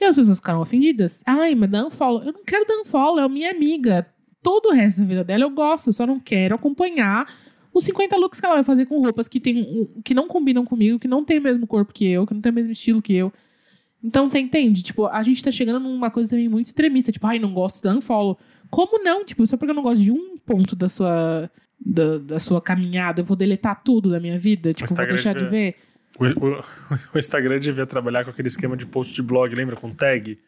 [0.00, 1.22] E as pessoas ficaram ofendidas.
[1.24, 2.22] Ai, mas dá unfollow.
[2.22, 4.06] Eu não quero dar unfollow, é minha amiga.
[4.42, 7.26] Todo o resto da vida dela eu gosto, eu só não quero acompanhar
[7.72, 10.98] os 50 looks que ela vai fazer com roupas que, tem, que não combinam comigo,
[10.98, 13.14] que não tem o mesmo corpo que eu, que não tem o mesmo estilo que
[13.14, 13.32] eu.
[14.02, 14.82] Então, você entende?
[14.82, 17.10] Tipo, a gente tá chegando numa coisa também muito extremista.
[17.10, 18.38] Tipo, ai, não gosto da unfollow.
[18.70, 19.24] Como não?
[19.24, 23.20] Tipo, só porque eu não gosto de um ponto da sua, da, da sua caminhada,
[23.20, 24.72] eu vou deletar tudo da minha vida?
[24.72, 25.76] Tipo, vou Instagram deixar de ver?
[26.18, 26.64] O, o-
[27.14, 29.76] o Instagram devia trabalhar com aquele esquema de post de blog, lembra?
[29.76, 30.38] Com tag?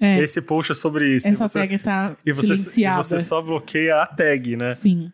[0.00, 1.26] É, Esse post é sobre isso.
[1.26, 4.74] essa você, tag tá e você, e você só bloqueia a tag, né?
[4.74, 5.12] Sim.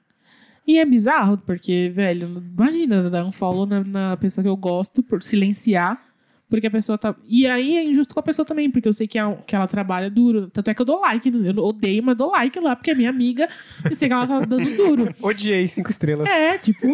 [0.67, 5.03] E é bizarro, porque, velho, imagina dar um follow na, na pessoa que eu gosto
[5.03, 6.01] por silenciar,
[6.49, 7.15] porque a pessoa tá.
[7.27, 9.67] E aí é injusto com a pessoa também, porque eu sei que, a- que ela
[9.67, 10.49] trabalha duro.
[10.51, 13.11] Tanto é que eu dou like, eu odeio, mas dou like lá, porque é minha
[13.11, 13.49] amiga
[13.91, 15.15] e sei que ela tá dando duro.
[15.23, 16.29] Odiei, cinco estrelas.
[16.29, 16.87] É, tipo,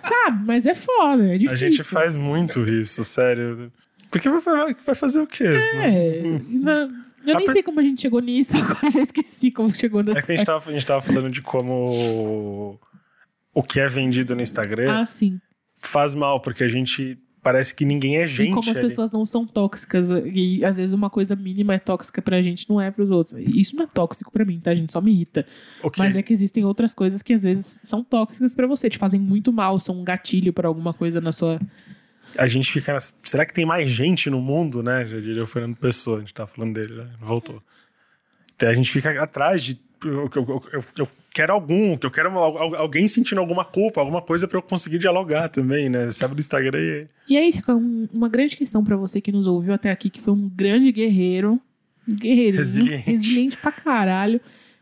[0.00, 0.44] sabe?
[0.44, 1.52] Mas é foda, é difícil.
[1.52, 3.72] A gente faz muito isso, sério.
[4.10, 5.44] Porque vai, fazer o quê?
[5.44, 6.22] É.
[6.50, 9.74] não- eu nem A per- sei como a gente chegou nisso, agora já esqueci como
[9.74, 12.78] chegou nessa É que a gente, tava, a gente tava falando de como
[13.52, 15.40] o que é vendido no Instagram Ah, sim.
[15.82, 18.88] faz mal, porque a gente parece que ninguém é e gente como as ali.
[18.88, 20.08] pessoas não são tóxicas.
[20.32, 23.36] E às vezes uma coisa mínima é tóxica pra gente, não é pros outros.
[23.38, 24.92] Isso não é tóxico pra mim, tá, gente?
[24.92, 25.46] Só me irrita.
[25.82, 28.90] O que- Mas é que existem outras coisas que às vezes são tóxicas pra você,
[28.90, 31.60] te fazem muito mal, são um gatilho pra alguma coisa na sua.
[32.36, 32.98] A gente fica.
[33.22, 35.06] Será que tem mais gente no mundo, né?
[35.06, 37.08] Já diria o Fernando Pessoa, a gente tava falando dele, né?
[37.20, 37.62] Voltou.
[38.54, 39.78] Então a gente fica atrás de.
[40.04, 44.00] Eu, eu- eu- eu quero algum, que eu quero al- al- alguém sentindo alguma culpa,
[44.00, 46.06] alguma coisa pra eu conseguir dialogar também, né?
[46.06, 47.06] Você abre o Instagram e.
[47.28, 50.20] E aí fica um- uma grande questão pra você que nos ouviu até aqui, que
[50.20, 51.60] foi um grande guerreiro.
[52.08, 52.56] Guerreirinho.
[52.58, 53.10] Resiliente.
[53.10, 54.40] Resiliente pra caralho.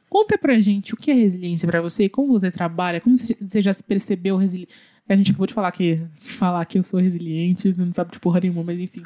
[0.08, 3.60] Conta pra gente o que é resiliência pra você, como você trabalha, como você você
[3.60, 4.72] já se percebeu resiliente.
[5.06, 8.18] A gente acabou de falar que, falar que eu sou resiliente, você não sabe de
[8.18, 9.02] porra nenhuma, mas enfim.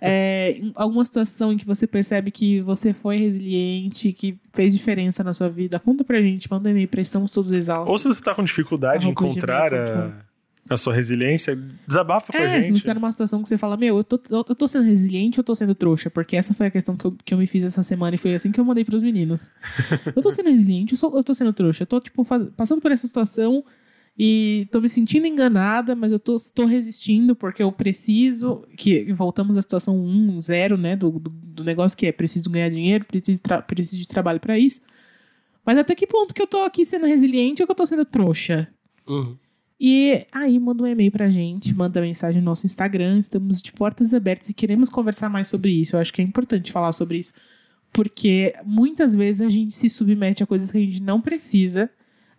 [0.00, 5.34] É, alguma situação em que você percebe que você foi resiliente, que fez diferença na
[5.34, 7.90] sua vida, conta pra gente, manda um e-mail pra estamos todos exaustos.
[7.90, 10.12] Ou se você tá com dificuldade em encontrar a,
[10.70, 11.58] a sua resiliência,
[11.88, 12.78] desabafa com a É, se gente.
[12.80, 15.44] você tá numa situação que você fala, meu, eu tô, eu tô sendo resiliente ou
[15.44, 16.08] tô sendo trouxa?
[16.08, 18.32] Porque essa foi a questão que eu, que eu me fiz essa semana e foi
[18.32, 19.50] assim que eu mandei pros meninos.
[20.14, 21.82] eu tô sendo resiliente ou eu tô sendo trouxa?
[21.82, 23.64] Eu tô, tipo, faz- passando por essa situação
[24.16, 28.64] e tô me sentindo enganada, mas eu tô, tô resistindo porque eu preciso.
[28.76, 30.96] que Voltamos à situação 1, 0, né?
[30.96, 34.82] Do, do, do negócio que é preciso ganhar dinheiro, preciso, preciso de trabalho pra isso.
[35.64, 38.04] Mas até que ponto que eu tô aqui sendo resiliente ou que eu tô sendo
[38.04, 38.68] trouxa?
[39.08, 39.36] Uhum.
[39.80, 44.14] E aí manda um e-mail pra gente, manda mensagem no nosso Instagram, estamos de portas
[44.14, 45.96] abertas e queremos conversar mais sobre isso.
[45.96, 47.32] Eu acho que é importante falar sobre isso,
[47.92, 51.90] porque muitas vezes a gente se submete a coisas que a gente não precisa,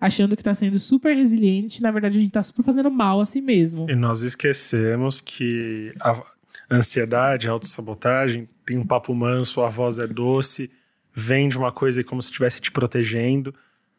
[0.05, 3.25] achando que tá sendo super resiliente, na verdade a gente tá super fazendo mal a
[3.25, 3.89] si mesmo.
[3.89, 6.21] E nós esquecemos que a
[6.69, 10.69] ansiedade, a autossabotagem, tem um papo manso, a voz é doce,
[11.13, 13.53] vem de uma coisa como se estivesse te protegendo,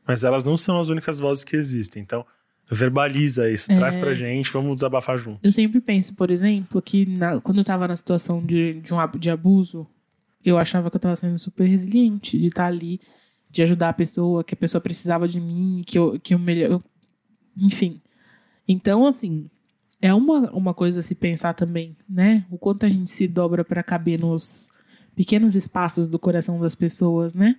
[0.06, 2.02] mas elas não são as únicas vozes que existem.
[2.02, 2.24] Então,
[2.70, 3.76] verbaliza isso, É.
[3.76, 5.40] traz pra gente, vamos desabafar juntos.
[5.42, 8.98] Eu sempre penso, por exemplo, que na- quando eu tava na situação de, de um
[9.18, 9.86] de abuso,
[10.44, 13.00] eu achava que eu tava sendo super resiliente, de estar ali,
[13.54, 16.82] de ajudar a pessoa, que a pessoa precisava de mim, que eu, que eu melhor.
[17.56, 18.00] Enfim.
[18.66, 19.48] Então, assim,
[20.02, 22.44] é uma, uma coisa a se pensar também, né?
[22.50, 24.68] O quanto a gente se dobra pra caber nos
[25.14, 27.56] pequenos espaços do coração das pessoas, né?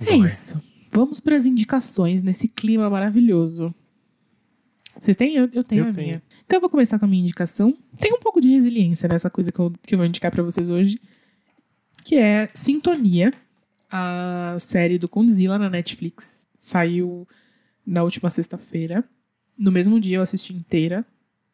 [0.00, 0.28] É Dói.
[0.28, 0.62] isso.
[0.92, 3.74] Vamos para as indicações nesse clima maravilhoso.
[4.96, 5.34] Vocês têm?
[5.34, 6.06] Eu, eu tenho Eu a tenho.
[6.06, 6.22] minha.
[6.46, 7.76] Então eu vou começar com a minha indicação.
[7.98, 10.70] Tem um pouco de resiliência nessa coisa que eu, que eu vou indicar para vocês
[10.70, 11.00] hoje,
[12.04, 13.32] que é Sintonia,
[13.92, 16.48] a série do Condzilla na Netflix.
[16.58, 17.28] Saiu
[17.86, 19.04] na última sexta-feira.
[19.58, 21.04] No mesmo dia eu assisti inteira.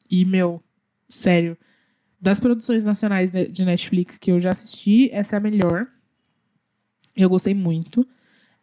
[0.08, 0.62] E, meu,
[1.08, 1.58] sério,
[2.20, 5.88] das produções nacionais de Netflix que eu já assisti, essa é a melhor.
[7.16, 8.06] Eu gostei muito.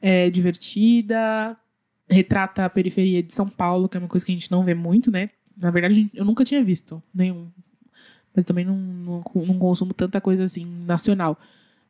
[0.02, 1.58] É divertida,
[2.10, 4.74] retrata a periferia de São Paulo, que é uma coisa que a gente não vê
[4.74, 5.32] muito, né?
[5.58, 7.50] Na verdade, eu nunca tinha visto nenhum.
[8.34, 11.40] Mas também não, não, não consumo tanta coisa assim nacional.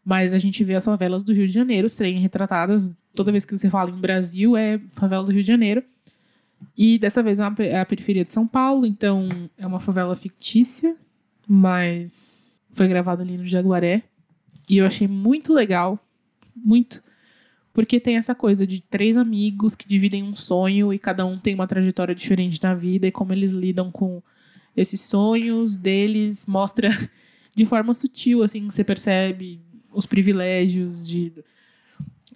[0.06, 2.96] Mas a gente vê as favelas do Rio de Janeiro serem retratadas.
[3.16, 5.84] Toda vez que você fala em Brasil, é favela do Rio de Janeiro.
[6.78, 9.28] E dessa vez é é a periferia de São Paulo, então
[9.58, 10.96] é uma favela fictícia,
[11.48, 14.04] mas foi gravado ali no Jaguaré.
[14.70, 16.00] E eu achei muito legal,
[16.56, 17.04] muito.
[17.74, 21.54] Porque tem essa coisa de três amigos que dividem um sonho e cada um tem
[21.54, 24.22] uma trajetória diferente na vida e como eles lidam com
[24.76, 26.90] esses sonhos deles mostra
[27.56, 29.62] de forma sutil, assim, você percebe
[29.96, 31.32] os privilégios de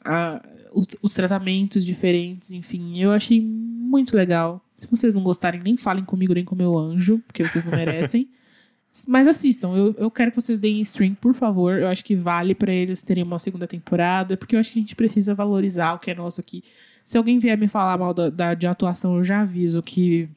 [0.04, 0.42] a-
[0.74, 3.00] os, os tratamentos diferentes, enfim.
[3.00, 4.64] Eu achei muito legal.
[4.78, 8.28] Se vocês não gostarem, nem falem comigo nem com meu anjo, porque vocês não merecem.
[9.08, 11.78] Mas assistam, eu, eu quero que vocês deem stream, por favor.
[11.78, 14.82] Eu acho que vale pra eles terem uma segunda temporada, porque eu acho que a
[14.82, 16.64] gente precisa valorizar o que é nosso aqui.
[17.06, 20.28] Se alguém vier me falar mal da, da- de atuação, eu já aviso que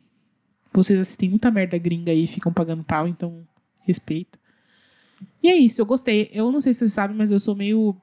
[0.73, 3.43] vocês assistem muita merda gringa aí e ficam pagando pau, então
[3.81, 4.39] respeita.
[5.43, 6.31] E é isso, eu gostei.
[6.33, 7.97] Eu não sei se vocês sabem, mas eu sou meio.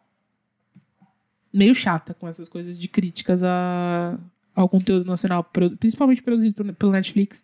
[1.53, 4.17] meio chata com essas coisas de críticas a,
[4.55, 5.43] ao conteúdo nacional,
[5.79, 7.43] principalmente produzido pelo- Netflix.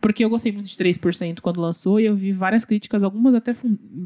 [0.00, 3.56] Porque eu gostei muito de 3% quando lançou e eu vi várias críticas, algumas até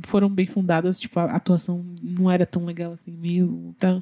[0.05, 3.75] foram bem fundadas, tipo, a atuação não era tão legal assim mesmo.
[3.81, 4.01] Tá?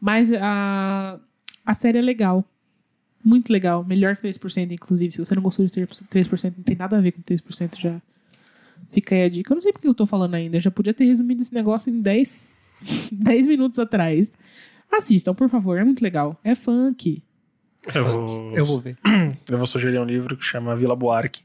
[0.00, 1.18] Mas a,
[1.66, 2.44] a série é legal.
[3.24, 3.84] Muito legal.
[3.84, 5.10] Melhor que 3%, inclusive.
[5.10, 8.00] Se você não gostou de 3%, não tem nada a ver com 3%, já
[8.90, 9.52] fica aí a dica.
[9.52, 10.56] Eu não sei porque eu tô falando ainda.
[10.56, 12.48] Eu já podia ter resumido esse negócio em 10,
[13.12, 14.30] 10 minutos atrás.
[14.90, 15.78] Assistam, por favor.
[15.78, 16.38] É muito legal.
[16.42, 17.22] É funk.
[17.94, 18.96] Eu vou, Eu vou ver.
[19.50, 21.42] eu vou sugerir um livro que chama Vila Buarque,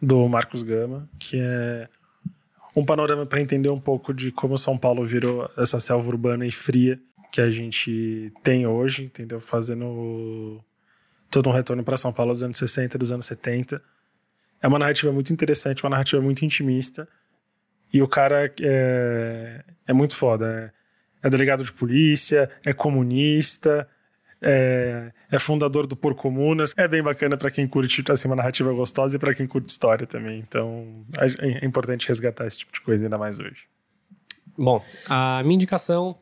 [0.00, 1.88] do Marcos Gama, que é
[2.76, 6.50] um panorama para entender um pouco de como São Paulo virou essa selva urbana e
[6.50, 7.00] fria
[7.30, 9.40] que a gente tem hoje, entendeu?
[9.40, 10.60] Fazendo
[11.30, 13.82] todo um retorno para São Paulo dos anos 60, dos anos 70.
[14.64, 17.06] É uma narrativa muito interessante, uma narrativa muito intimista.
[17.92, 20.72] E o cara é, é muito foda.
[21.22, 23.86] É, é delegado de polícia, é comunista,
[24.40, 26.72] é, é fundador do Por Comunas.
[26.78, 30.06] É bem bacana para quem curte assim, uma narrativa gostosa e para quem curte história
[30.06, 30.38] também.
[30.38, 33.66] Então é, é importante resgatar esse tipo de coisa ainda mais hoje.
[34.56, 36.16] Bom, a minha indicação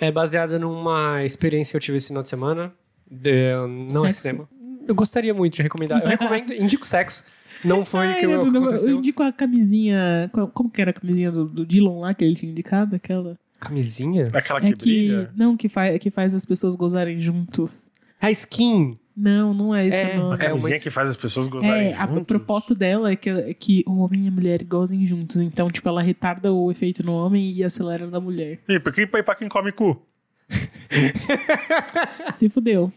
[0.00, 2.72] é baseada numa experiência que eu tive esse final de semana.
[3.10, 3.52] De,
[3.90, 4.22] não é Sexo?
[4.22, 4.48] cinema.
[4.86, 6.00] Eu gostaria muito de recomendar.
[6.00, 7.24] Eu recomendo, indico sexo.
[7.64, 8.90] Não foi o que eu, eu, eu, aconteceu.
[8.90, 10.30] eu indico a camisinha.
[10.54, 12.96] Como que era a camisinha do, do Dillon lá que ele tinha indicado?
[12.96, 13.38] Aquela.
[13.58, 14.28] Camisinha?
[14.32, 14.84] Aquela é que que.
[14.84, 15.30] brilha.
[15.36, 17.90] Não, que faz, que faz as pessoas gozarem juntos.
[18.20, 18.96] A skin.
[19.16, 20.16] Não, não é esse É.
[20.16, 22.24] A camisinha uma- que faz as pessoas gozarem É, a juntos.
[22.24, 25.40] proposta dela é que, é que o homem e a mulher gozem juntos.
[25.40, 28.58] Então, tipo, ela retarda o efeito no homem e acelera na mulher.
[28.66, 30.00] E pra quem, pra quem come cu?
[32.34, 32.92] Se fudeu.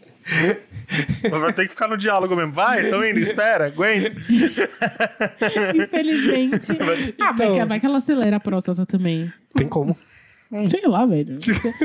[1.29, 2.51] Vai ter que ficar no diálogo mesmo.
[2.51, 4.15] Vai, tô indo, espera, aguenta.
[5.75, 6.67] Infelizmente.
[7.19, 9.31] Ah, vai, Então- que, vai que ela acelera a próstata também.
[9.55, 9.95] Tem como.
[10.69, 11.39] Sei lá, velho.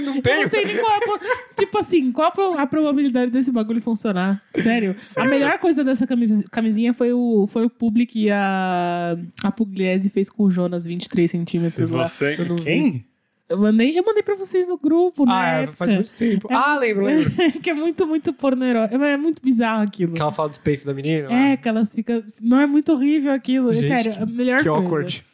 [0.05, 0.43] Não Eu tenho.
[0.43, 1.21] não sei nem qual é a, po-
[1.57, 4.43] Tipo assim, qual a pro- a probabilidade desse bagulho funcionar?
[4.55, 4.95] Sério.
[5.17, 10.11] A melhor coisa dessa camis- camisinha foi o, foi o publi que a, a Pugliese
[10.11, 12.07] fez com o Jonas 23 Se centímetros lá.
[12.07, 12.37] você...
[12.39, 13.05] Eu não vi.
[13.49, 15.63] Eu mandei, eu mandei pra vocês no grupo, Ah, né?
[15.65, 16.49] é, faz muito tempo.
[16.51, 17.31] Ah, lembro, lembro.
[17.63, 19.03] que é muito, muito porno erótico.
[19.03, 20.13] É muito bizarro aquilo.
[20.13, 21.33] Que ela fala dos peitos da menina.
[21.33, 22.23] É, que elas ficam.
[22.41, 23.71] Não é muito horrível aquilo.
[23.71, 24.81] é Gente, sério, a melhor Que coisa.
[24.83, 25.25] awkward.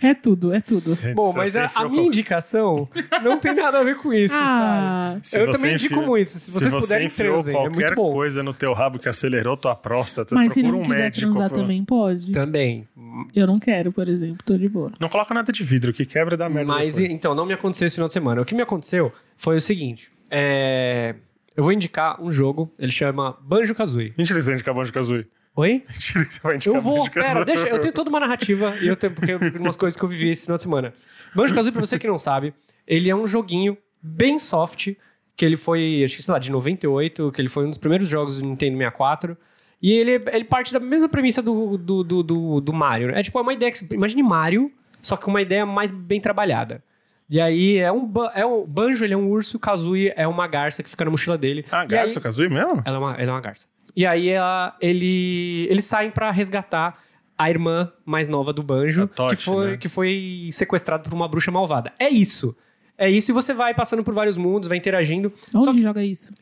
[0.00, 0.94] É tudo, é tudo.
[0.94, 2.86] Gente, Bom, se mas você a, a minha indicação
[3.22, 4.44] não tem nada a ver com isso, sabe?
[4.46, 6.30] Ah, Se eu você também indico enfiou- muito.
[6.32, 7.54] Se vocês você puderem, transem.
[7.54, 8.12] É qualquer muito bom.
[8.12, 11.30] coisa no teu rabo que acelerou tua próstata, mas se procura não um quiser médico.
[11.32, 11.56] transar pô.
[11.56, 12.30] também pode.
[12.32, 12.86] Também.
[13.34, 14.92] Eu não quero, por exemplo, tô de boa.
[15.00, 17.12] Não coloca nada de vidro, que quebra dá merda Mas, depois.
[17.12, 18.42] então, não me aconteceu esse final de semana.
[18.42, 20.10] O que me aconteceu foi o seguinte.
[20.30, 21.14] é,
[21.56, 22.70] Eu vou indicar um jogo.
[22.78, 24.12] Ele chama Banjo-Kazooie.
[24.18, 25.26] Você vai indicar Banjo Kazooie.
[25.56, 25.82] Oi?
[25.88, 28.86] Mentira que você vai indicar Eu vou, pera, deixa, eu tenho toda uma narrativa e
[28.86, 30.92] eu tenho porque umas coisas que eu vivi esse final de semana.
[31.34, 32.52] Banjo Kazooie, pra você que não sabe,
[32.86, 34.94] ele é um joguinho bem soft,
[35.34, 38.08] que ele foi, acho que sei lá, de 98, que ele foi um dos primeiros
[38.08, 39.36] jogos do Nintendo 64.
[39.80, 43.08] E ele, ele parte da mesma premissa do, do, do, do, do Mario.
[43.08, 43.20] né?
[43.20, 43.94] É tipo, é uma ideia que.
[43.94, 46.82] Imagine Mario, só que uma ideia mais bem trabalhada.
[47.28, 50.82] E aí é um, é um banjo, ele é um urso, Kazooie é uma garça
[50.82, 51.64] que fica na mochila dele.
[51.72, 52.82] Ah, E Garça aí- Kazooie mesmo?
[52.84, 53.66] ela é uma, ela é uma garça.
[53.96, 56.98] E aí ela, ele, eles saem pra resgatar
[57.36, 59.76] a irmã mais nova do Banjo, que, foi, né?
[59.76, 61.92] que foi sequestrada por uma bruxa malvada.
[61.98, 62.54] É isso.
[62.96, 65.30] É isso, e você vai passando por vários mundos, vai interagindo.
[65.54, 66.32] Onde Só que joga isso?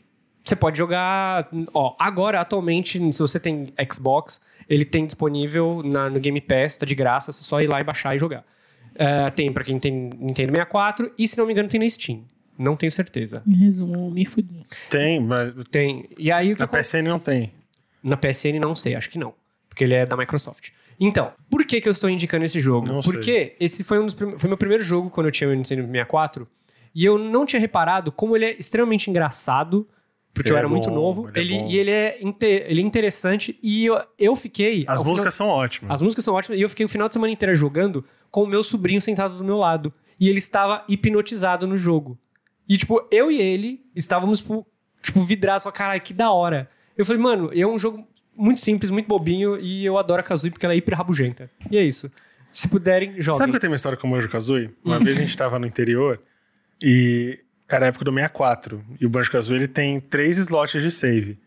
[0.44, 1.48] você pode jogar.
[1.72, 6.84] Ó, agora, atualmente, se você tem Xbox, ele tem disponível na, no Game Pass, tá
[6.86, 8.44] de graça, é só ir lá e baixar e jogar.
[8.96, 12.22] É, tem pra quem tem Nintendo 64, e se não me engano, tem na Steam.
[12.56, 13.42] Não tenho certeza.
[13.46, 14.64] Em resumo, me fudi.
[14.88, 16.08] Tem, mas Tem.
[16.16, 17.52] E aí o que na PSN não tem.
[18.02, 19.34] Na PSN não sei, acho que não.
[19.68, 20.68] Porque ele é da Microsoft.
[21.00, 22.86] Então, por que, que eu estou indicando esse jogo?
[22.86, 23.12] Não sei.
[23.12, 25.82] porque esse foi um dos prim- foi meu primeiro jogo quando eu tinha o Nintendo
[25.82, 26.46] 64.
[26.94, 29.88] E eu não tinha reparado como ele é extremamente engraçado.
[30.32, 31.28] Porque Ele eu é era muito bom, novo.
[31.28, 31.68] ele é Ele, bom.
[31.70, 33.58] e ele é, inte- ele é interessante.
[33.62, 34.84] E eu, eu fiquei.
[34.86, 35.90] As músicas são ótimas.
[35.92, 38.04] as músicas são ótimas e eu fiquei o final de semana inteiro jogando
[38.34, 39.94] com o meu sobrinho sentado do meu lado.
[40.18, 42.18] E ele estava hipnotizado no jogo.
[42.68, 44.66] E, tipo, eu e ele estávamos, tipo,
[45.00, 45.62] tipo vidrados.
[45.62, 46.68] Falei, caralho, que da hora.
[46.98, 48.04] Eu falei, mano, é um jogo
[48.36, 49.56] muito simples, muito bobinho.
[49.60, 51.48] E eu adoro a Kazooie porque ela é hiper rabugenta.
[51.70, 52.10] E é isso.
[52.52, 53.38] Se puderem, joguem.
[53.38, 54.74] Sabe que eu tenho uma história com o Banjo Kazooie?
[54.84, 56.20] Uma vez a gente tava no interior
[56.82, 57.38] e
[57.68, 58.84] era a época do 64.
[59.00, 61.38] E o Banjo Kazooie ele tem três slots de save.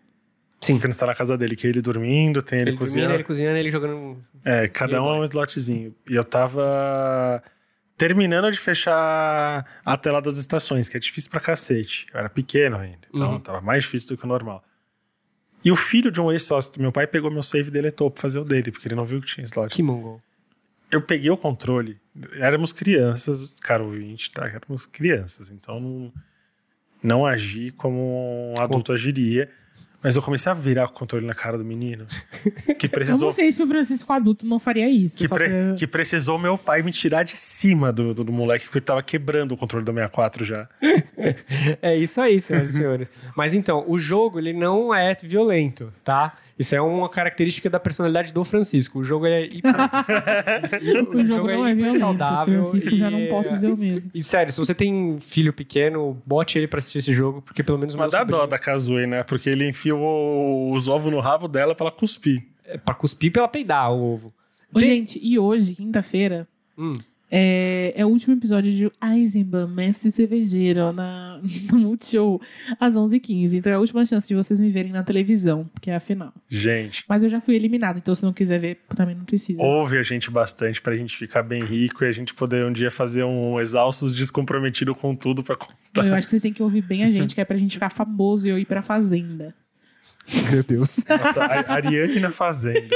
[0.59, 0.79] Sim.
[0.79, 3.13] Quando você tá na casa dele, que é ele dormindo, tem ele, Ele cozinhando.
[3.13, 4.23] cozinhando, ele cozinhando, ele jogando...
[4.43, 5.95] É, cada um é um slotzinho.
[6.09, 7.43] E eu tava
[7.95, 12.07] terminando de fechar a tela das estações, que é difícil pra cacete.
[12.13, 13.39] Eu era pequeno ainda, então Uhum.
[13.39, 14.63] tava mais difícil do que o normal.
[15.65, 18.21] E o filho de um ex-sócio do meu pai pegou meu save e deletou pra
[18.21, 19.73] fazer o dele, porque ele não viu que tinha slot.
[19.75, 20.21] Que mongol.
[20.91, 21.99] Eu peguei o controle,
[22.35, 24.47] éramos crianças, cara ouvinte, tá?
[24.47, 26.13] Éramos crianças, então não,
[27.03, 29.49] não agi como um adulto agiria.
[30.07, 32.05] Mas eu comecei a virar o controle na cara do menino,
[32.79, 35.17] que Eu precisou não sei se o Francisco adulto não faria isso.
[35.17, 38.31] que, só pre- pra- que precisou meu pai me tirar de cima do, do, do
[38.31, 40.69] moleque, porque ele tava quebrando o controle do 64 já.
[41.81, 43.09] É isso aí, senhoras e senhores.
[43.35, 46.37] Mas então, o jogo, ele não é violento, tá?
[46.59, 48.99] Isso é uma característica da personalidade do Francisco.
[48.99, 49.73] O jogo é hiper...
[51.13, 52.63] O jogo não é hiper saudável.
[52.63, 54.09] Francisco já não e- posso dizer o mesmo.
[54.13, 57.77] E sério, se você tem filho pequeno, bote ele pra assistir esse jogo, porque pelo
[57.77, 59.23] menos o Mas dá dó sobrinho- da Kazooie, né?
[59.23, 62.43] Porque ele enfiou os ovos no rabo dela pra ela cuspir.
[62.65, 64.33] É pra cuspir pra ela peidar o ovo.
[64.73, 66.47] Ô, Tem- gente, e hoje, quinta-feira,
[66.77, 66.97] Hum,
[67.29, 71.39] É, é o último episódio de Eisenbahn, Mestre Cervejeiro, na,
[71.71, 72.41] no Multishow,
[72.79, 73.53] às 11h15.
[73.55, 76.33] Então é a última chance de vocês me verem na televisão, que é a final.
[76.49, 79.61] Gente, Mas eu já fui eliminado, então se não quiser ver, também não precisa.
[79.61, 82.89] ouve a gente bastante pra gente ficar bem rico e a gente poder um dia
[82.89, 86.05] fazer um exaustos descomprometido com tudo pra contar.
[86.05, 87.89] Eu acho que vocês têm que ouvir bem a gente, que é pra gente ficar
[87.89, 89.53] famoso e eu ir pra fazenda.
[90.51, 90.97] Meu Deus.
[91.07, 92.95] Nossa, a Ariane na Fazenda.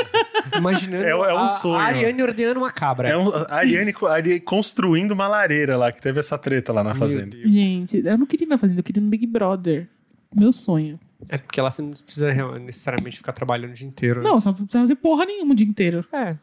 [0.58, 1.76] Imaginando É- é um a- sonho.
[1.80, 3.08] a Ariane ordenando uma cabra.
[3.10, 6.84] É um, a Ariane, a Ariane construindo uma lareira lá, que teve essa treta lá
[6.84, 7.26] na Meu Fazenda.
[7.38, 7.50] Deus.
[7.52, 9.88] Gente, eu não queria ir na fazenda, eu queria ir no Big Brother.
[10.36, 11.00] Meu sonho.
[11.30, 14.22] É porque lá você não precisa necessariamente ficar trabalhando o dia inteiro.
[14.22, 14.30] né?
[14.30, 16.04] Não, só não precisa fazer porra nenhuma o dia inteiro.
[16.12, 16.36] É.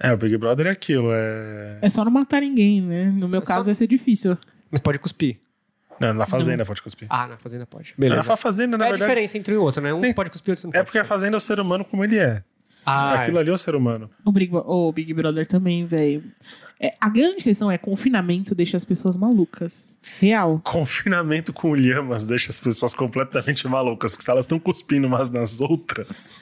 [0.00, 1.78] É, o Big Brother é aquilo, é...
[1.82, 3.04] É só não matar ninguém, né?
[3.06, 4.36] No meu É caso só- vai ser difícil.
[4.70, 5.38] Mas pode cuspir.
[6.00, 7.08] Não, na Fazenda pode cuspir.
[7.10, 7.94] Ah, na fazenda pode.
[7.96, 8.36] Na Beleza.
[8.36, 9.94] Fazenda, na é a verdade, diferença entre um e outro, né?
[9.94, 10.86] Um pode cuspir, outro você não é pode.
[10.86, 12.42] porque a Fazenda é o ser humano como ele é.
[12.84, 14.08] Ah, Aquilo ali é o ser humano.
[14.24, 16.22] O Big, o Big Brother também, velho.
[16.78, 19.96] É, a grande questão é confinamento deixa as pessoas malucas.
[20.20, 20.60] Real.
[20.62, 25.60] Confinamento com lhamas deixa as pessoas completamente malucas, porque se elas estão cuspindo umas nas
[25.60, 26.32] outras...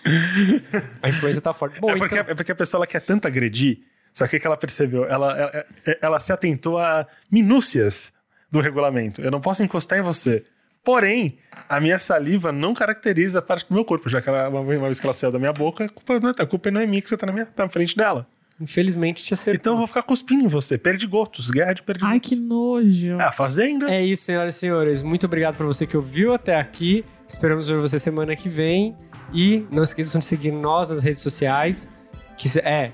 [1.01, 1.81] a influência tá forte.
[1.81, 2.33] Bom, é, porque, então...
[2.33, 3.79] é porque a pessoa ela quer tanto agredir,
[4.13, 5.05] só que o que ela percebeu?
[5.05, 5.67] Ela, ela,
[6.03, 8.13] ela se atentou a minúcias
[8.55, 9.21] do regulamento.
[9.21, 10.45] Eu não posso encostar em você.
[10.85, 14.63] Porém, a minha saliva não caracteriza a parte do meu corpo, já que ela, uma
[14.63, 16.87] vez que ela saiu da minha boca, a culpa não é, a culpa não é
[16.87, 18.29] minha que você tá na, minha, tá na frente dela.
[18.61, 19.55] Infelizmente te acertou.
[19.55, 20.79] Então eu vou ficar cuspindo em você.
[20.79, 22.13] Perdigotos, guerra de perdigotos.
[22.13, 23.17] Ai, que nojo.
[23.19, 23.91] Ah, fazenda.
[23.91, 25.03] É isso, senhoras e senhores.
[25.03, 27.05] Muito obrigado por você que ouviu até aqui.
[27.27, 28.95] Esperamos ver você semana que vem.
[29.33, 31.89] E não esqueçam de seguir nós nas redes sociais,
[32.37, 32.93] que é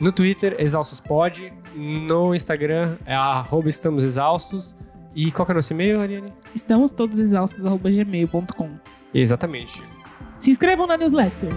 [0.00, 4.74] no Twitter, ExaustosPod, no Instagram, é arroba estamos exaustos.
[5.16, 6.30] E qual que é o nosso e-mail, Ariane?
[6.54, 8.70] Estamos todos exaustos, gmail.com.
[9.14, 9.82] Exatamente.
[10.38, 11.48] Se inscrevam na newsletter.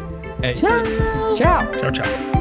[0.41, 1.35] É isso aí.
[1.35, 1.69] Tchau!
[1.73, 2.38] Tchau, tchau.